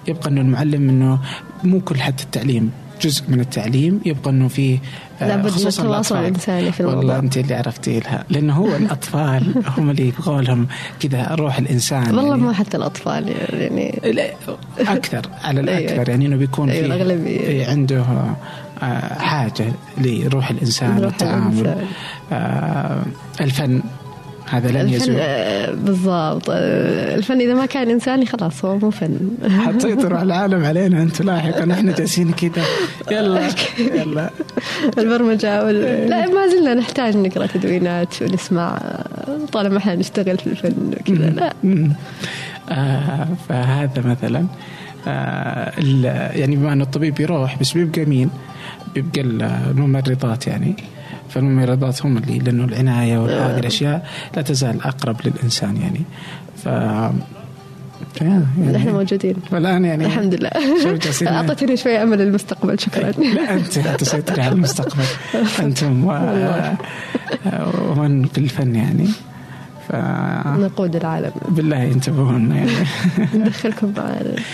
يبقى 0.07 0.29
أنه 0.29 0.41
المعلم 0.41 0.89
أنه 0.89 1.19
مو 1.63 1.79
كل 1.79 2.01
حتى 2.01 2.23
التعليم 2.23 2.71
جزء 3.01 3.23
من 3.27 3.39
التعليم 3.39 4.01
يبقى 4.05 4.29
إنه 4.29 4.47
فيه 4.47 4.79
آه، 5.21 5.27
لابد 5.27 5.45
من 5.45 5.51
خصوصاً 5.51 5.67
التواصل 5.81 5.89
الأطفال. 5.89 6.17
الإنساني 6.17 6.71
في 6.71 6.83
والله 6.83 6.99
الموضوع. 7.01 7.19
أنت 7.19 7.37
اللي 7.37 7.55
عرفتي 7.55 7.99
لها 7.99 8.23
لأنه 8.29 8.53
هو 8.53 8.75
الأطفال 8.75 9.53
هم 9.77 9.89
اللي 9.89 10.07
يبغوا 10.07 10.41
لهم 10.41 10.67
كذا 10.99 11.27
روح 11.35 11.57
الإنسان 11.57 12.07
والله 12.15 12.29
يعني. 12.29 12.41
ما 12.41 12.53
حتى 12.53 12.77
الأطفال 12.77 13.33
يعني 13.53 13.99
أكثر 14.79 15.21
على 15.43 15.59
أيوة. 15.61 15.77
الاكثر 15.79 16.09
يعني 16.09 16.25
إنه 16.25 16.35
بيكون 16.35 16.69
أيوة، 16.69 16.81
في 16.87 16.93
الأغلبية. 16.93 17.39
إيه، 17.39 17.67
عنده 17.67 18.05
آه، 18.81 19.19
حاجة 19.19 19.65
لروح 19.97 20.49
الإنسان 20.49 21.03
والتعامل. 21.03 21.85
آه، 22.31 23.01
الفن 23.41 23.81
هذا 24.49 24.71
لن 24.71 24.89
يزول. 24.89 25.15
آه، 25.19 25.71
بالضبط. 25.73 26.49
آه، 26.49 27.15
الفن 27.15 27.41
إذا 27.41 27.53
ما 27.53 27.65
كان 27.65 27.89
إنساني 27.89 28.25
خلاص 28.25 28.65
هو 28.65 28.77
مو 28.77 28.89
فن. 28.89 29.19
حتسيطروا 29.65 30.17
على 30.17 30.25
العالم 30.25 30.65
علينا 30.65 31.01
أنتم 31.01 31.25
لاحقا 31.25 31.71
إحنا 31.73 31.91
جالسين 31.91 32.31
كذا. 32.31 32.63
يلا 33.11 33.49
يلا. 33.95 34.29
البرمجة 34.97 35.65
وال... 35.65 36.09
لا 36.09 36.27
ما 36.27 36.47
زلنا 36.47 36.73
نحتاج 36.73 37.17
نقرأ 37.17 37.45
تدوينات 37.45 38.21
ونسمع 38.21 38.77
آه، 38.77 39.45
طالما 39.51 39.77
إحنا 39.77 39.95
نشتغل 39.95 40.37
في 40.37 40.47
الفن 40.47 40.91
وكذا 40.99 41.29
لا. 41.29 41.53
آه 42.69 43.27
فهذا 43.49 44.01
مثلا. 44.05 44.45
آه 45.07 45.71
يعني 46.35 46.55
بما 46.55 46.73
انه 46.73 46.83
الطبيب 46.83 47.15
بيروح 47.15 47.57
بس 47.59 47.71
بيبقى 47.71 48.05
مين؟ 48.05 48.29
بيبقى 48.95 49.21
الممرضات 49.21 50.47
يعني. 50.47 50.75
فالممرضات 51.29 52.05
هم 52.05 52.17
اللي 52.17 52.39
لأنه 52.39 52.63
العناية 52.63 53.17
وهذه 53.17 53.59
الأشياء 53.59 54.07
لا 54.35 54.41
تزال 54.41 54.81
أقرب 54.83 55.15
للإنسان 55.25 55.77
يعني. 55.77 56.01
ف 56.63 56.67
يعني 58.21 58.77
إحنا 58.77 58.91
موجودين. 58.91 59.35
والان 59.51 59.85
يعني 59.85 60.05
الحمد 60.05 60.33
لله. 60.33 60.51
أعطيتني 61.27 61.77
شوية 61.77 62.03
امل 62.03 62.17
للمستقبل 62.17 62.79
شكرا. 62.79 63.11
لا 63.11 63.53
أنت 63.53 63.77
لا 63.77 63.93
تسيطري 63.93 64.41
على 64.41 64.51
المستقبل. 64.51 65.03
أنتم 65.65 66.05
و... 66.05 66.11
ومن 67.89 68.25
في 68.25 68.37
الفن 68.37 68.75
يعني. 68.75 69.07
ف 69.87 69.95
نقود 70.59 70.95
العالم. 70.95 71.31
بالله 71.49 71.83
انتبهون 71.83 72.51
يعني 72.51 72.71
ندخلكم 73.35 73.93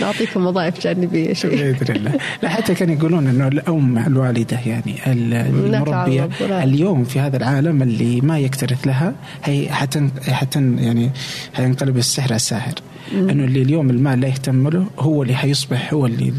نعطيكم 0.01 0.45
وظائف 0.45 0.79
جانبية 0.81 1.33
شوي 1.33 1.51
بإذن 1.73 1.95
الله. 1.95 2.11
لا 2.43 2.49
حتى 2.49 2.73
كانوا 2.73 2.95
يقولون 2.95 3.27
إنه 3.27 3.47
الأم 3.47 3.97
الوالدة 3.97 4.59
يعني 4.65 4.95
ال- 5.11 5.33
المربية 5.33 6.19
تعوض 6.21 6.31
ولا- 6.41 6.63
اليوم 6.63 7.03
في 7.03 7.19
هذا 7.19 7.37
العالم 7.37 7.81
اللي 7.81 8.21
ما 8.21 8.39
يكترث 8.39 8.87
لها 8.87 9.13
هي 9.43 9.69
حتن 9.71 10.09
حتن 10.29 10.79
يعني 10.79 11.09
حينقلب 11.53 11.97
السحر 11.97 12.35
الساحر. 12.35 12.73
أنه 13.11 13.43
اللي 13.43 13.61
اليوم 13.61 13.89
المال 13.89 14.19
لا 14.19 14.27
يهتم 14.27 14.67
له 14.69 14.85
هو 14.99 15.23
اللي 15.23 15.35
حيصبح 15.35 15.93
هو 15.93 16.05
اللي 16.05 16.29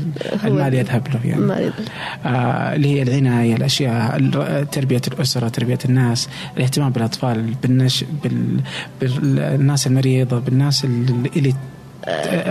هو 0.45 0.49
المال 0.49 0.75
يذهب 0.75 1.09
له 1.15 1.21
يعني. 1.31 1.41
ما 1.41 1.59
أدري. 1.59 1.73
آه 2.27 2.75
اللي 2.75 2.89
هي 2.89 3.03
العناية 3.03 3.57
الأشياء 3.57 4.17
ال- 4.17 4.71
تربية 4.71 5.01
الأسرة 5.09 5.49
تربية 5.49 5.79
الناس 5.85 6.29
الاهتمام 6.57 6.91
بالأطفال 6.93 7.55
بالنش 7.63 8.05
بال 8.23 8.61
بالناس 9.01 9.87
المريضة 9.87 10.39
بالناس 10.39 10.85
اللي 10.85 11.31
اللي 11.37 11.55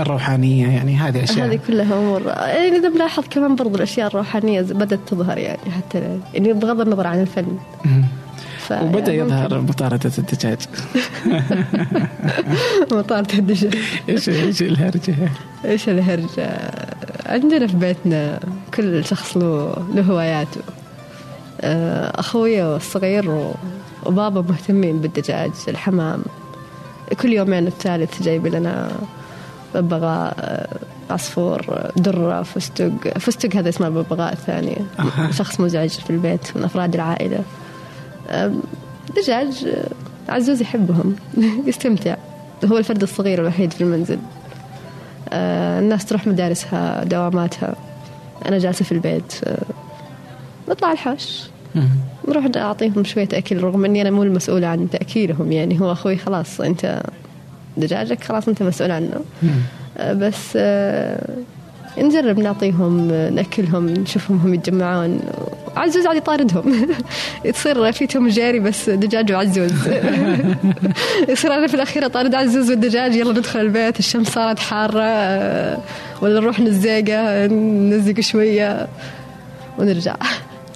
الروحانية 0.02 0.68
يعني 0.68 0.96
هذه 0.96 1.24
اشياء 1.24 1.48
هذه 1.48 1.60
كلها 1.68 1.98
أمور. 2.00 2.22
يعني 2.28 2.78
إذا 2.78 2.90
بلاحظ 2.90 3.24
كمان 3.30 3.56
برضو 3.56 3.76
الأشياء 3.76 4.08
الروحانية 4.08 4.62
بدأت 4.62 5.00
تظهر 5.08 5.38
يعني 5.38 5.72
حتى 5.78 6.20
يعني 6.34 6.54
بغض 6.54 6.82
النظر 6.82 7.08
عن 7.08 7.22
الفن. 7.22 7.58
وبدأ 8.72 9.14
يعني 9.14 9.32
يظهر 9.32 9.62
مطارده 9.62 10.12
الدجاج. 10.18 10.58
ممكن 12.82 12.98
مطارده 12.98 13.34
الدجاج. 13.34 13.76
إيش 14.10 14.30
إيش 14.30 14.62
الهرجة؟ 14.62 15.16
إيش 15.66 15.90
الهرجة؟ 15.90 16.72
عندنا 17.26 17.68
في 17.68 17.76
بيتنا 17.76 18.40
كل 18.74 19.06
شخص 19.06 19.38
له 19.38 19.76
له 19.96 20.02
هواياته. 20.02 20.62
آه، 21.62 22.20
أخوي 22.20 22.64
الصغير 22.64 23.52
وبابا 24.06 24.42
مهتمين 24.42 25.00
بالدجاج 25.00 25.52
الحمام. 25.68 26.24
كل 27.22 27.34
يومين 27.34 27.68
الثالث 27.68 28.24
جايب 28.24 28.48
لنا 28.48 28.92
ببغاء 29.76 30.36
آه، 30.40 30.78
عصفور 31.10 31.92
درة 31.96 32.44
فستق. 32.44 33.18
فستق 33.20 33.56
هذا 33.56 33.70
اسمه 33.70 33.88
الببغاء 33.88 34.34
الثاني. 34.34 34.78
شخص 35.32 35.60
مزعج 35.60 35.90
في 35.90 36.10
البيت 36.10 36.58
من 36.58 36.64
أفراد 36.64 36.96
العائلة. 36.96 37.40
دجاج 39.16 39.66
آه، 39.68 40.32
عزوز 40.32 40.62
يحبهم 40.62 41.16
يستمتع. 41.68 42.16
هو 42.66 42.78
الفرد 42.78 43.02
الصغير 43.02 43.42
الوحيد 43.42 43.74
في 43.74 43.82
المنزل. 43.82 44.20
آه، 45.30 45.80
الناس 45.80 46.06
تروح 46.06 46.28
مدارسها 46.28 47.04
دواماتها. 47.04 47.76
أنا 48.46 48.58
جالسة 48.58 48.86
في 48.86 48.92
البيت 48.92 49.34
آه، 49.44 49.64
نطلع 50.70 50.92
الحوش. 50.92 51.44
نروح 52.28 52.46
أعطيهم 52.56 53.04
شوية 53.04 53.28
أكل 53.34 53.64
رغم 53.64 53.86
إني 53.86 54.02
أنا 54.02 54.12
مو 54.12 54.24
المسؤولة 54.24 54.68
عن 54.68 54.90
تأكيلهم. 54.90 55.52
يعني 55.52 55.82
هو 55.82 55.92
أخوي 55.92 56.18
خلاص 56.18 56.62
أنت 56.62 57.04
دجاجك 57.78 58.24
خلاص 58.24 58.48
أنت 58.48 58.64
مسؤول 58.64 58.92
عنه. 58.92 59.22
بس 60.00 60.58
نجرب 61.98 62.40
نعطيهم 62.40 63.08
نأكلهم 63.12 63.90
نشوفهم 63.90 64.38
هم 64.38 64.54
يتجمعون. 64.54 65.20
عزوز 65.76 66.04
قاعد 66.04 66.18
يطاردهم. 66.18 66.88
تصير 67.54 67.92
في 67.92 68.08
توم 68.08 68.28
جيري 68.28 68.60
بس 68.60 68.90
دجاج 68.90 69.32
وعزوز. 69.32 69.74
يصير 71.30 71.54
أنا 71.54 71.68
في 71.68 71.74
الأخير 71.74 72.06
أطارد 72.06 72.36
عزوز 72.36 72.70
والدجاج. 72.70 73.16
يلا 73.16 73.32
ندخل 73.32 73.60
البيت 73.60 74.00
الشمس 74.00 74.30
صارت 74.30 74.60
حارة 74.60 75.04
آه، 75.04 75.78
ولا 76.22 76.40
نروح 76.40 76.60
نزيقه 76.60 77.48
ننزق 77.48 78.20
شوية 78.20 78.88
ونرجع. 79.78 80.16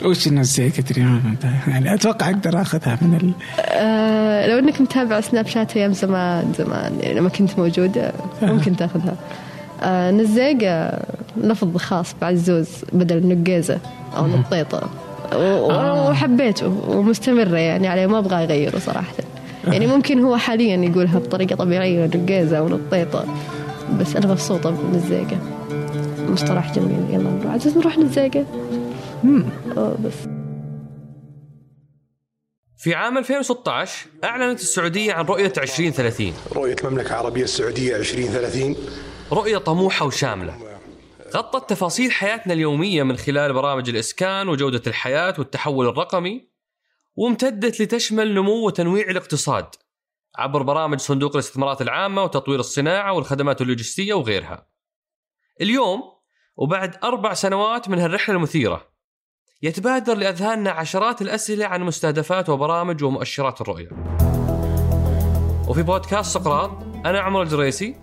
وش 0.05 0.27
النزيك 0.27 0.81
تدري 0.81 1.21
يعني 1.67 1.93
أتوقع 1.93 2.29
أقدر 2.29 2.61
أخذها 2.61 2.97
من 3.01 3.13
ال... 3.13 3.31
آه، 3.59 4.47
لو 4.47 4.59
إنك 4.59 4.81
متابع 4.81 5.21
سناب 5.21 5.47
شات 5.47 5.77
أيام 5.77 5.93
زمان 5.93 6.53
زمان 6.57 6.99
يعني 7.01 7.19
لما 7.19 7.29
كنت 7.29 7.59
موجودة 7.59 8.11
ممكن 8.41 8.75
تأخذها. 8.75 9.15
آه، 9.83 10.11
نزيقة 10.11 10.99
لفظ 11.37 11.77
خاص 11.77 12.15
بعزوز 12.21 12.67
بدل 12.93 13.27
نقيزة. 13.27 13.79
أو 14.17 14.27
نطيطة. 14.27 14.89
و- 15.33 15.71
آه. 15.71 16.09
وحبيته 16.09 16.89
ومستمرة 16.89 17.57
يعني 17.57 17.87
عليه 17.87 18.07
ما 18.07 18.19
أبغى 18.19 18.43
أغيره 18.43 18.79
صراحة. 18.79 19.13
يعني 19.67 19.87
ممكن 19.95 20.19
هو 20.19 20.37
حاليا 20.37 20.75
يقولها 20.77 21.19
بطريقة 21.19 21.55
طبيعية 21.55 22.05
نقيزة 22.15 22.57
أو 22.57 22.69
نطيطة 22.69 23.25
بس 23.99 24.15
أنا 24.15 24.27
مبسوطة 24.27 24.69
بنزيقة 24.69 25.37
مصطلح 26.29 26.73
جميل. 26.73 27.05
يلا 27.09 27.29
نروح 27.29 27.53
عزوز 27.53 27.77
نروح 27.77 27.97
نزيقة 27.97 28.45
أوه، 29.77 29.97
بس. 30.05 30.13
في 32.77 32.95
عام 32.95 33.17
2016 33.17 34.05
أعلنت 34.23 34.59
السعودية 34.59 35.13
عن 35.13 35.25
رؤية 35.25 35.53
2030 35.57 36.33
رؤية 36.55 36.75
المملكة 36.83 37.07
العربية 37.09 37.43
السعودية 37.43 37.95
2030 37.95 38.75
رؤية 39.31 39.57
طموحة 39.57 40.05
وشاملة. 40.05 40.53
غطت 41.35 41.69
تفاصيل 41.69 42.11
حياتنا 42.11 42.53
اليومية 42.53 43.03
من 43.03 43.17
خلال 43.17 43.53
برامج 43.53 43.89
الإسكان 43.89 44.49
وجودة 44.49 44.81
الحياة 44.87 45.33
والتحول 45.37 45.87
الرقمي 45.87 46.49
وامتدت 47.15 47.81
لتشمل 47.81 48.33
نمو 48.33 48.65
وتنويع 48.65 49.09
الاقتصاد 49.09 49.65
عبر 50.37 50.63
برامج 50.63 50.99
صندوق 50.99 51.35
الاستثمارات 51.35 51.81
العامة 51.81 52.23
وتطوير 52.23 52.59
الصناعة 52.59 53.13
والخدمات 53.13 53.61
اللوجستية 53.61 54.13
وغيرها. 54.13 54.67
اليوم 55.61 56.01
وبعد 56.57 56.95
أربع 57.03 57.33
سنوات 57.33 57.89
من 57.89 57.99
هالرحلة 57.99 58.35
المثيرة 58.35 58.87
يتبادر 59.61 60.17
لأذهاننا 60.17 60.71
عشرات 60.71 61.21
الأسئلة 61.21 61.65
عن 61.65 61.83
مستهدفات 61.83 62.49
وبرامج 62.49 63.03
ومؤشرات 63.03 63.61
الرؤية. 63.61 63.89
وفي 65.67 65.83
بودكاست 65.83 66.33
سقراط 66.33 66.71
أنا 67.05 67.19
عمر 67.19 67.41
الجريسي 67.41 67.95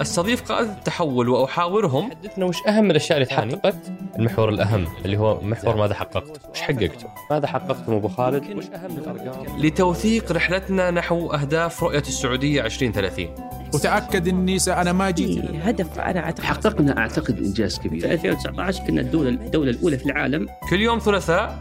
استضيف 0.00 0.52
قادة 0.52 0.72
التحول 0.72 1.28
وأحاورهم. 1.28 2.10
حدثنا 2.10 2.44
وش 2.44 2.56
أهم 2.68 2.90
الأشياء 2.90 3.18
اللي 3.18 3.26
تحققت؟ 3.26 3.92
المحور 4.18 4.48
الأهم 4.48 4.86
اللي 5.04 5.16
هو 5.16 5.40
محور 5.40 5.76
ماذا 5.76 5.94
حققت؟ 5.94 6.40
وش 6.50 6.60
حققته؟ 6.60 7.08
ماذا 7.30 7.46
حققتم 7.46 7.92
أبو 7.92 8.08
خالد؟ 8.08 8.56
وش 8.56 8.64
أهم 8.66 8.96
الأرقام؟ 8.98 9.60
لتوثيق 9.60 10.32
رحلتنا 10.32 10.90
نحو 10.90 11.32
أهداف 11.32 11.82
رؤية 11.82 11.98
السعودية 11.98 12.64
2030 12.64 13.28
وتأكد 13.74 14.28
إني 14.28 14.58
أنا 14.68 14.92
ما 14.92 15.10
جيت. 15.10 15.44
هدف 15.62 15.98
أنا 15.98 16.20
أعتقد. 16.20 16.44
حققنا 16.44 16.98
أعتقد 16.98 17.38
إنجاز 17.38 17.78
كبير. 17.78 18.00
في 18.00 18.12
2019 18.12 18.82
كنا 18.86 19.00
الدولة 19.00 19.28
الدولة 19.28 19.70
الأولى 19.70 19.98
في 19.98 20.06
العالم. 20.06 20.48
كل 20.70 20.80
يوم 20.80 20.98
ثلاثاء 20.98 21.58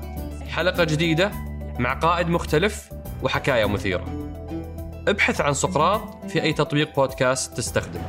حلقة 0.50 0.84
جديدة 0.84 1.32
مع 1.80 1.94
قائد 1.94 2.28
مختلف 2.30 2.90
وحكاية 3.24 3.66
مثيرة. 3.66 4.06
ابحث 5.08 5.42
عن 5.42 5.54
سقراط 5.54 6.02
في 6.28 6.44
أي 6.44 6.54
تطبيق 6.54 6.96
بودكاست 6.96 7.58
تستخدم 7.58 8.00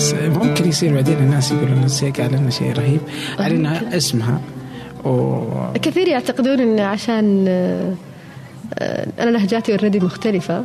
بس 0.00 0.14
ممكن 0.14 0.68
يصير 0.68 0.94
بعدين 0.94 1.18
الناس 1.18 1.52
يقولون 1.52 1.82
الزيق 1.82 2.20
على 2.20 2.36
إنه 2.36 2.50
شيء 2.50 2.72
رهيب. 2.72 3.00
على 3.38 3.54
انها 3.54 3.96
اسمها. 3.96 4.40
و 5.04 5.40
كثير 5.82 6.08
يعتقدون 6.08 6.60
إن 6.60 6.80
عشان 6.80 7.44
آه، 7.48 9.06
أنا 9.20 9.30
لهجاتي 9.30 9.72
اوريدي 9.72 10.00
مختلفة 10.00 10.64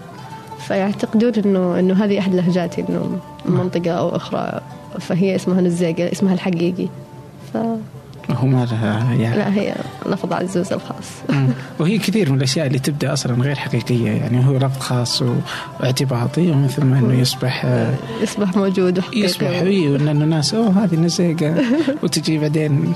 فيعتقدون 0.68 1.34
إنه 1.46 1.80
إنه 1.80 2.06
هذه 2.06 2.20
أحد 2.20 2.36
لهجاتي 2.36 2.86
إنه 2.90 3.20
من 3.46 3.56
منطقة 3.56 3.92
أو 3.92 4.16
أخرى 4.16 4.62
فهي 5.00 5.36
اسمها 5.36 5.62
نزاقه 5.62 6.12
اسمها 6.12 6.34
الحقيقي. 6.34 6.88
ف 7.54 7.58
هو 8.32 8.48
ما 8.48 8.66
لها 8.66 9.14
يعني. 9.14 9.38
لا 9.38 9.54
هي 9.54 9.76
لفظ 10.06 10.34
عزوز 10.34 10.74
الخاص. 10.74 11.12
وهي 11.80 11.98
كثير 11.98 12.32
من 12.32 12.38
الأشياء 12.38 12.68
اللي 12.68 12.80
تبدأ 12.80 13.14
أصلا 13.14 13.44
غير 13.44 13.56
حقيقية 13.56 14.12
يعني 14.12 14.46
هو 14.48 14.58
لفظ 14.58 14.80
خاص 14.80 15.24
واعتباطي 15.80 16.52
ومن 16.52 16.68
ثم 16.68 16.94
إنه 16.94 17.14
يصبح 17.14 17.66
آه، 17.66 17.94
يصبح 18.22 18.56
موجود 18.56 19.00
وحقيقي. 19.00 19.26
يصبح 19.26 19.48
إي 19.48 19.88
وإن 19.88 20.08
الناس 20.08 20.54
أوه 20.54 20.84
هذه 20.84 20.96
نزيقة. 20.96 21.56
وتجي 22.04 22.38
بعدين 22.38 22.94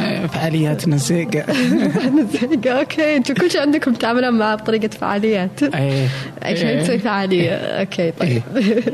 آه، 0.00 0.26
فعاليات 0.26 0.88
نزيقة. 0.88 1.44
نزاقه 2.18 2.78
أوكي. 2.78 3.16
أنتم 3.16 3.34
كل 3.34 3.50
شيء 3.50 3.60
عندكم 3.60 3.92
تعاملون 3.94 4.38
معه 4.38 4.54
بطريقة 4.54 4.88
فعاليات. 4.88 5.62
إيه 5.62 6.08
عشان 6.42 6.82
تسوي 6.82 6.98
فعالية. 6.98 7.50
أوكي 7.52 8.10
طيب. 8.10 8.42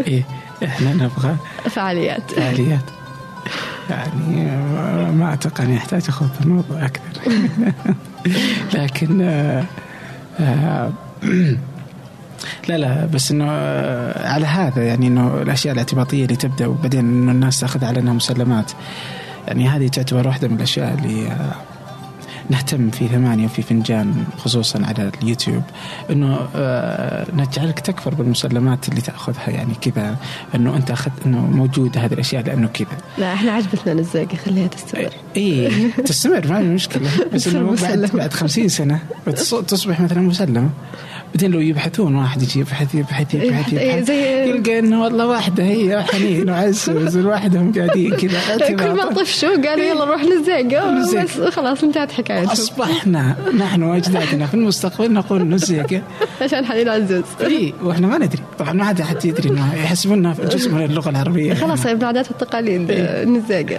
إيه. 0.06 0.22
إحنا 0.64 0.92
نبغى 0.94 1.36
فعاليات. 1.70 2.30
فعاليات. 2.30 3.01
يعني 3.92 4.50
ما 5.12 5.24
أعتقد 5.24 5.64
اني 5.64 5.76
احتاج 5.76 6.02
اخوض 6.08 6.28
في 6.28 6.40
الموضوع 6.40 6.86
أكثر. 6.86 7.32
لكن 8.74 9.20
آه، 9.22 9.64
آه، 10.40 10.92
لا 12.68 12.78
لا 12.78 13.06
بس 13.06 13.30
إنه 13.30 13.46
آه، 13.48 14.32
على 14.32 14.46
هذا 14.46 14.84
يعني 14.84 15.06
إنه 15.06 15.42
الأشياء 15.42 15.72
الاعتباطية 15.72 16.24
اللي 16.24 16.36
تبدأ 16.36 16.66
وبعدين 16.66 17.00
إنه 17.00 17.32
الناس 17.32 17.60
تأخذ 17.60 17.84
على 17.84 18.00
انها 18.00 18.12
مسلمات. 18.12 18.72
يعني 19.48 19.68
هذه 19.68 19.88
تعتبر 19.88 20.26
واحدة 20.28 20.48
من 20.48 20.56
الأشياء 20.56 20.94
اللي 20.94 21.36
نهتم 22.50 22.90
في 22.90 23.08
ثمانية 23.08 23.44
وفي 23.44 23.62
فنجان 23.62 24.24
خصوصا 24.38 24.82
على 24.86 25.10
اليوتيوب 25.22 25.62
إنه 26.10 26.38
آه 26.56 27.26
نجعلك 27.34 27.80
تكفر 27.80 28.14
بالمسلمات 28.14 28.88
اللي 28.88 29.00
تأخذها 29.00 29.50
يعني 29.50 29.74
كذا 29.74 30.16
إنه 30.54 30.76
أنت 30.76 30.90
أخذت 30.90 31.12
إنه 31.26 31.38
موجودة 31.46 32.00
هذه 32.00 32.12
الأشياء 32.12 32.42
لأنه 32.46 32.68
كذا. 32.68 32.88
لا 33.18 33.32
إحنا 33.32 33.52
عجبتنا 33.52 33.94
نزاقه 33.94 34.36
خليها 34.36 34.66
تستمر. 34.66 35.10
إي 35.36 35.68
تستمر 35.90 36.46
ما 36.48 36.58
في 36.58 36.68
مشكلة. 36.68 37.10
بس 37.34 37.46
إنه 37.46 37.60
بعد 37.62 37.72
مسلمة. 37.72 38.10
بعد 38.14 38.32
50 38.32 38.68
سنة 38.68 38.98
بتص- 39.30 39.64
تصبح 39.66 40.00
مثلا 40.00 40.20
مسلمة. 40.20 40.70
بعدين 41.34 41.50
لو 41.50 41.60
يبحثون 41.60 42.14
واحد 42.14 42.42
يجي 42.42 42.60
يبحث 42.60 42.94
يبحث 42.94 43.34
يبحث 43.34 43.74
إيه، 43.74 43.92
يبحث 43.92 44.06
زي- 44.06 44.48
يلقى 44.50 44.78
إنه 44.78 45.02
والله 45.02 45.26
واحدة 45.26 45.64
هي 45.64 46.02
حنين 46.02 46.50
وعزوز 46.50 47.18
لوحدهم 47.18 47.72
قاعدين 47.72 48.16
كذا 48.16 48.40
كل 48.78 48.90
ما. 48.92 49.04
طفشوا 49.12 49.48
قالوا 49.68 49.84
يلا 49.84 50.04
نروح 50.04 50.22
نزاقة. 50.24 51.00
بس 51.24 51.40
خلاص 51.54 51.84
انتهت 51.84 52.12
حكايتهم 52.12 52.50
أصبحنا 52.50 53.36
نحن 53.58 53.82
واجدادنا 53.82 54.46
في 54.46 54.54
المستقبل 54.54 55.12
نقول 55.12 55.48
نزيقه 55.48 56.02
عشان 56.42 56.64
حنين 56.66 56.88
عزوز 56.88 57.22
اي 57.40 57.74
وإحنا 57.82 58.06
ما 58.06 58.18
ندري 58.18 58.42
طبعا 58.58 58.72
ما 58.72 58.84
حد 58.84 59.02
حد 59.02 59.24
يدري 59.24 59.48
إنه 59.50 59.74
يحسبونها 59.74 60.34
جزء 60.34 60.72
من 60.72 60.84
اللغة 60.84 61.10
العربية 61.10 61.54
خلاص 61.54 61.86
من 61.86 61.92
العادات 61.92 62.28
والتقاليد 62.30 62.90
إيه. 62.90 63.24
نزاقه. 63.24 63.78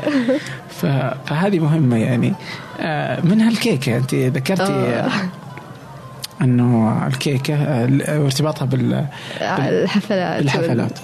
فهذه 1.25 1.59
مهمة 1.59 1.97
يعني 1.97 2.33
آه، 2.79 3.21
منها 3.21 3.49
الكيكه 3.49 3.97
أنت 3.97 4.15
ذكرتي 4.15 4.63
آه. 4.63 5.09
أنه 6.43 7.07
الكيكة 7.07 7.55
وارتباطها 8.21 8.65
بال... 8.65 9.05
الحفلات. 9.41 10.41
بالحفلات. 10.41 10.99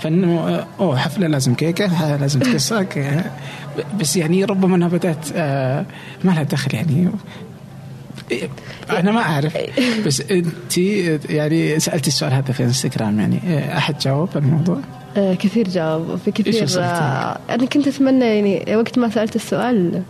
فإنه 0.00 0.64
أوه 0.80 0.96
حفلة 0.98 1.26
لازم 1.26 1.54
كيكة 1.54 1.88
ح- 1.88 2.02
لازم 2.20 2.40
ب- 2.40 2.56
بس 4.00 4.16
يعني 4.16 4.44
ربما 4.44 4.76
إنها 4.76 4.88
بدأت 4.88 5.26
آه، 5.34 5.84
ما 6.24 6.30
لها 6.30 6.42
دخل 6.42 6.74
يعني. 6.74 7.08
أنا 8.90 9.12
ما 9.12 9.20
أعرف. 9.20 9.56
بس 10.06 10.20
أنت 10.20 10.78
يعني 11.30 11.78
سألتي 11.80 12.08
السؤال 12.08 12.32
هذا 12.32 12.52
في 12.52 12.64
إنستغرام 12.64 13.20
يعني. 13.20 13.38
آه، 13.46 13.78
أحد 13.78 13.98
جاوب 13.98 14.28
الموضوع؟ 14.36 14.78
آه، 15.16 15.34
كثير 15.34 15.68
جاوب. 15.68 16.16
في 16.24 16.30
كثير 16.30 16.66
آه، 16.78 17.38
أنا 17.50 17.66
كنت 17.66 17.86
أتمنى 17.88 18.24
يعني 18.24 18.76
وقت 18.76 18.98
ما 18.98 19.08
سألت 19.10 19.36
السؤال 19.36 20.02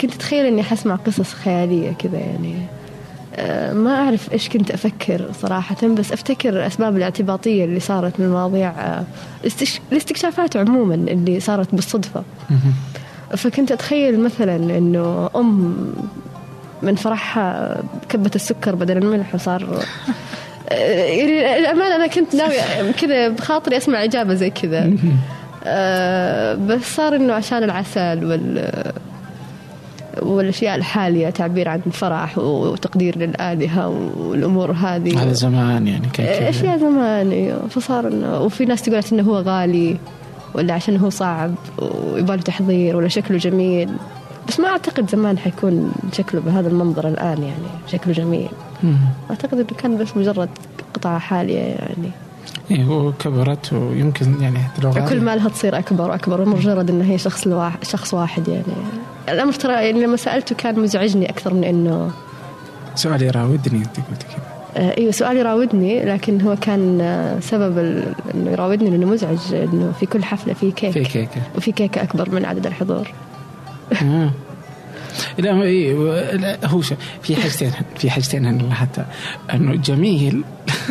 كنت 0.00 0.14
أتخيل 0.14 0.46
إني 0.46 0.62
حسمع 0.62 0.94
قصص 0.94 1.32
خيالية 1.34 1.92
كذا 1.92 2.18
يعني. 2.18 2.54
ما 3.72 3.90
أعرف 4.04 4.32
إيش 4.32 4.48
كنت 4.48 4.70
أفكر 4.70 5.30
صراحة 5.42 5.86
بس 5.88 6.12
أفتكر 6.12 6.48
الأسباب 6.48 6.96
الاعتباطية 6.96 7.64
اللي 7.64 7.80
صارت 7.80 8.20
من 8.20 8.28
مواضيع 8.30 8.72
الاستش- 9.44 9.80
الاستكشافات 9.92 10.56
عموما 10.56 10.94
اللي 10.94 11.40
صارت 11.40 11.74
بالصدفة. 11.74 12.22
فكنت 13.36 13.72
أتخيل 13.72 14.20
مثلا 14.20 14.56
إنه 14.56 15.30
أم 15.36 15.76
من 16.82 16.94
فرحها 16.94 17.82
كبت 18.08 18.36
السكر 18.36 18.74
بدل 18.74 18.96
الملح 18.96 19.34
وصار 19.34 19.84
آه، 20.68 20.74
يعني 20.74 21.58
الأمانة 21.58 21.96
أنا 21.96 22.06
كنت 22.06 22.34
ناوية 22.34 22.90
كذا 23.00 23.28
بخاطري 23.28 23.76
أسمع 23.76 24.04
إجابة 24.04 24.34
زي 24.34 24.50
كذا. 24.50 24.90
بس 26.54 26.96
صار 26.96 27.16
إنه 27.16 27.32
عشان 27.32 27.62
العسل 27.62 28.24
وال 28.24 28.70
والأشياء 30.22 30.74
الحالية 30.74 31.30
تعبير 31.30 31.68
عن 31.68 31.80
فرح 31.80 32.38
وتقدير 32.38 33.18
للآلهة 33.18 33.88
والأمور 34.16 34.72
هذه 34.72 35.22
هذا 35.22 35.32
زمان 35.32 35.86
يعني 35.86 36.08
كان. 36.12 36.42
أشياء 36.42 36.78
زمان 36.78 37.30
أيوه 37.30 37.68
فصار 37.68 38.08
إنه 38.08 38.40
وفي 38.40 38.64
ناس 38.64 38.82
تقول 38.82 39.00
إنه 39.12 39.22
هو 39.22 39.36
غالي 39.36 39.96
ولا 40.54 40.74
عشان 40.74 40.96
هو 40.96 41.10
صعب 41.10 41.54
ويبغى 41.78 42.38
تحضير 42.38 42.96
ولا 42.96 43.08
شكله 43.08 43.38
جميل 43.38 43.90
بس 44.48 44.60
ما 44.60 44.68
أعتقد 44.68 45.10
زمان 45.10 45.38
حيكون 45.38 45.92
شكله 46.12 46.40
بهذا 46.40 46.68
المنظر 46.68 47.08
الآن 47.08 47.42
يعني 47.42 47.68
شكله 47.92 48.12
جميل 48.12 48.48
مم. 48.82 48.96
أعتقد 49.30 49.54
إنه 49.54 49.78
كان 49.78 49.98
بس 49.98 50.16
مجرد 50.16 50.48
قطعة 50.94 51.18
حالية 51.18 51.58
يعني 51.58 52.10
إيه 52.70 52.88
وكبرت 52.88 53.72
ويمكن 53.72 54.42
يعني 54.42 54.58
حتى 54.58 54.82
لو 54.82 54.92
كل. 54.92 55.20
ما 55.20 55.36
لها 55.36 55.48
تصير 55.48 55.78
أكبر 55.78 56.10
وأكبر 56.10 56.44
مجرد 56.44 56.90
إنه 56.90 57.04
هي 57.04 57.18
شخص 57.18 57.46
لواحد 57.46 57.84
شخص 57.84 58.14
واحد 58.14 58.48
يعني 58.48 58.64
الأمر 59.28 59.52
ترى 59.52 59.72
يعني 59.72 60.02
لما 60.02 60.16
سألته 60.16 60.54
كان 60.54 60.80
مزعجني 60.80 61.30
أكثر 61.30 61.54
من 61.54 61.64
انه 61.64 62.10
سؤال 62.94 63.22
يراودني 63.22 63.78
أنت 63.78 63.96
قلت 63.96 64.22
كذا. 64.22 64.54
آه، 64.76 64.98
إيوه 64.98 65.10
سؤال 65.12 65.36
يراودني 65.36 66.04
لكن 66.04 66.40
هو 66.40 66.56
كان 66.56 67.00
آه، 67.00 67.40
سبب 67.40 67.78
إنه 68.34 68.50
يراودني 68.50 68.90
لأنه 68.90 69.06
مزعج 69.06 69.54
إنه 69.54 69.92
في 70.00 70.06
كل 70.06 70.24
حفلة 70.24 70.54
في 70.54 70.70
كيك. 70.70 70.90
في 70.92 71.04
كيكة. 71.04 71.42
وفي 71.56 71.72
كيكة 71.72 72.02
أكبر 72.02 72.30
من 72.30 72.44
عدد 72.44 72.66
الحضور. 72.66 73.08
آه. 74.02 74.30
لا 75.38 75.62
إيه 75.62 75.94
لا 76.36 76.58
هو 76.66 76.82
شوف 76.82 76.94
في 77.22 77.36
حاجتين 77.36 77.70
في 77.98 78.10
حاجتين 78.10 78.46
أنا 78.46 78.74
حتى. 78.74 79.04
أنه 79.54 79.74
جميل 79.76 80.44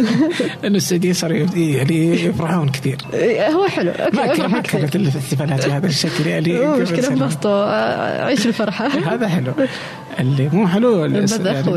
أنه 0.65 0.77
السعوديين 0.77 1.13
صاروا 1.13 1.37
يعني 1.55 2.25
يفرحون 2.25 2.69
كثير. 2.69 2.97
آه، 3.13 3.49
هو 3.49 3.67
حلو. 3.67 3.91
أوكي 3.91 4.15
ما 4.17 4.25
كان 4.27 4.31
افرح 4.45 4.51
ما. 4.51 4.59
كانت 4.61 4.95
الاحتفالات 4.95 5.65
بهذا 5.67 5.87
الشكل 5.87 6.27
يعني 6.27 6.59
مشكلة. 6.81 7.07
انبسطوا 7.07 7.51
آه، 7.51 8.25
عيشوا 8.25 8.45
الفرحة. 8.47 8.87
هذا 9.13 9.27
حلو. 9.27 9.53
اللي 10.19 10.49
مو 10.53 10.67
حلو 10.67 11.05
البذخ 11.05 11.45
يعني 11.45 11.69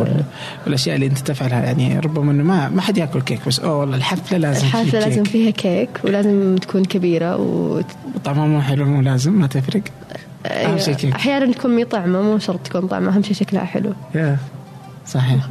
وال- 0.00 0.24
والأشياء 0.64 0.94
اللي 0.96 1.06
أنت 1.06 1.18
تفعلها 1.18 1.62
يعني 1.62 1.98
ربما 1.98 2.32
إنه 2.32 2.42
ما 2.44 2.68
ما 2.68 2.80
حد 2.82 2.98
يأكل 2.98 3.20
كيك 3.22 3.40
بس 3.46 3.60
أوه 3.60 3.76
والله 3.78 3.96
الحفلة 3.96 4.38
لازم 4.38 4.66
الحفلة 4.66 4.90
فيه 4.90 4.98
لازم. 4.98 5.24
فيها 5.24 5.50
كيك 5.50 5.88
ولازم 6.04 6.56
تكون 6.56 6.84
كبيرة 6.84 7.36
و 7.36 7.80
طعمها 8.24 8.46
مو 8.46 8.60
حلو 8.60 8.84
مو 8.84 9.00
لازم 9.02 9.32
ما 9.32 9.46
تفرق. 9.46 9.82
أهم 10.46 10.78
شيء 10.78 10.94
كيك 10.94 11.14
أحيانا 11.14 11.52
تكون 11.52 11.70
مي 11.76 11.84
طعمة 11.84 12.22
مو 12.22 12.38
شرط 12.38 12.60
تكون 12.60 12.86
طعمة 12.86 13.16
أهم 13.16 13.22
شيء 13.22 13.32
شكلها 13.34 13.64
حلو. 13.64 13.92
Yeah. 14.14 14.36
صحيح. 15.06 15.44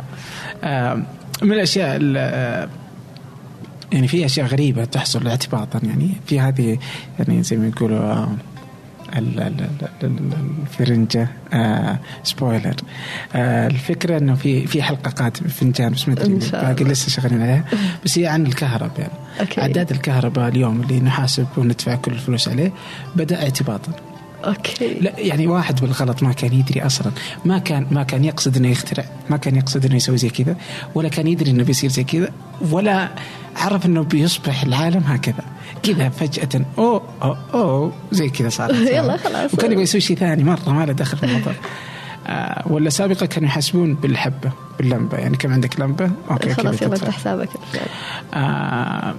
آه 0.63 0.93
من 1.41 1.51
الأشياء 1.53 1.95
ال- 1.95 2.15
آه، 2.17 2.69
يعني 3.91 4.07
في 4.07 4.25
أشياء 4.25 4.47
غريبة 4.47 4.85
تحصل 4.85 5.27
اعتباطا 5.27 5.79
يعني 5.83 6.09
في 6.25 6.39
هذه 6.39 6.77
يعني 7.19 7.43
زي 7.43 7.57
ما 7.57 7.67
يقولوا 7.67 7.99
آه، 7.99 8.29
ال- 9.17 9.39
ال- 9.39 9.67
ال- 10.03 10.03
ال- 10.03 10.33
الفرنجة 10.61 11.27
آه 11.53 11.99
spoiler 12.23 12.75
آه 13.35 13.67
الفكرة 13.67 14.17
إنه 14.17 14.35
في 14.35 14.67
في 14.67 14.81
حلقة 14.83 15.09
قادمة 15.11 15.47
فنجان 15.47 15.91
بس 15.91 16.07
ما 16.07 16.13
أدري 16.13 16.35
باقي. 16.51 16.83
لسه 16.83 17.09
شغالين 17.09 17.41
عليها. 17.41 17.63
بس 18.05 18.19
هي 18.19 18.27
عن 18.27 18.45
الكهرباء 18.45 18.99
يعني. 18.99 19.13
أوكي. 19.41 19.61
عداد 19.61 19.91
الكهرباء 19.91 20.47
اليوم 20.47 20.81
اللي 20.81 20.99
نحاسب 20.99 21.47
وندفع 21.57 21.95
كل 21.95 22.11
الفلوس 22.11 22.47
عليه 22.47 22.71
بدأ 23.15 23.43
اعتباطا. 23.43 23.91
أوكي. 24.45 24.93
لا 25.01 25.19
يعني 25.19 25.47
واحد 25.47 25.81
بالغلط 25.81 26.23
ما 26.23 26.33
كان 26.33 26.53
يدري 26.53 26.81
أصلا. 26.81 27.11
ما 27.45 27.57
كان 27.57 27.87
ما 27.91 28.03
كان 28.03 28.25
يقصد 28.25 28.57
إنه 28.57 28.67
يخترع 28.67 29.05
ما 29.29 29.37
كان 29.37 29.55
يقصد 29.55 29.85
إنه 29.85 29.95
يسوي 29.95 30.17
زي 30.17 30.29
كذا 30.29 30.55
ولا 30.95 31.09
كان 31.09 31.27
يدري 31.27 31.51
إنه 31.51 31.63
بيصير 31.63 31.89
زي 31.89 32.03
كذا 32.03 32.31
ولا 32.71 33.09
عرف 33.55 33.85
إنه 33.85 34.01
بيصبح 34.01 34.63
العالم 34.63 35.03
هكذا. 35.05 35.43
كذا 35.83 36.09
فجأة 36.09 36.65
أوه 36.77 37.01
أوه, 37.23 37.37
أوه 37.53 37.93
زي 38.11 38.29
كذا 38.29 38.49
صار 38.49 38.75
يلا 38.95 39.17
خلاص. 39.17 39.53
وكان 39.53 39.71
يبغى 39.71 39.83
يسوي 39.83 40.01
شيء 40.01 40.17
ثاني 40.17 40.43
مرة 40.43 40.69
ما 40.69 40.85
له 40.85 40.93
دخل 40.93 41.17
في 41.17 41.23
الموضوع. 41.25 41.53
آه 42.27 42.63
ولا 42.67 42.89
سابقا 42.89 43.25
كانوا 43.25 43.49
يحاسبون 43.49 43.93
بالحبة 43.95 44.51
باللمبة. 44.77 45.17
يعني 45.17 45.37
كم 45.37 45.53
عندك 45.53 45.79
لمبة؟ 45.79 46.11
أوكي 46.31 46.53
خلاص 46.53 46.81
يلا. 46.81 46.93
افتح 46.93 47.13
حسابك. 47.13 47.49
آه 48.33 49.15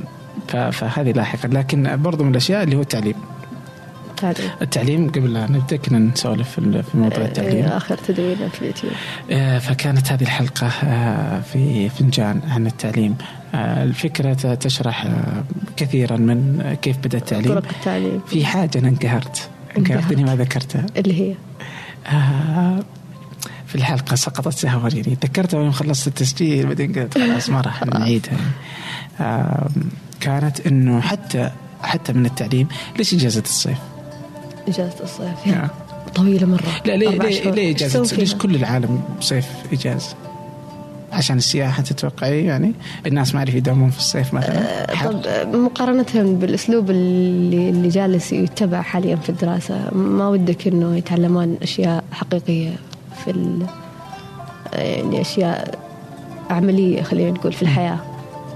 فهذه 0.71 1.13
لاحقا 1.13 1.49
لكن 1.49 2.03
برضو 2.03 2.25
من 2.25 2.31
الأشياء 2.31 2.63
اللي 2.63 2.77
هو 2.77 2.81
التعليم. 2.81 3.15
تعليم 4.21 4.51
التعليم 4.63 5.09
قبل 5.11 5.33
لا 5.35 5.51
نبدأ 5.51 5.77
كنا 5.77 5.99
نسولف 5.99 6.49
في 6.61 6.81
موضوع 6.97 7.25
التعليم. 7.25 7.65
آه، 7.65 7.77
آخر 7.77 7.97
تدوين 7.99 8.37
في 8.53 8.61
اليوتيوب. 8.63 8.93
آه، 9.31 9.59
فكانت 9.59 10.13
هذه 10.13 10.23
الحلقة 10.23 10.67
آه، 10.67 11.41
في 11.41 11.89
فنجان 11.89 12.41
عن 12.49 12.67
التعليم. 12.67 13.17
آه، 13.55 13.85
الفكرة 13.85 14.35
ت- 14.35 14.47
تشرح 14.47 15.07
كثيرا 15.77 16.17
من 16.17 16.63
كيف 16.83 16.99
بدأ 16.99 17.19
التعليم. 17.19 17.49
طرق 17.55 17.69
التعليم. 17.79 18.21
في 18.27 18.45
حاجة 18.47 18.79
أنا 18.79 18.89
انقهرت. 18.89 19.49
انقهرتني 19.79 20.25
ما 20.25 20.37
ذكرتها. 20.37 20.87
اللي 20.97 21.21
هي؟ 21.21 21.35
في 23.67 23.75
الحلقة 23.75 24.15
سقطت 24.17 24.53
سهوا 24.53 24.89
يعني 24.89 25.17
ذكرتها 25.25 25.61
يوم 25.61 25.71
خلصت 25.71 26.07
التسجيل 26.09 26.67
بعدين 26.67 26.93
قلت 26.93 27.19
خلاص 27.19 27.49
ما 27.51 27.61
راح 27.61 27.87
نعيدها. 27.87 28.37
كانت 30.21 30.67
إنه 30.67 31.01
حتى 31.01 31.51
حتى 31.83 32.13
من 32.13 32.27
التعليم 32.27 32.69
ليش 32.99 33.15
اجازة 33.15 33.43
الصيف؟ 33.43 33.79
إجازة 34.69 35.05
الصيف 35.05 35.47
يا. 35.47 35.69
طويلة 36.15 36.47
مرة 36.47 36.63
لا 36.85 36.97
ليه 36.97 37.09
ليه. 37.09 37.51
ليه 37.51 37.75
تسوي 37.77 38.19
ليش؟ 38.19 38.35
كل 38.35 38.55
العالم 38.55 39.01
صيف 39.21 39.47
إجازة؟ 39.73 40.15
عشان 41.13 41.37
السياحة 41.37 41.83
تتوقعي 41.83 42.45
يعني 42.45 42.73
الناس 43.07 43.35
ما 43.35 43.41
يعرف 43.41 43.55
يداومون 43.55 43.91
في 43.91 43.99
الصيف 43.99 44.35
مثلا 44.35 44.87
حر. 44.97 45.13
طب 45.13 45.27
آه، 45.27 45.45
مقارنة 45.45 46.07
بالأسلوب 46.15 46.91
اللي 46.91 47.71
اللي 47.71 47.89
جالس 47.89 48.33
يتبع 48.33 48.83
حاليا 48.83 49.17
في 49.17 49.29
الدراسة 49.29 49.95
ما 49.95 50.29
ودك 50.29 50.67
إنه 50.69 50.97
يتعلمون 50.97 51.57
أشياء 51.63 52.05
حقيقية 52.13 52.71
في 53.25 53.31
ال... 53.31 53.67
يعني 54.73 55.21
أشياء 55.21 55.79
عملية 56.51 57.03
خلينا 57.03 57.31
نقول 57.31 57.53
في 57.53 57.63
الحياة 57.63 57.99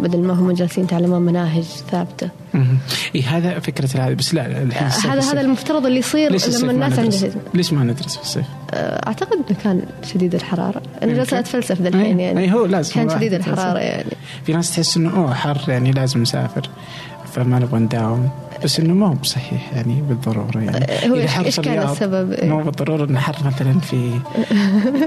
بدل 0.01 0.18
ما 0.18 0.34
هم 0.34 0.53
جالسين 0.53 0.84
يتعلمون 0.84 1.22
مناهج 1.22 1.62
ثابتة 1.62 2.28
مهم. 2.55 2.78
إي 3.14 3.22
هذا 3.22 3.59
فكرة 3.61 3.88
هذه 4.07 4.14
بس 4.14 4.34
لا 4.34 4.62
الحين 4.62 5.11
هذا. 5.11 5.20
هذا 5.32 5.40
المفترض 5.40 5.86
اللي 5.86 5.99
يصير 5.99 6.30
لما 6.32 6.72
ما 6.72 6.86
الناس؟ 6.86 6.99
عندها 7.24 7.40
ليش 7.55 7.72
ما 7.72 7.84
ندرس 7.84 8.16
في 8.16 8.22
الصيف؟ 8.22 8.45
أعتقد 8.74 9.32
إنه 9.32 9.59
كان 9.64 9.82
شديد 10.12 10.34
الحرارة 10.34 10.82
أنا 11.03 11.03
يمكن. 11.03 11.14
جالسة 11.16 11.38
أتفلسف 11.38 11.80
ذا 11.82 11.88
الحين 11.88 12.16
أي- 12.16 12.20
يعني 12.20 12.40
أي 12.40 12.53
هو 12.53 12.64
لازم 12.66 12.95
كان 12.95 13.09
شديد. 13.11 13.34
الحرارة 13.34 13.78
يعني 13.78 14.11
في 14.47 14.53
ناس 14.53 14.70
تحس 14.74 14.97
إنه 14.97 15.16
أوه 15.16 15.34
حر 15.34 15.61
يعني 15.68 15.90
لازم 15.92 16.22
نسافر 16.22 16.68
فما 17.32 17.59
نبغى 17.59 17.80
نداوم 17.80 18.28
بس 18.65 18.81
إنه 18.81 18.95
ما 18.95 19.07
هو 19.09 19.13
بصحيح 19.13 19.73
يعني 19.75 20.03
بالضرورة 20.09 20.59
يعني. 20.59 20.87
هو 21.23 21.29
حر 21.29 21.45
إيش 21.45 21.55
في 21.55 21.63
كان 21.63 21.89
السبب؟ 21.89 22.33
إيه. 22.33 22.49
مو 22.51 22.63
بالضرورة 22.63 23.05
إنه 23.05 23.19
حر 23.21 23.37
مثلا 23.47 23.81
في 23.91 24.11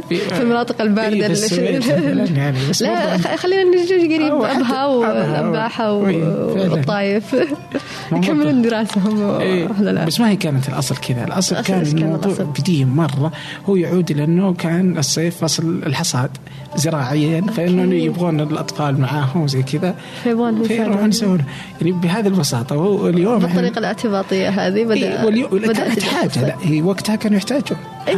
في 0.10 0.42
المناطق 0.42 0.82
الباردة 0.82 1.14
إيه، 1.26 1.28
بس 1.28 1.44
مثلاً 1.54 2.26
يعني 2.26 2.58
بس 2.70 2.82
لا 2.82 3.18
خلينا 3.38 3.64
نجي 3.64 4.16
قريب 4.16 4.34
أبها 4.34 4.58
أبها 4.58 4.86
والاباحه 4.86 5.94
و- 5.94 6.08
إيه، 6.08 6.24
فعلاً. 6.54 6.72
والطايف. 6.74 7.36
يكملون 8.12 8.62
دراسهم 8.62 9.40
إيه 9.40 9.68
ولا 9.80 9.90
لا؟ 9.92 10.06
بس 10.06 10.20
ما 10.20 10.30
هي 10.30 10.36
كانت 10.36 10.70
الأصل 10.70 10.96
كذا. 10.98 11.24
الأصل 11.24 11.56
الأصل 11.56 11.68
كان 11.68 11.82
الموضوع؟ 11.82 12.34
قديم 12.34 12.96
مرة. 12.96 13.32
هو 13.70 13.76
يعود 13.76 14.12
إلى 14.12 14.24
إنه 14.24 14.54
كان 14.54 14.98
الصيف 14.98 15.38
فصل 15.38 15.82
الحصاد 15.86 16.30
زراعيا 16.76 17.42
فإنه 17.42 17.96
يبغون 17.96 18.40
الأطفال 18.40 19.02
معاهم 19.02 19.42
وزي 19.42 19.64
كذا. 19.64 19.96
فيبغون 20.24 20.64
فيروحون 20.64 21.10
يسوون. 21.10 21.40
يعني 21.82 21.92
بهذه 21.92 22.28
البساطة 22.28 22.76
وهو 22.78 23.08
اليوم 23.38 23.54
بالطريقة 23.54 23.80
الاعتباطية 23.80 24.50
هذه 24.50 24.76
إيه، 24.76 24.86
بدا 24.86 25.48
بدأت 25.52 25.78
كانت 25.78 26.04
حاجة. 26.04 26.42
لا 26.48 26.56
هي 26.62 26.82
وقتها 26.82 27.16
كانوا 27.16 27.38
يحتاجون 27.38 27.78
إيه، 28.08 28.18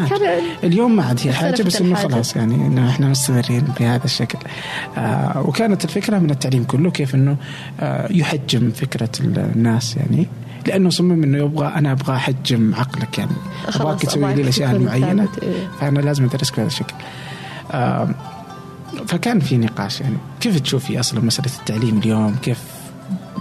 اليوم 0.64 0.96
ما 0.96 1.04
عاد 1.04 1.20
هي 1.24 1.34
حاجة 1.34 1.64
بس 1.64 1.82
إنه. 1.82 1.96
خلاص 1.96 2.36
يعني 2.36 2.56
إنه 2.56 2.90
إحنا 2.90 3.08
مستمرين 3.08 3.64
بهذا 3.80 4.06
الشكل. 4.06 4.38
آه 4.98 5.44
وكانت 5.48 5.86
الفكرة 5.86 6.20
من 6.20 6.30
التعليم 6.30 6.64
كله 6.64 6.92
كيف 6.92 7.16
إنه 7.16 7.38
آه 7.80 8.12
يحجم 8.12 8.72
فكرة 8.72 9.10
الناس 9.20 9.98
يعني. 9.98 10.28
لأنه 10.68 10.90
صمم 10.90 11.24
إنه 11.24 11.38
يبغى 11.38 11.68
أنا 11.68 11.92
أبغى 11.92 12.16
أحجم 12.16 12.76
عقلك 12.76 13.18
يعني. 13.18 13.32
أبغاك 13.68 14.02
تسوي 14.02 14.34
لي 14.34 14.42
الأشياء 14.42 14.72
المعينة. 14.72 15.28
إيه. 15.44 15.68
فأنا 15.82 16.00
لازم 16.00 16.26
أدرسك 16.26 16.56
بهذا 16.56 16.68
الشكل. 16.68 16.96
آه 17.72 18.10
فكان 19.08 19.40
في 19.40 19.58
نقاش 19.58 20.02
يعني. 20.02 20.18
كيف 20.42 20.60
تشوفي 20.60 21.00
أصلا 21.00 21.20
مسألة 21.22 21.52
التعليم 21.60 21.98
اليوم؟ 21.98 22.36
كيف 22.42 22.60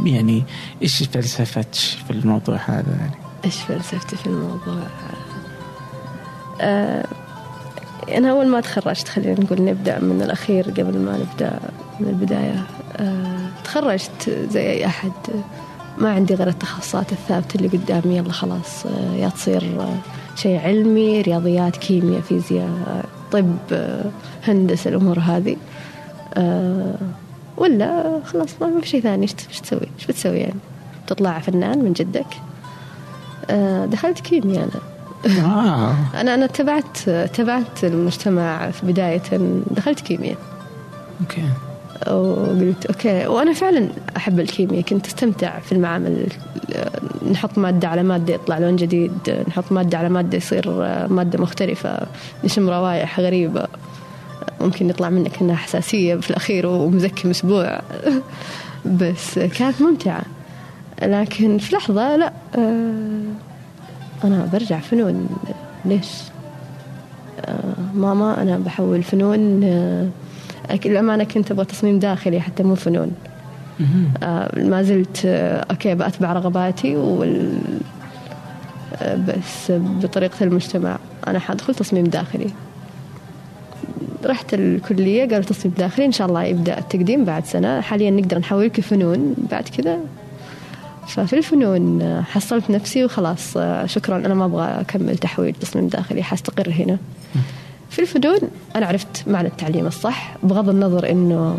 يعني 0.04 0.44
إيش 0.82 1.02
فلسفتش 1.02 1.98
في 2.06 2.10
الموضوع 2.10 2.56
هذا 2.66 2.96
يعني؟ 3.00 3.14
إيش 3.44 3.56
فلسفتي 3.56 4.16
في 4.16 4.26
الموضوع 4.26 4.82
آه 6.60 7.04
أنا 8.08 8.30
أول 8.30 8.46
ما 8.46 8.60
تخرجت 8.60 9.08
خلينا 9.08 9.40
نقول 9.40 9.62
نبدأ 9.64 10.00
من 10.00 10.22
الأخير 10.22 10.64
قبل 10.70 10.98
ما 10.98 11.18
نبدأ 11.18 11.58
من 12.00 12.08
البداية 12.08 12.62
آه 12.96 13.48
تخرجت 13.64 14.46
زي 14.50 14.70
أي 14.70 14.86
أحد. 14.86 15.12
ما 15.98 16.10
عندي 16.10 16.34
غير 16.34 16.48
التخصصات 16.48 17.12
الثابتة 17.12 17.56
اللي 17.56 17.68
قدامي 17.68 18.16
يلا 18.16 18.32
خلاص 18.32 18.86
آه 18.86 19.14
يا 19.14 19.28
تصير 19.28 19.80
آه 19.80 19.96
شيء 20.36 20.60
علمي 20.60 21.20
رياضيات 21.20 21.76
كيمياء 21.76 22.20
فيزياء 22.20 23.04
طب 23.32 23.56
آه 23.72 24.04
هندسة 24.46 24.90
الأمور 24.90 25.18
هذه. 25.18 25.56
آه 26.34 26.94
ولا 27.58 28.20
خلاص 28.24 28.48
ما 28.60 28.80
في 28.80 28.88
شيء 28.88 29.00
ثاني. 29.00 29.22
إيش 29.22 29.60
تسوي؟ 29.60 29.88
إيش 29.98 30.06
بتسوي 30.06 30.38
يعني؟ 30.38 30.60
تطلع 31.06 31.38
فنان 31.38 31.78
من 31.84 31.92
جدك؟ 31.92 32.26
آه 33.50 33.86
دخلت 33.86 34.20
كيمياء 34.20 34.62
أنا. 34.64 34.80
آه. 35.44 35.94
أنا 36.20 36.34
أنا 36.34 36.46
تبعت 36.46 36.98
تبعت 37.10 37.84
المجتمع 37.84 38.70
في 38.70 38.86
بداية. 38.86 39.22
دخلت 39.70 40.00
كيمياء. 40.00 40.36
أوكي. 41.20 41.42
وقلت 42.06 42.86
أوكي. 42.86 43.26
وأنا 43.26 43.52
فعلا 43.52 43.88
أحب 44.16 44.40
الكيمياء. 44.40 44.82
كنت 44.82 45.06
أستمتع 45.06 45.58
في 45.58 45.72
المعامل. 45.72 46.26
نحط 47.32 47.58
مادة 47.58 47.88
على 47.88 48.02
مادة 48.02 48.34
يطلع 48.34 48.58
لون 48.58 48.76
جديد. 48.76 49.44
نحط 49.48 49.72
مادة 49.72 49.98
على 49.98 50.08
مادة 50.08 50.36
يصير 50.36 50.70
مادة 51.08 51.38
مختلفة. 51.38 51.98
نشم 52.44 52.70
روائح 52.70 53.20
غريبة. 53.20 53.66
ممكن 54.68 54.90
يطلع 54.90 55.10
منك 55.10 55.42
إنها 55.42 55.56
حساسية 55.56 56.14
في 56.14 56.30
الأخير 56.30 56.66
ومزكم 56.66 57.30
أسبوع. 57.30 57.80
بس 59.00 59.38
كانت 59.38 59.82
ممتعة. 59.82 60.22
لكن 61.02 61.58
في 61.58 61.76
لحظة 61.76 62.16
لا 62.16 62.32
آه، 62.58 63.22
أنا 64.24 64.48
برجع 64.52 64.78
فنون. 64.78 65.28
ليش؟ 65.84 66.08
آه 67.44 67.74
ماما 67.94 68.42
أنا 68.42 68.58
بحول 68.58 69.02
فنون 69.02 69.64
آه 69.64 70.08
الأمانة 70.86 71.24
كنت 71.24 71.50
أبغى 71.50 71.64
تصميم 71.64 71.98
داخلي 71.98 72.40
حتى 72.40 72.62
مو 72.62 72.74
فنون. 72.74 73.12
آه 74.22 74.58
ما 74.58 74.82
زلت 74.82 75.22
آه 75.26 75.66
أوكي 75.70 75.94
بأتبع 75.94 76.32
رغباتي 76.32 76.96
وال 76.96 77.58
آه 78.96 79.16
بس 79.16 79.72
بطريقة 80.02 80.44
المجتمع. 80.44 80.98
أنا 81.26 81.38
حادخل 81.38 81.74
تصميم 81.74 82.04
داخلي. 82.04 82.50
رحت 84.28 84.54
الكلية 84.54 85.28
قالوا 85.28 85.44
تصميم 85.44 85.74
داخلي 85.78 86.06
إن 86.06 86.12
شاء 86.12 86.26
الله 86.26 86.44
يبدأ 86.44 86.78
التقديم 86.78 87.24
بعد 87.24 87.44
سنة. 87.44 87.80
حاليا 87.80 88.10
نقدر 88.10 88.38
نحولك 88.38 88.80
فنون 88.80 89.34
بعد 89.50 89.68
كذا. 89.68 89.98
ففي 91.08 91.32
الفنون 91.32 92.22
حصلت 92.22 92.70
نفسي 92.70 93.04
وخلاص 93.04 93.58
شكرا 93.84 94.16
أنا 94.16 94.34
ما 94.34 94.44
أبغى 94.44 94.80
أكمل 94.80 95.18
تحويل 95.18 95.54
تصميم 95.54 95.88
داخلي 95.88 96.22
حستقر 96.22 96.70
هنا. 96.70 96.98
في 97.90 97.98
الفنون 97.98 98.38
أنا 98.76 98.86
عرفت 98.86 99.28
معنى 99.28 99.48
التعليم 99.48 99.86
الصح 99.86 100.36
بغض 100.42 100.68
النظر 100.68 101.10
إنه 101.10 101.58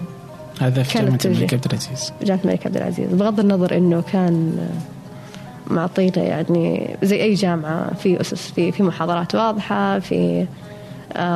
هذا 0.61 0.83
في 0.83 0.99
جامعة 0.99 1.19
الملك. 1.25 1.53
عبد 1.53 1.65
العزيز. 1.65 2.13
جامعة 2.23 2.41
الملك 2.43 2.65
عبد 2.65 2.77
العزيز. 2.77 3.13
بغض 3.13 3.39
النظر 3.39 3.77
إنه 3.77 4.03
كان 4.13 4.67
معطينا 5.67 6.23
يعني 6.23 6.95
زي 7.03 7.21
أي 7.21 7.33
جامعة 7.33 7.93
في 7.93 8.21
أسس 8.21 8.51
في 8.51 8.71
في 8.71 8.83
محاضرات 8.83 9.35
واضحة 9.35 9.99
في 9.99 10.15
آه، 10.15 10.47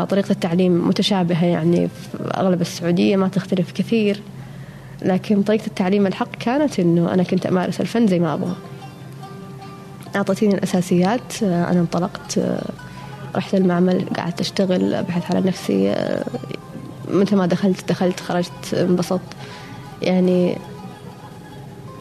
طريقة 0.09 0.31
التعليم 0.31 0.87
متشابهة 0.87 1.45
يعني 1.45 1.87
في 1.87 2.31
أغلب 2.37 2.61
السعودية 2.61 3.15
ما 3.15 3.27
تختلف 3.27 3.71
كثير. 3.71 4.21
لكن 5.01 5.43
طريقة 5.43 5.67
التعليم 5.67 6.07
الحق 6.07 6.35
كانت 6.35 6.79
إنه 6.79 7.13
أنا 7.13 7.23
كنت 7.23 7.45
أمارس 7.45 7.81
الفن 7.81 8.07
زي 8.07 8.19
ما 8.19 8.33
أبغى. 8.33 8.55
أعطتيني 10.15 10.53
الأساسيات 10.53 11.43
آه، 11.43 11.71
أنا 11.71 11.79
انطلقت 11.79 12.37
آه، 12.37 12.61
رحت 13.35 13.55
المعمل 13.55 14.05
قعدت 14.17 14.39
أشتغل 14.39 14.93
أبحث 14.93 15.31
على 15.31 15.47
نفسي 15.47 15.89
آه، 15.89 16.25
متى 17.07 17.35
ما 17.35 17.45
دخلت 17.45 17.89
دخلت 17.89 18.19
خرجت 18.19 18.73
انبسطت. 18.73 19.21
يعني 20.01 20.57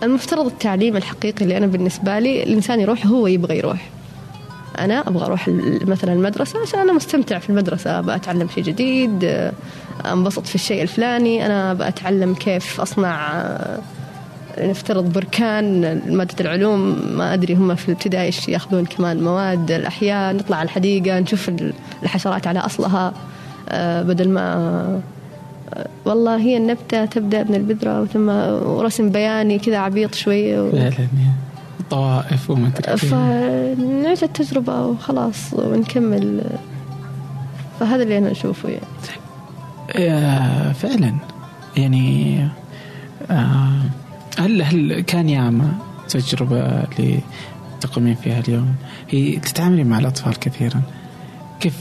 المفترض 0.02 0.46
التعليم 0.46 0.96
الحقيقي 0.96 1.44
اللي 1.44 1.56
أنا 1.56 1.66
بالنسبة 1.66 2.18
لي 2.18 2.42
الإنسان 2.42 2.80
يروح 2.80 3.06
هو 3.06 3.26
يبغى 3.26 3.58
يروح. 3.58 3.90
أنا 4.78 5.08
أبغى 5.08 5.24
أروح 5.26 5.48
مثلا 5.86 6.12
المدرسة 6.12 6.62
عشان 6.62 6.78
أنا 6.80 6.92
مستمتع 6.92 7.38
في 7.38 7.50
المدرسة. 7.50 8.00
بأتعلم 8.00 8.48
شيء 8.48 8.64
جديد 8.64 9.24
آه، 9.24 9.52
أنبسط 10.12 10.46
في 10.46 10.54
الشيء 10.54 10.82
الفلاني. 10.82 11.46
أنا 11.46 11.74
بأتعلم 11.74 12.34
كيف 12.34 12.80
أصنع 12.80 13.32
آه، 13.40 13.78
نفترض 14.58 15.12
بركان 15.12 16.00
مادة 16.16 16.34
العلوم. 16.40 16.98
ما 17.16 17.34
أدري 17.34 17.54
هم 17.54 17.74
في 17.74 17.88
الابتدائي 17.88 18.26
إيش 18.26 18.48
يأخذون 18.48 18.84
كمان؟ 18.84 19.22
مواد 19.22 19.70
الأحياء 19.70 20.34
نطلع 20.36 20.56
على 20.56 20.64
الحديقة 20.66 21.18
نشوف 21.20 21.48
ال- 21.48 21.72
الحشرات 22.02 22.46
على 22.46 22.58
أصلها 22.58 23.12
آه، 23.68 24.02
بدل 24.02 24.28
ما 24.28 25.00
والله 26.04 26.36
هي 26.36 26.56
النبتة 26.56 27.04
تبدأ 27.04 27.42
من 27.42 27.54
البذرة 27.54 28.04
ثم 28.04 28.28
ورسم 28.68 29.10
بياني 29.10 29.58
كذا 29.58 29.78
عبيط 29.78 30.14
شوية. 30.14 30.60
و... 30.62 30.70
طوائف 31.90 32.50
وما. 32.50 32.70
فنعيش 32.70 34.24
التجربة 34.24 34.86
وخلاص 34.86 35.52
ونكمل. 35.52 36.42
فهذا 37.80 38.02
اللي 38.02 38.18
أنا 38.18 38.30
أشوفه 38.30 38.68
يعني. 38.68 38.86
آه، 39.96 40.72
فعلا. 40.72 41.14
يعني 41.76 42.38
آه، 43.30 43.82
هل 44.38 44.62
هل 44.62 45.00
كان 45.00 45.28
ياما 45.28 45.72
تجربة 46.08 46.60
اللي 46.60 47.20
تقومين 47.80 48.14
فيها 48.14 48.40
اليوم؟ 48.40 48.74
هي 49.08 49.36
تتعاملي 49.36 49.84
مع 49.84 49.98
الأطفال 49.98 50.38
كثيرا. 50.38 50.82
كيف 51.60 51.74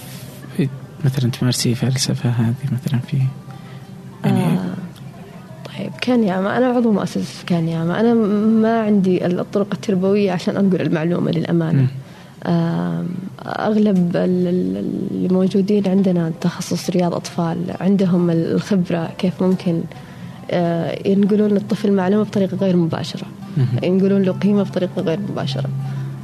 مثلا 1.06 1.32
تمارسي 1.32 1.76
فلسفة 1.76 2.30
هذه 2.30 2.56
مثلا 2.72 3.00
في 3.00 3.18
طيب 6.02 6.14
كان 6.16 6.24
ياما 6.24 6.58
أنا 6.58 6.66
عضو 6.66 6.92
مؤسسة 6.92 7.22
في 7.22 7.46
كان 7.46 7.68
ياما 7.68 8.00
أنا 8.00 8.14
ما 8.64 8.82
عندي 8.82 9.26
الطرق 9.26 9.68
التربوية 9.74 10.32
عشان 10.32 10.58
أنقل 10.58 10.82
المعلومة 10.82 11.32
للأمانة. 11.32 11.88
أغلب 13.46 14.12
ال- 14.16 14.48
ال- 14.48 14.86
اللي 15.12 15.30
موجودين 15.34 15.88
عندنا 15.88 16.32
تخصص 16.42 16.90
رياض 16.90 17.14
أطفال 17.14 17.58
عندهم 17.82 18.30
الخبرة 18.30 19.10
كيف 19.18 19.44
ممكن 19.44 19.82
ينقلون 21.06 21.50
للطفل 21.50 21.92
معلومة 21.92 22.24
بطريقة 22.24 22.58
غير 22.58 22.76
مباشرة. 22.78 23.26
ينقلون 23.84 24.22
له 24.22 24.32
قيمة 24.32 24.64
بطريقة 24.64 25.02
غير 25.02 25.20
مباشرة. 25.20 25.70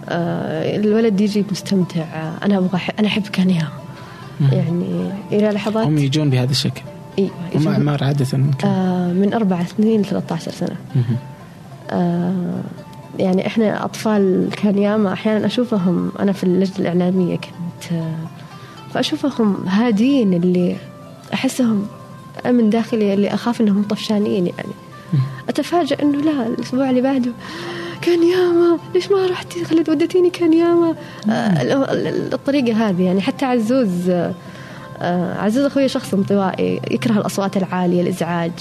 الولد 0.09 1.21
يجي 1.21 1.45
مستمتع 1.51 2.03
أنا 2.43 2.57
أبغى 2.57 2.80
أنا 2.99 3.07
أحب 3.07 3.21
كان 3.21 3.49
ياما 3.49 3.69
يعني 4.51 5.09
إلى 5.32 5.49
لحظات 5.49 5.88
هم 5.88 5.97
يجون 5.97 6.30
بهذا 6.30 6.51
الشكل. 6.51 6.82
إيوه 7.20 7.30
هم 7.55 7.61
يجون- 7.61 7.74
أعمار 7.74 8.03
عادة 8.03 8.26
كم؟ 8.26 8.51
آه 8.68 9.13
من 9.13 9.34
أربع 9.34 9.63
سنين 9.78 10.01
ل 10.01 10.05
13 10.05 10.51
سنة. 10.51 10.76
مهم. 10.95 11.15
آه 11.91 12.61
يعني 13.20 13.47
إحنا 13.47 13.86
أطفال 13.86 14.49
كان 14.63 14.78
ياما 14.78 15.13
أحيانا 15.13 15.45
أشوفهم 15.45 16.11
أنا 16.20 16.32
في 16.32 16.43
اللجنة 16.43 16.78
الإعلامية 16.80 17.36
كنت 17.36 17.91
آه 17.91 18.15
فأشوفهم 18.93 19.68
هادين 19.68 20.34
اللي 20.34 20.76
أحسهم 21.34 21.88
من 22.45 22.70
داخلي 22.70 23.13
اللي 23.13 23.34
أخاف 23.34 23.61
إنهم 23.61 23.84
طفشانين 23.84 24.47
يعني. 24.47 24.70
أتفاجأ 25.49 25.97
إنه 26.01 26.18
لا 26.22 26.47
الأسبوع 26.47 26.89
اللي 26.89 27.01
بعده 27.01 27.32
كان 28.01 28.20
ياما 28.24 28.78
ليش 28.95 29.11
ما 29.11 29.26
رحتي؟ 29.28 29.65
خليت 29.65 29.89
ودتيني 29.89 30.30
كان 30.30 30.53
ياما 30.53 30.95
آه 31.30 31.61
ال- 31.61 32.07
ال- 32.07 32.34
الطريقة 32.34 32.89
هذه 32.89 33.01
يعني 33.03 33.22
حتى 33.22 33.45
عزوز 33.45 34.09
آه 35.02 35.34
عزوز 35.41 35.66
أخوي 35.66 35.88
شخص 35.88 36.14
انطوائي 36.14 36.82
يكره 36.91 37.12
الأصوات 37.18 37.58
العالية 37.58 38.02
الإزعاج. 38.02 38.52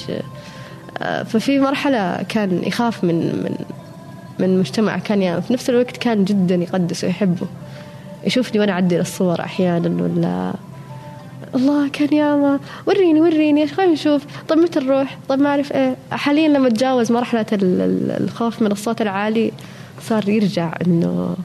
آه، 0.99 1.23
ففي 1.23 1.59
مرحلة 1.61 2.23
كان 2.29 2.63
يخاف 2.65 3.05
من 3.05 3.17
من 3.17 3.57
من 4.39 4.59
مجتمع 4.59 4.99
كان 4.99 5.23
يعني 5.23 5.43
في 5.43 5.53
نفس 5.53 5.71
الوقت 5.71 5.97
كان 5.97 6.25
جدا 6.25 6.55
يقدسه 6.55 7.07
ويحبه. 7.07 7.47
يشوفني 8.25 8.61
وأنا 8.61 8.73
أعدل 8.73 9.01
الصور 9.01 9.41
أحيانا 9.41 10.03
ولا 10.03 10.53
الله 11.55 11.89
كان 11.89 12.13
ياما 12.17 12.59
وريني 12.87 13.21
وريني 13.21 13.67
خلينا 13.67 13.93
نشوف؟ 13.93 14.23
طيب 14.49 14.59
متى 14.59 14.81
نروح؟ 14.81 15.19
طيب 15.29 15.41
ما 15.41 15.49
أعرف 15.49 15.73
إيه. 15.73 15.97
حاليا 16.11 16.49
لما 16.49 16.69
تجاوز 16.69 17.13
مرحلة 17.13 17.47
ال- 17.53 17.81
ال- 17.81 18.23
الخوف 18.25 18.63
من 18.63 18.73
الصوت 18.73 19.03
العالي 19.03 19.53
صار 20.03 20.29
يرجع 20.29 20.73
إنه 20.87 21.37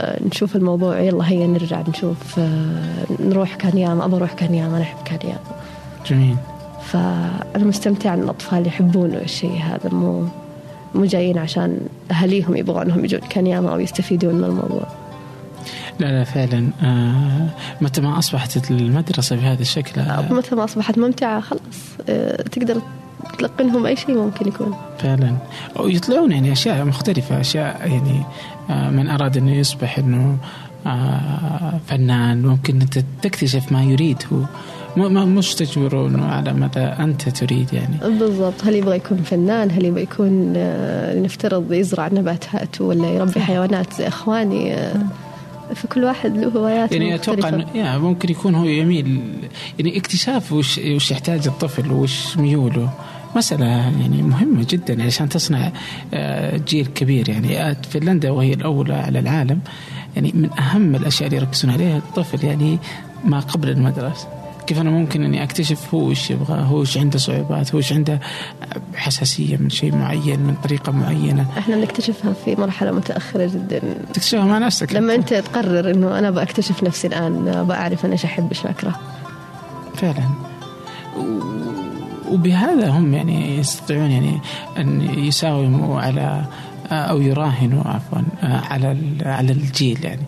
نشوف 0.00 0.56
الموضوع. 0.56 0.98
يلا 1.00 1.28
هيا 1.28 1.46
نرجع 1.46 1.82
نشوف 1.88 2.38
آه، 2.38 3.06
نروح 3.20 3.54
كان 3.54 3.78
ياما 3.78 4.04
ابى 4.04 4.16
أروح 4.16 4.32
كان 4.32 4.54
ياما 4.54 4.76
أنا 4.76 4.82
أحب 4.82 4.96
كان 5.04 5.18
ياما 5.24 5.60
جميل. 6.06 6.36
فأنا 6.84 7.64
مستمتعة 7.64 8.14
إن 8.14 8.22
الأطفال 8.22 8.66
يحبون 8.66 9.14
الشيء 9.14 9.60
هذا. 9.62 9.90
مو 9.92 10.24
مو 10.94 11.04
جايين 11.04 11.38
عشان 11.38 11.80
أهاليهم 12.10 12.56
يبغونهم 12.56 13.04
يجون 13.04 13.20
كان 13.20 13.46
ياما 13.46 13.72
أو 13.72 13.80
يستفيدون 13.80 14.34
من 14.34 14.44
الموضوع. 14.44 14.86
لا 16.00 16.06
لا 16.06 16.24
فعلا. 16.24 16.70
آه 16.82 17.48
متى 17.80 18.00
ما 18.00 18.18
أصبحت 18.18 18.70
المدرسة 18.70 19.36
بهذا 19.36 19.62
الشكل 19.62 20.00
آه 20.00 20.32
متى 20.32 20.54
ما 20.54 20.64
أصبحت 20.64 20.98
ممتعة 20.98 21.40
خلاص 21.40 21.60
آه، 22.08 22.42
تقدر 22.42 22.80
تلقنهم 23.38 23.86
أي 23.86 23.96
شيء 23.96 24.16
ممكن 24.16 24.48
يكون. 24.48 24.74
فعلا. 24.98 25.36
ويطلعون 25.76 26.32
يعني 26.32 26.52
أشياء 26.52 26.84
مختلفة 26.84 27.40
أشياء 27.40 27.88
يعني 27.88 28.22
من 28.68 29.08
أراد 29.08 29.36
انه 29.36 29.54
يصبح 29.54 29.98
إنه 29.98 30.38
آه، 30.86 31.80
فنان 31.86 32.42
ممكن 32.42 32.80
أنت 32.80 32.98
تكتشف 33.22 33.72
ما 33.72 33.82
يريد. 33.82 34.22
هو 34.32 34.46
مش 35.26 35.54
تجبره 35.54 36.06
إنه 36.08 36.26
على 36.26 36.52
مدى 36.52 36.80
أنت 36.80 37.28
تريد 37.28 37.72
يعني. 37.72 38.18
بالضبط. 38.18 38.64
هل 38.64 38.74
يبغى 38.74 38.96
يكون 38.96 39.18
فنان؟ 39.18 39.70
هل 39.70 39.84
يبغى 39.84 40.02
يكون 40.02 40.54
آه، 40.56 41.20
نفترض 41.20 41.72
يزرع 41.72 42.08
نباتات 42.08 42.80
ولا 42.80 43.08
يربي 43.08 43.40
حيوانات؟ 43.40 43.92
زي 43.92 44.08
إخواني 44.08 44.74
آه، 44.74 44.96
فكل 45.74 46.04
واحد 46.04 46.36
له 46.36 46.48
هوايات 46.48 46.92
يعني 46.92 47.14
أتوقع 47.14 47.48
إنه 47.48 47.66
يا 47.74 47.98
ممكن 47.98 48.30
يكون 48.30 48.54
هو 48.54 48.64
يميل 48.64 49.20
يعني 49.78 49.98
اكتشاف 49.98 50.52
وش 50.52 50.78
وش 50.78 51.10
يحتاج 51.10 51.46
الطفل 51.46 51.92
وش 51.92 52.36
ميوله. 52.36 52.90
مسألة 53.36 53.66
يعني 53.66 54.22
مهمة 54.22 54.66
جدا 54.70 55.04
عشان 55.06 55.28
تصنع 55.28 55.72
آه، 56.14 56.56
جيل 56.56 56.86
كبير 56.86 57.28
يعني. 57.28 57.62
آه، 57.62 57.76
فنلندا 57.90 58.30
وهي 58.30 58.52
الأولى 58.52 58.94
على 58.94 59.18
العالم. 59.18 59.60
يعني 60.16 60.32
من 60.34 60.50
أهم 60.58 60.94
الأشياء 60.94 61.28
اللي 61.28 61.40
يركزون 61.40 61.70
عليها 61.70 61.96
الطفل 61.96 62.44
يعني 62.44 62.78
ما 63.24 63.40
قبل 63.40 63.68
المدرسة. 63.68 64.28
كيف 64.66 64.80
أنا 64.80 64.90
ممكن 64.90 65.24
أني 65.24 65.42
أكتشف 65.42 65.94
هو 65.94 66.10
وش 66.10 66.30
يبغى 66.30 66.62
هو 66.62 66.76
وش 66.80 66.98
عنده 66.98 67.18
صعوبات 67.18 67.72
هو 67.72 67.78
وش 67.78 67.92
عنده 67.92 68.20
حساسية 68.94 69.56
من 69.56 69.70
شيء 69.70 69.94
معين 69.94 70.40
من 70.40 70.54
طريقة 70.64 70.92
معينة. 70.92 71.46
إحنا 71.58 71.76
نكتشفها 71.76 72.32
في 72.44 72.56
مرحلة 72.56 72.90
متأخرة 72.92 73.46
جدا. 73.46 73.80
تكتشفها 74.12 74.44
مع 74.44 74.58
نفسك 74.58 74.92
لما 74.92 75.14
أنت. 75.14 75.34
تقرر 75.34 75.90
إنه 75.90 76.18
أنا 76.18 76.30
بكتشف 76.30 76.84
نفسي 76.84 77.06
الآن 77.06 77.64
بعرف 77.68 78.04
أنا 78.04 78.12
إيش 78.12 78.24
أحب 78.24 78.48
إيش 78.48 78.66
أكره. 78.66 79.00
فعلا. 79.94 80.28
وبهذا 82.32 82.90
هم 82.90 83.14
يعني 83.14 83.58
يستطيعون 83.58 84.10
يعني 84.10 84.40
أن 84.78 85.00
يساوموا 85.18 86.00
على 86.00 86.44
أو 86.90 87.20
يراهنوا 87.20 87.82
عفوا 87.84 88.18
على 88.42 88.96
على 89.22 89.52
الجيل 89.52 90.04
يعني. 90.04 90.22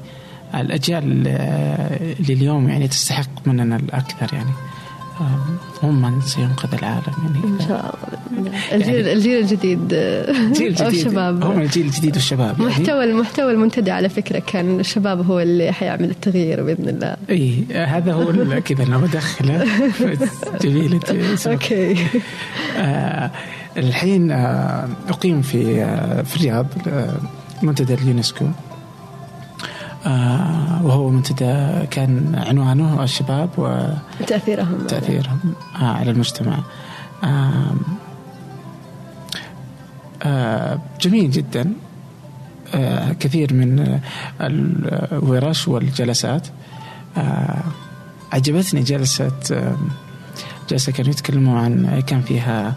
الأجيال 0.54 1.04
اللي 2.20 2.32
اليوم 2.32 2.68
يعني 2.68 2.88
تستحق 2.88 3.46
مننا 3.46 3.76
الأكثر 3.76 4.34
يعني. 4.34 4.50
هم 5.82 6.02
من 6.02 6.20
سينقذ 6.20 6.74
العالم 6.78 7.02
يعني. 7.24 7.44
إن 7.44 7.66
شاء 7.68 7.94
الله. 7.94 8.52
الجيل 8.72 9.08
الجيل 9.08 9.38
الجديد. 9.42 9.90
آه، 9.92 10.32
جيل 10.52 10.76
أو 10.82 10.88
جديد 10.88 10.98
الشباب. 11.06 11.44
هم 11.44 11.60
الجيل 11.60 11.86
الجديد 11.86 12.14
والشباب 12.14 12.60
يعني. 12.60 12.70
محتوى 12.70 13.04
المحتوى 13.04 13.52
المنتدى 13.52 13.90
على 13.90 14.08
فكرة 14.08 14.38
كان 14.46 14.80
الشباب 14.80 15.26
هو 15.30 15.40
اللي 15.40 15.72
حيعمل 15.72 16.10
التغيير 16.10 16.62
بإذن 16.64 16.88
الله. 16.88 17.16
إي 17.30 17.64
هذا 17.74 18.12
هو 18.12 18.32
كذا 18.68 18.84
أنا 18.84 18.96
بدخله. 18.98 19.66
جميل. 20.60 21.00
أوكي. 21.46 21.96
آه 22.76 23.30
الحين 23.76 24.30
آه 24.30 24.88
أقيم 25.08 25.42
في 25.42 25.82
آه 25.82 26.22
في 26.22 26.36
الرياض 26.36 26.66
منتدى 27.62 27.94
اليونسكو. 27.94 28.44
وهو 30.84 31.10
منتدى 31.10 31.86
كان 31.90 32.34
عنوانه 32.46 33.02
الشباب 33.04 33.50
تأثيرهم. 34.26 34.74
وتاثيرهم 34.84 35.40
آه 35.80 35.84
على 35.84 36.10
المجتمع. 36.10 36.58
آه 37.24 37.74
آه 40.22 40.78
جميل 41.00 41.30
جدا. 41.30 41.72
آه 42.74 43.12
كثير 43.12 43.54
من 43.54 44.00
الورش 44.40 45.68
والجلسات. 45.68 46.48
آه 47.16 47.62
عجبتني 48.32 48.82
جلسة 48.82 49.32
آه 49.52 49.76
جلسة 50.70 50.92
كانوا 50.92 51.10
يتكلموا 51.10 51.60
عن 51.60 52.00
كان 52.06 52.20
فيها 52.20 52.74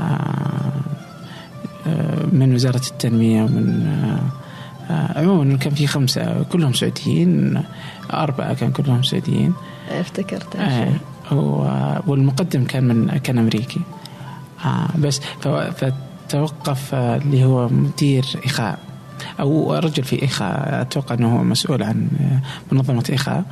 آه 0.00 0.72
آه 1.86 2.26
من 2.32 2.54
وزارة 2.54 2.82
التنمية 2.90 3.42
ومن 3.42 3.86
آه 3.86 4.16
آه 4.16 4.41
عموما 5.16 5.56
كان 5.56 5.74
في 5.74 5.86
خمسة 5.86 6.42
كلهم 6.42 6.72
سعوديين 6.72 7.62
أربعة 8.12 8.54
كان 8.54 8.72
كلهم 8.72 9.02
سعوديين. 9.02 9.52
افتكرت. 9.90 10.56
آه 10.56 12.02
والمقدم 12.06 12.64
كان 12.64 12.84
من 12.84 13.18
كان 13.18 13.38
أمريكي. 13.38 13.80
آه 14.64 14.88
بس 14.98 15.20
فتوقف 15.76 16.94
آه، 16.94 17.16
اللي 17.16 17.44
هو 17.44 17.68
مدير 17.68 18.24
إخاء 18.44 18.78
أو 19.40 19.74
رجل 19.74 20.04
في 20.04 20.24
إخاء 20.24 20.80
أتوقع 20.82 21.14
أنه 21.14 21.36
هو 21.36 21.44
مسؤول 21.44 21.82
عن 21.82 22.08
آه، 22.20 22.74
منظمة 22.74 23.04
إخاء. 23.10 23.44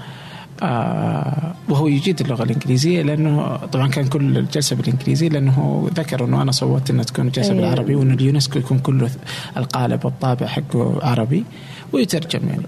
آه 0.63 1.55
وهو 1.69 1.87
يجيد 1.89 2.21
اللغة 2.21 2.43
الإنجليزية 2.43 3.03
لأنه 3.03 3.57
طبعا 3.57 3.89
كان 3.89 4.07
كل 4.09 4.39
الجلسة 4.39 4.77
بالإنجليزي 4.77 5.29
لأنه 5.29 5.89
ذكر 5.95 6.25
إنه 6.25 6.43
أنا 6.43 6.53
صوتت 6.53 6.91
إنها 6.91 7.05
تكون 7.05 7.27
الجلسه 7.27 7.53
أيوة. 7.53 7.61
بالعربي 7.61 7.95
وإنه 7.95 8.15
اليونسكو 8.15 8.59
يكون 8.59 8.79
كله 8.79 9.11
القالب 9.57 10.05
والطابع 10.05 10.47
حقه 10.47 10.99
عربي 11.03 11.45
ويترجم. 11.93 12.41
يعني 12.49 12.63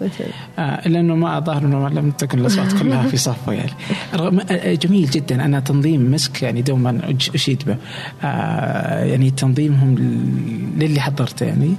آه 0.58 0.88
لأنه 0.88 1.14
ما 1.14 1.38
الظاهر 1.38 1.62
إنه 1.64 1.88
لم 1.88 2.10
تكن 2.10 2.38
الأصوات 2.38 2.72
كلها 2.82 3.02
في 3.08 3.16
صفه 3.16 3.52
يعني. 3.52 3.70
رغم 4.14 4.40
آه، 4.50 4.74
جميل 4.74 5.10
جدا. 5.10 5.44
أنا 5.44 5.60
تنظيم 5.60 6.10
مسك 6.12 6.42
يعني 6.42 6.62
دوما 6.62 7.00
أشيد 7.34 7.62
به. 7.66 7.76
آه 8.24 9.04
يعني 9.04 9.30
تنظيمهم 9.30 9.94
لل- 9.94 10.78
للي 10.84 11.00
حضرته 11.00 11.46
يعني 11.46 11.74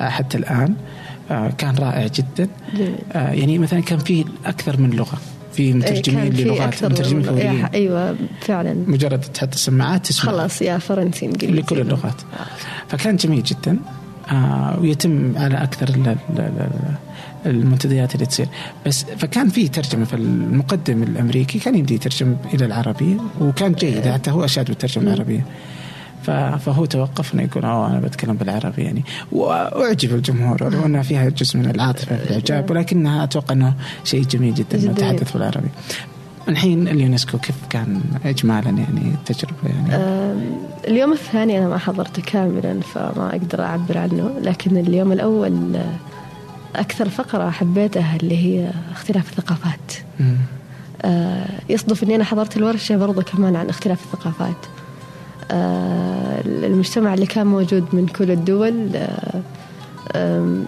آه 0.00 0.08
حتى 0.08 0.38
الآن 0.38 0.74
آه 1.30 1.48
كان 1.58 1.74
رائع 1.74 2.06
جدا. 2.06 2.48
آه 3.12 3.30
يعني 3.32 3.58
مثلا 3.58 3.80
كان 3.80 3.98
في 3.98 4.24
أكثر 4.46 4.80
من 4.80 4.90
لغة. 4.90 5.18
في 5.56 5.72
مترجمين 5.72 6.32
للغات 6.32 6.60
أكثر 6.60 6.88
مترجمين 6.88 7.22
فوريين. 7.22 7.64
أيوه 7.64 8.16
فعلا. 8.40 8.74
مجرد 8.86 9.20
تحط 9.20 9.52
السماعات 9.54 10.06
تسمع 10.06 10.32
خلاص 10.32 10.62
يا 10.62 10.78
فرنسي 10.78 11.26
إنجليزي. 11.26 11.60
لكل 11.60 11.80
اللغات. 11.80 12.20
فكان 12.88 13.16
جميل 13.16 13.42
جدا. 13.42 13.78
آه 14.30 14.78
ويتم 14.80 15.32
على 15.36 15.62
أكثر 15.62 15.88
ال- 15.88 16.08
ال- 16.08 16.16
ال- 16.38 16.94
المنتديات 17.46 18.14
اللي 18.14 18.26
تصير. 18.26 18.46
بس 18.86 19.04
فكان 19.18 19.48
في 19.48 19.68
ترجمة 19.68 20.04
فالمقدم 20.04 21.02
الأمريكي 21.02 21.58
كان 21.58 21.74
يبدي 21.74 21.94
يترجم 21.94 22.36
إلى 22.54 22.64
العربية 22.64 23.16
وكان 23.40 23.72
جيد. 23.72 24.08
حتى 24.08 24.30
هو 24.30 24.44
أشاد 24.44 24.66
بالترجمة 24.66 25.04
العربية. 25.04 25.44
فهو 26.58 26.84
توقف 26.84 27.34
انه 27.34 27.42
يقول 27.42 27.64
اوه 27.64 27.90
أنا 27.90 28.00
بتكلم 28.00 28.36
بالعربي 28.36 28.82
يعني 28.82 29.04
وأعجب 29.32 30.14
الجمهور 30.14 30.64
ولو 30.64 30.86
انها 30.86 31.02
فيها 31.02 31.28
جزء 31.28 31.58
من 31.58 31.70
العاطفة 31.70 32.16
في 32.16 32.24
الاعجاب 32.24 32.70
ولكنها 32.70 33.24
أتوقع 33.24 33.54
إنه 33.54 33.74
شيء 34.04 34.24
جميل 34.24 34.54
جدا 34.54 34.78
إنه. 34.78 34.92
تحدث 34.92 35.32
بالعربي. 35.32 35.68
الحين 36.48 36.88
اليونسكو 36.88 37.38
كيف 37.38 37.56
كان 37.70 38.00
اجمالا 38.24 38.70
يعني 38.70 39.14
التجربة 39.14 39.56
يعني 39.64 40.04
اليوم 40.88 41.12
الثاني 41.12 41.58
أنا 41.58 41.68
ما 41.68 41.78
حضرته 41.78 42.22
كاملا 42.22 42.80
فما 42.80 43.30
أقدر 43.30 43.62
أعبر 43.62 43.98
عنه 43.98 44.30
لكن 44.42 44.76
اليوم 44.76 45.12
الأول 45.12 45.76
آه، 45.76 45.96
أكثر 46.76 47.08
فقرة 47.08 47.50
حبيتها 47.50 48.16
اللي 48.16 48.36
هي 48.36 48.70
اختلاف 48.92 49.30
الثقافات. 49.30 49.92
آه، 51.02 51.46
يصدف 51.68 52.02
أني 52.02 52.14
أنا 52.14 52.24
حضرت 52.24 52.56
الورشة 52.56 52.96
برضو 52.96 53.22
كمان 53.22 53.56
عن 53.56 53.68
اختلاف 53.68 54.04
الثقافات 54.04 54.56
المجتمع 55.50 57.14
اللي 57.14 57.26
كان 57.26 57.46
موجود 57.46 57.84
من 57.92 58.06
كل 58.06 58.30
الدول 58.30 58.90
آه، 60.12 60.64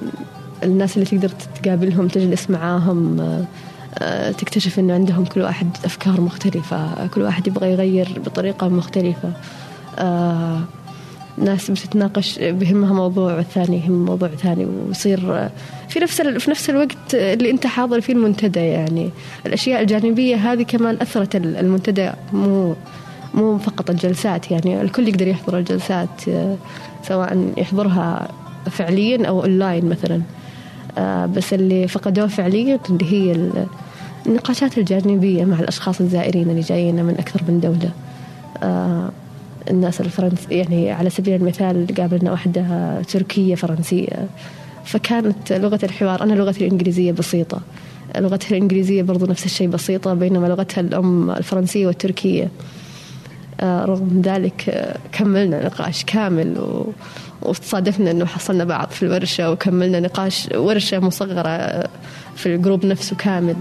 الناس 0.63 0.97
اللي 0.97 1.07
تقدر 1.07 1.29
تقابلهم 1.63 2.09
تجلس 2.09 2.51
معاهم 2.51 3.21
آه، 3.21 3.45
آه، 3.99 4.31
تكتشف 4.31 4.79
إنه 4.79 4.95
عندهم 4.95 5.25
كل 5.25 5.41
واحد 5.41 5.69
أفكار 5.85 6.21
مختلفة 6.21 7.07
كل 7.07 7.23
واحد 7.23 7.47
يبغى 7.47 7.73
يغير 7.73 8.09
بطريقة 8.27 8.69
مختلفة. 8.69 9.33
آه، 9.99 10.61
ناس 11.39 11.71
بتتناقش 11.71 12.39
بهمها 12.43 12.93
موضوع 12.93 13.35
والثاني 13.35 13.77
يهم 13.85 14.05
موضوع 14.05 14.29
ثاني 14.29 14.65
ويصير 14.67 15.35
آه، 15.39 15.51
في 15.89 16.01
نفس 16.01 16.21
في 16.23 16.51
نفس 16.51 16.71
الوقت 16.71 17.15
اللي 17.15 17.51
أنت 17.51 17.67
حاضر 17.67 18.01
فيه 18.01 18.13
المنتدى 18.13 18.61
يعني. 18.61 19.11
الأشياء 19.47 19.81
الجانبية 19.83 20.37
هذه 20.53 20.63
كمان 20.63 20.97
أثرت 21.03 21.37
ال- 21.37 21.57
المنتدى 21.57 22.11
مو 22.33 22.75
مو 23.37 23.59
فقط 23.59 23.91
الجلسات 23.91 24.51
يعني 24.51 24.81
الكل 24.81 25.09
يقدر 25.09 25.29
يحضر 25.29 25.59
الجلسات 25.59 26.29
آه، 26.29 26.57
سواء 27.03 27.53
يحضرها 27.57 28.29
فعليا 28.71 29.27
أو 29.29 29.41
أونلاين 29.43 29.89
مثلا. 29.89 30.21
آه، 30.99 31.27
بس 31.27 31.53
اللي 31.55 31.89
فقدوه 31.89 32.27
فعليا 32.27 32.79
اللي 32.91 33.13
هي 33.13 33.33
ال- 33.33 33.67
النقاشات 34.27 34.79
الجانبية 34.79 35.45
مع 35.45 35.61
الأشخاص 35.61 36.01
الزائرين 36.01 36.51
اللي 36.51 36.61
جايين 36.61 37.05
من 37.05 37.15
أكثر 37.19 37.41
من 37.49 37.61
دولة. 37.61 37.91
آه، 38.63 39.09
الناس 39.71 40.01
الفرنس 40.01 40.47
يعني 40.51 40.91
على 40.91 41.11
سبيل 41.11 41.35
المثال 41.35 41.87
قابلنا 41.99 42.31
واحدة 42.31 42.65
تركية 43.03 43.55
فرنسية. 43.55 44.09
فكانت 44.85 45.53
لغة 45.53 45.79
الحوار 45.83 46.23
أنا 46.23 46.33
لغتي 46.35 46.67
الإنجليزية 46.67 47.13
بسيطة. 47.13 47.61
لغتها 48.17 48.51
الإنجليزية 48.57 49.03
برضو 49.03 49.27
نفس 49.27 49.45
الشيء 49.45 49.69
بسيطة 49.69 50.15
بينما 50.15 50.47
لغتها 50.47 50.81
الأم 50.81 51.31
الفرنسية 51.31 51.87
والتركية. 51.87 52.49
رغم 53.63 54.23
ذلك 54.25 54.69
آه، 54.69 54.99
كملنا 55.13 55.67
نقاش 55.67 56.05
كامل 56.05 56.59
و... 56.59 56.93
وتصادفنا 57.43 58.11
إنه 58.11 58.25
حصلنا 58.25 58.65
بعض 58.65 58.89
في 58.89 59.03
الورشة 59.03 59.51
وكملنا 59.51 60.01
نقاش 60.01 60.49
ورشة 60.55 60.99
مصغرة 60.99 61.49
آه، 61.49 61.89
في 62.37 62.55
الجروب 62.55 62.87
نفسه 62.87 63.17
كامل. 63.17 63.57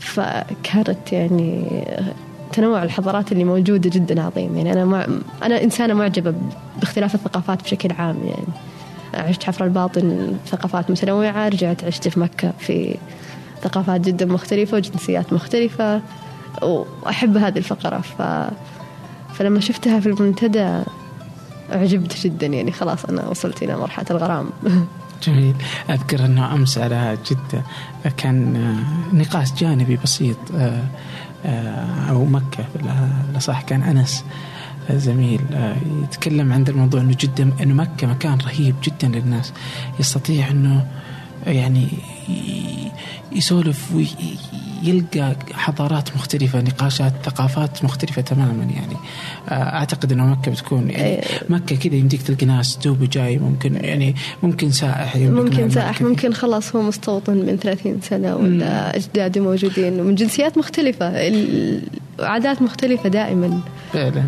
فكانت 0.00 1.12
يعني 1.12 1.64
آه، 1.88 2.12
تنوع 2.52 2.82
الحضارات 2.82 3.32
اللي 3.32 3.44
موجودة 3.44 3.90
جدا 3.90 4.22
عظيم. 4.22 4.56
يعني 4.56 4.72
أنا 4.72 4.84
مع... 4.84 5.06
أنا 5.42 5.62
إنسانة 5.62 5.94
معجبة 5.94 6.34
باختلاف 6.80 7.14
الثقافات 7.14 7.62
بشكل 7.62 7.92
عام. 7.92 8.16
يعني 8.24 8.46
عشت 9.14 9.44
حفر 9.44 9.64
الباطن 9.64 10.36
ثقافات 10.46 10.90
متنوعة 10.90 11.48
رجعت 11.48 11.84
عشت 11.84 12.08
في 12.08 12.20
مكة 12.20 12.52
في 12.58 12.96
ثقافات 13.62 14.00
جدا 14.00 14.26
مختلفة 14.26 14.76
وجنسيات 14.76 15.32
مختلفة 15.32 16.00
وأحب 16.62 17.36
هذه 17.36 17.58
الفقرة. 17.58 18.00
ف... 18.00 18.22
فلما 19.38 19.60
شفتها 19.60 20.00
في 20.00 20.06
المنتدى 20.06 20.82
أعجبت 21.72 22.16
جدا. 22.24 22.46
يعني 22.46 22.72
خلاص 22.72 23.04
أنا 23.04 23.28
وصلت 23.28 23.62
إلى 23.62 23.76
مرحلة 23.76 24.06
الغرام. 24.10 24.50
جميل. 25.22 25.54
أذكر 25.90 26.24
أنه 26.24 26.54
أمس 26.54 26.78
على 26.78 27.18
جدة 27.30 27.62
كان 28.16 28.56
آه، 28.56 29.16
نقاش 29.16 29.52
جانبي 29.52 29.96
بسيط 29.96 30.36
آه، 30.54 30.84
آه، 31.46 32.10
أو 32.10 32.24
مكة 32.24 32.64
صح 33.38 33.62
كان 33.62 33.82
أنس 33.82 34.24
زميل 34.90 35.40
يتكلم 36.02 36.52
عن 36.52 36.64
الموضوع 36.68 37.00
أنه 37.00 37.16
جدة 37.20 37.46
أنه 37.62 37.74
مكة 37.74 38.06
مكان 38.06 38.38
رهيب 38.38 38.74
جدا 38.82 39.08
للناس. 39.08 39.52
يستطيع 40.00 40.50
أنه 40.50 40.86
يعني 41.46 41.88
يسولف 43.32 43.94
ويلقى 43.94 45.36
حضارات 45.52 46.16
مختلفة 46.16 46.60
نقاشات 46.60 47.12
ثقافات 47.24 47.84
مختلفة 47.84 48.22
تماما 48.22 48.64
يعني. 48.64 48.96
آه، 49.48 49.52
أعتقد 49.52 50.12
أنه 50.12 50.26
مكة 50.26 50.50
بتكون 50.50 50.90
يعني 50.90 51.04
إيه. 51.04 51.24
مكة 51.48 51.76
كذا 51.76 51.94
يمديك 51.94 52.22
تلقى 52.22 52.46
ناس 52.46 52.76
دوب 52.76 53.04
جاي 53.04 53.38
ممكن 53.38 53.74
يعني 53.74 54.14
ممكن 54.42 54.70
سائح 54.70 55.16
ممكن 55.16 55.70
سائح 55.70 56.02
ممكن 56.02 56.32
خلاص 56.32 56.76
هو 56.76 56.82
مستوطن 56.82 57.36
من 57.36 57.56
30 57.56 58.00
سنة 58.02 58.36
ولا 58.36 58.96
أجداده 58.96 59.40
موجودين 59.40 60.00
ومن 60.00 60.14
جنسيات 60.14 60.58
مختلفة 60.58 61.06
عادات 62.20 62.62
مختلفة 62.62 63.08
دائما. 63.08 63.60
فعلا. 63.92 64.24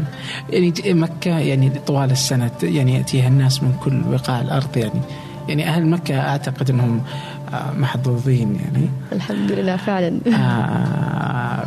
يعني 0.50 0.72
مكة 0.86 1.38
يعني 1.38 1.70
طوال 1.86 2.10
السنة 2.10 2.50
يعني 2.62 2.94
يأتيها 2.94 3.28
الناس 3.28 3.62
من 3.62 3.72
كل 3.84 4.00
بقاع 4.00 4.40
الأرض 4.40 4.76
يعني. 4.76 5.00
يعني 5.48 5.68
أهل 5.68 5.86
مكة 5.86 6.20
أعتقد 6.20 6.70
أنهم 6.70 7.02
محظوظين 7.78 8.54
يعني. 8.54 8.88
الحمد 9.12 9.52
لله 9.52 9.76
فعلا. 9.76 10.20
آه 10.26 11.66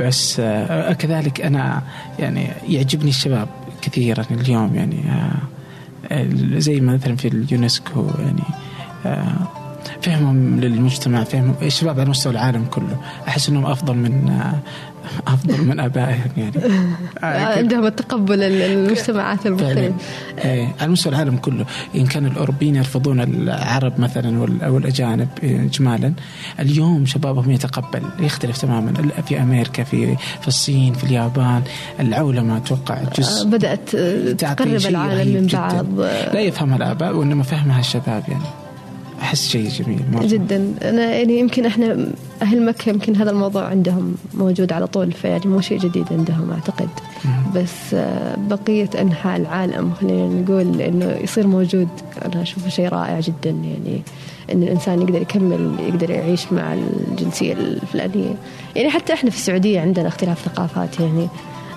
بس 0.00 0.40
آه 0.40 0.92
كذلك 0.92 1.40
أنا 1.40 1.82
يعني 2.18 2.48
يعجبني 2.68 3.10
الشباب 3.10 3.48
كثيرا 3.82 4.24
اليوم 4.30 4.74
يعني 4.74 5.02
آه 6.10 6.26
زي 6.58 6.80
مثلا 6.80 7.16
في 7.16 7.28
اليونسكو 7.28 8.06
يعني 8.18 8.42
فهمهم 10.02 10.60
للمجتمع 10.60 11.24
فهم 11.24 11.54
الشباب 11.62 12.00
على 12.00 12.10
مستوى 12.10 12.32
العالم 12.32 12.64
كله. 12.64 12.96
أحس 13.28 13.48
إنهم 13.48 13.66
أفضل 13.66 13.94
من 13.94 14.42
أفضل 15.26 15.64
من 15.64 15.80
أبائهم 15.80 16.30
يعني. 16.36 16.52
آه، 17.24 17.58
عندهم 17.58 17.86
التقبل 17.86 18.42
المجتمعات 18.42 19.46
المختلفة. 19.46 19.94
إيه، 20.44 20.68
على 20.80 20.90
مستوى 20.90 21.12
العالم 21.12 21.36
كله. 21.36 21.64
إن 21.94 22.06
كان 22.06 22.26
الأوروبيين 22.26 22.76
يرفضون 22.76 23.20
العرب 23.20 24.00
مثلا 24.00 24.46
أو 24.66 24.78
الأجانب 24.78 25.28
اجمالا 25.42 26.12
اليوم 26.60 27.06
شبابهم 27.06 27.50
يتقبل 27.50 28.02
يختلف 28.20 28.58
تماما. 28.58 28.92
في 29.28 29.42
أمريكا 29.42 29.84
في 29.84 30.16
في 30.40 30.48
الصين 30.48 30.94
في 30.94 31.04
اليابان 31.04 31.62
العولمة 32.00 32.56
أتوقع 32.56 32.98
جزء 33.18 33.46
آه، 33.46 33.50
بدات 33.50 33.96
تقرب 34.40 34.86
العالم 34.86 35.34
من 35.34 35.46
بعض. 35.46 36.00
لا 36.34 36.40
يفهمها 36.40 36.76
الآباء 36.76 37.16
وإنما 37.16 37.42
فهمها 37.42 37.80
الشباب 37.80 38.22
يعني. 38.28 38.61
أحس 39.32 39.48
شيء 39.48 39.68
جميل 39.68 40.00
مرة. 40.12 40.26
جدا. 40.26 40.74
أنا 40.82 41.02
يعني 41.02 41.38
يمكن 41.38 41.66
إحنا 41.66 42.06
أهل 42.42 42.66
مكة 42.66 42.90
يمكن 42.90 43.16
هذا 43.16 43.30
الموضوع 43.30 43.64
عندهم 43.64 44.14
موجود 44.34 44.72
على 44.72 44.86
طول 44.86 45.12
فيعني 45.12 45.46
مو 45.46 45.60
شيء 45.60 45.78
جديد 45.78 46.06
عندهم 46.10 46.50
أعتقد. 46.50 46.88
بس 47.54 47.94
آه، 47.94 48.36
بقية 48.36 48.90
أنحاء 49.00 49.36
العالم 49.36 49.92
خلينا 50.00 50.40
نقول 50.42 50.80
إنه 50.80 51.16
يصير 51.22 51.46
موجود. 51.46 51.88
أنا 52.24 52.42
أشوفه 52.42 52.68
شيء 52.68 52.88
رائع 52.88 53.20
جدا 53.20 53.50
يعني 53.50 54.02
إن 54.52 54.62
الإنسان 54.62 55.02
يقدر 55.02 55.22
يكمل 55.22 55.76
يقدر 55.80 56.10
يعيش 56.10 56.52
مع 56.52 56.74
الجنسية 56.74 57.52
الفلانية. 57.52 58.34
يعني 58.76 58.90
حتى 58.90 59.12
إحنا 59.12 59.30
في 59.30 59.36
السعودية 59.36 59.80
عندنا 59.80 60.08
اختلاف 60.08 60.44
ثقافات 60.44 61.00
يعني. 61.00 61.28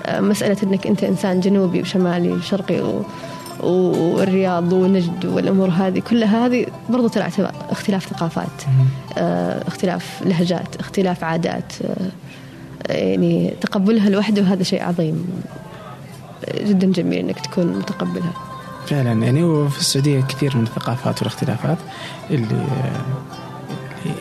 آه، 0.06 0.20
مسألة 0.20 0.58
إنك 0.64 0.88
أنت 0.88 1.04
إنسان 1.04 1.40
جنوبي 1.40 1.82
وشمالي 1.82 2.32
وشرقي 2.32 2.82
و 2.82 3.02
والرياض 3.66 4.74
ونجد 4.74 5.26
والأمور 5.26 5.70
هذه 5.70 6.00
كلها 6.00 6.46
هذه 6.46 6.66
برضو 6.90 7.08
ترى 7.08 7.28
اختلاف 7.70 8.06
ثقافات 8.06 8.64
آه، 9.18 9.68
اختلاف 9.68 10.22
لهجات 10.26 10.76
اختلاف 10.80 11.24
عادات 11.24 11.74
آه، 11.84 12.94
يعني 12.94 13.54
تقبلها 13.62 14.10
لوحده 14.10 14.42
هذا 14.42 14.64
شيء 14.64 14.84
عظيم 14.84 15.26
جدا 16.58 16.92
جميل 16.92 17.20
إنك 17.20 17.40
تكون 17.40 17.68
متقبلها. 17.68 18.34
فعلا 18.88 19.12
يعني 19.12 19.44
وفي 19.44 19.80
السعودية 19.80 20.22
كثير 20.22 20.58
من 20.58 20.64
الثقافات 20.64 21.18
والاختلافات 21.20 21.78
اللي 22.30 22.66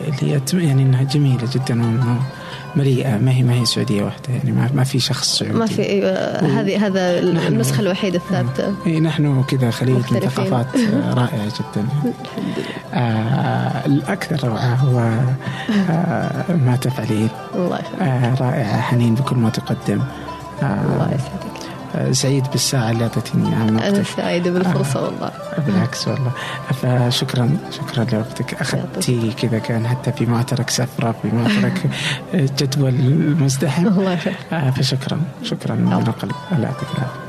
اللي 0.07 0.41
يعني 0.53 0.83
إنها 0.83 1.03
جميلة 1.03 1.47
جدا 1.53 1.73
مليئة. 2.75 3.17
ما 3.17 3.31
هي 3.31 3.43
ما 3.43 3.53
هي 3.53 3.65
سعوديه 3.65 4.03
واحدة؟ 4.03 4.33
يعني 4.33 4.51
ما, 4.51 4.69
ما 4.73 4.83
في 4.83 4.99
شخص 4.99 5.37
سعودي. 5.37 5.53
ما 5.53 5.65
في 5.65 5.89
أيوه 5.89 6.11
هذه 6.39 6.87
هذا 6.87 7.19
النسخة 7.19 7.79
الوحيدة 7.81 8.17
الثابتة. 8.17 8.73
إي 8.87 8.99
نحن 8.99 9.43
كذا 9.43 9.71
خليج 9.71 9.95
من 10.11 10.19
ثقافات 10.19 10.67
رائعة 11.19 11.45
جدا. 11.45 11.85
آه 12.93 13.85
الأكثر 13.85 14.47
روعة 14.47 14.75
هو 14.75 14.99
آه 15.89 16.55
ما 16.55 16.75
تفعلين. 16.81 17.29
الله 17.55 17.79
يخليك 17.79 18.01
آه 18.01 18.35
رائعة 18.35 18.81
حنين 18.81 19.15
بكل 19.15 19.35
ما 19.35 19.49
تقدم. 19.49 20.01
آه 20.63 20.65
الله 20.65 21.05
يسعدك. 21.15 21.54
سعيد 22.11 22.43
بالساعة 22.51 22.91
اللي 22.91 23.03
أعطيتني 23.03 23.47
أنا 23.57 24.03
سعيدة 24.03 24.51
بالفرصة 24.51 24.99
آه 24.99 25.03
والله. 25.03 25.31
بالعكس 25.67 26.07
والله. 26.07 26.31
فشكرا 26.81 27.57
شكرا 27.71 28.03
لوقتك. 28.13 28.53
أخذتي 28.53 29.31
كذا 29.41 29.59
كان 29.59 29.87
حتى 29.87 30.11
في 30.11 30.25
معترك 30.25 30.69
سفرة 30.69 31.15
في 31.21 31.27
معترك 31.35 31.83
جدول 32.59 32.93
مزدحم. 33.39 33.87
الله 33.87 34.19
آه 34.53 34.69
فشكرا 34.69 35.19
شكرا. 35.43 35.75
من 35.75 35.93
القلب 35.93 36.31
الله 36.51 36.63
يعطيك 36.67 36.87
العافية. 36.97 37.24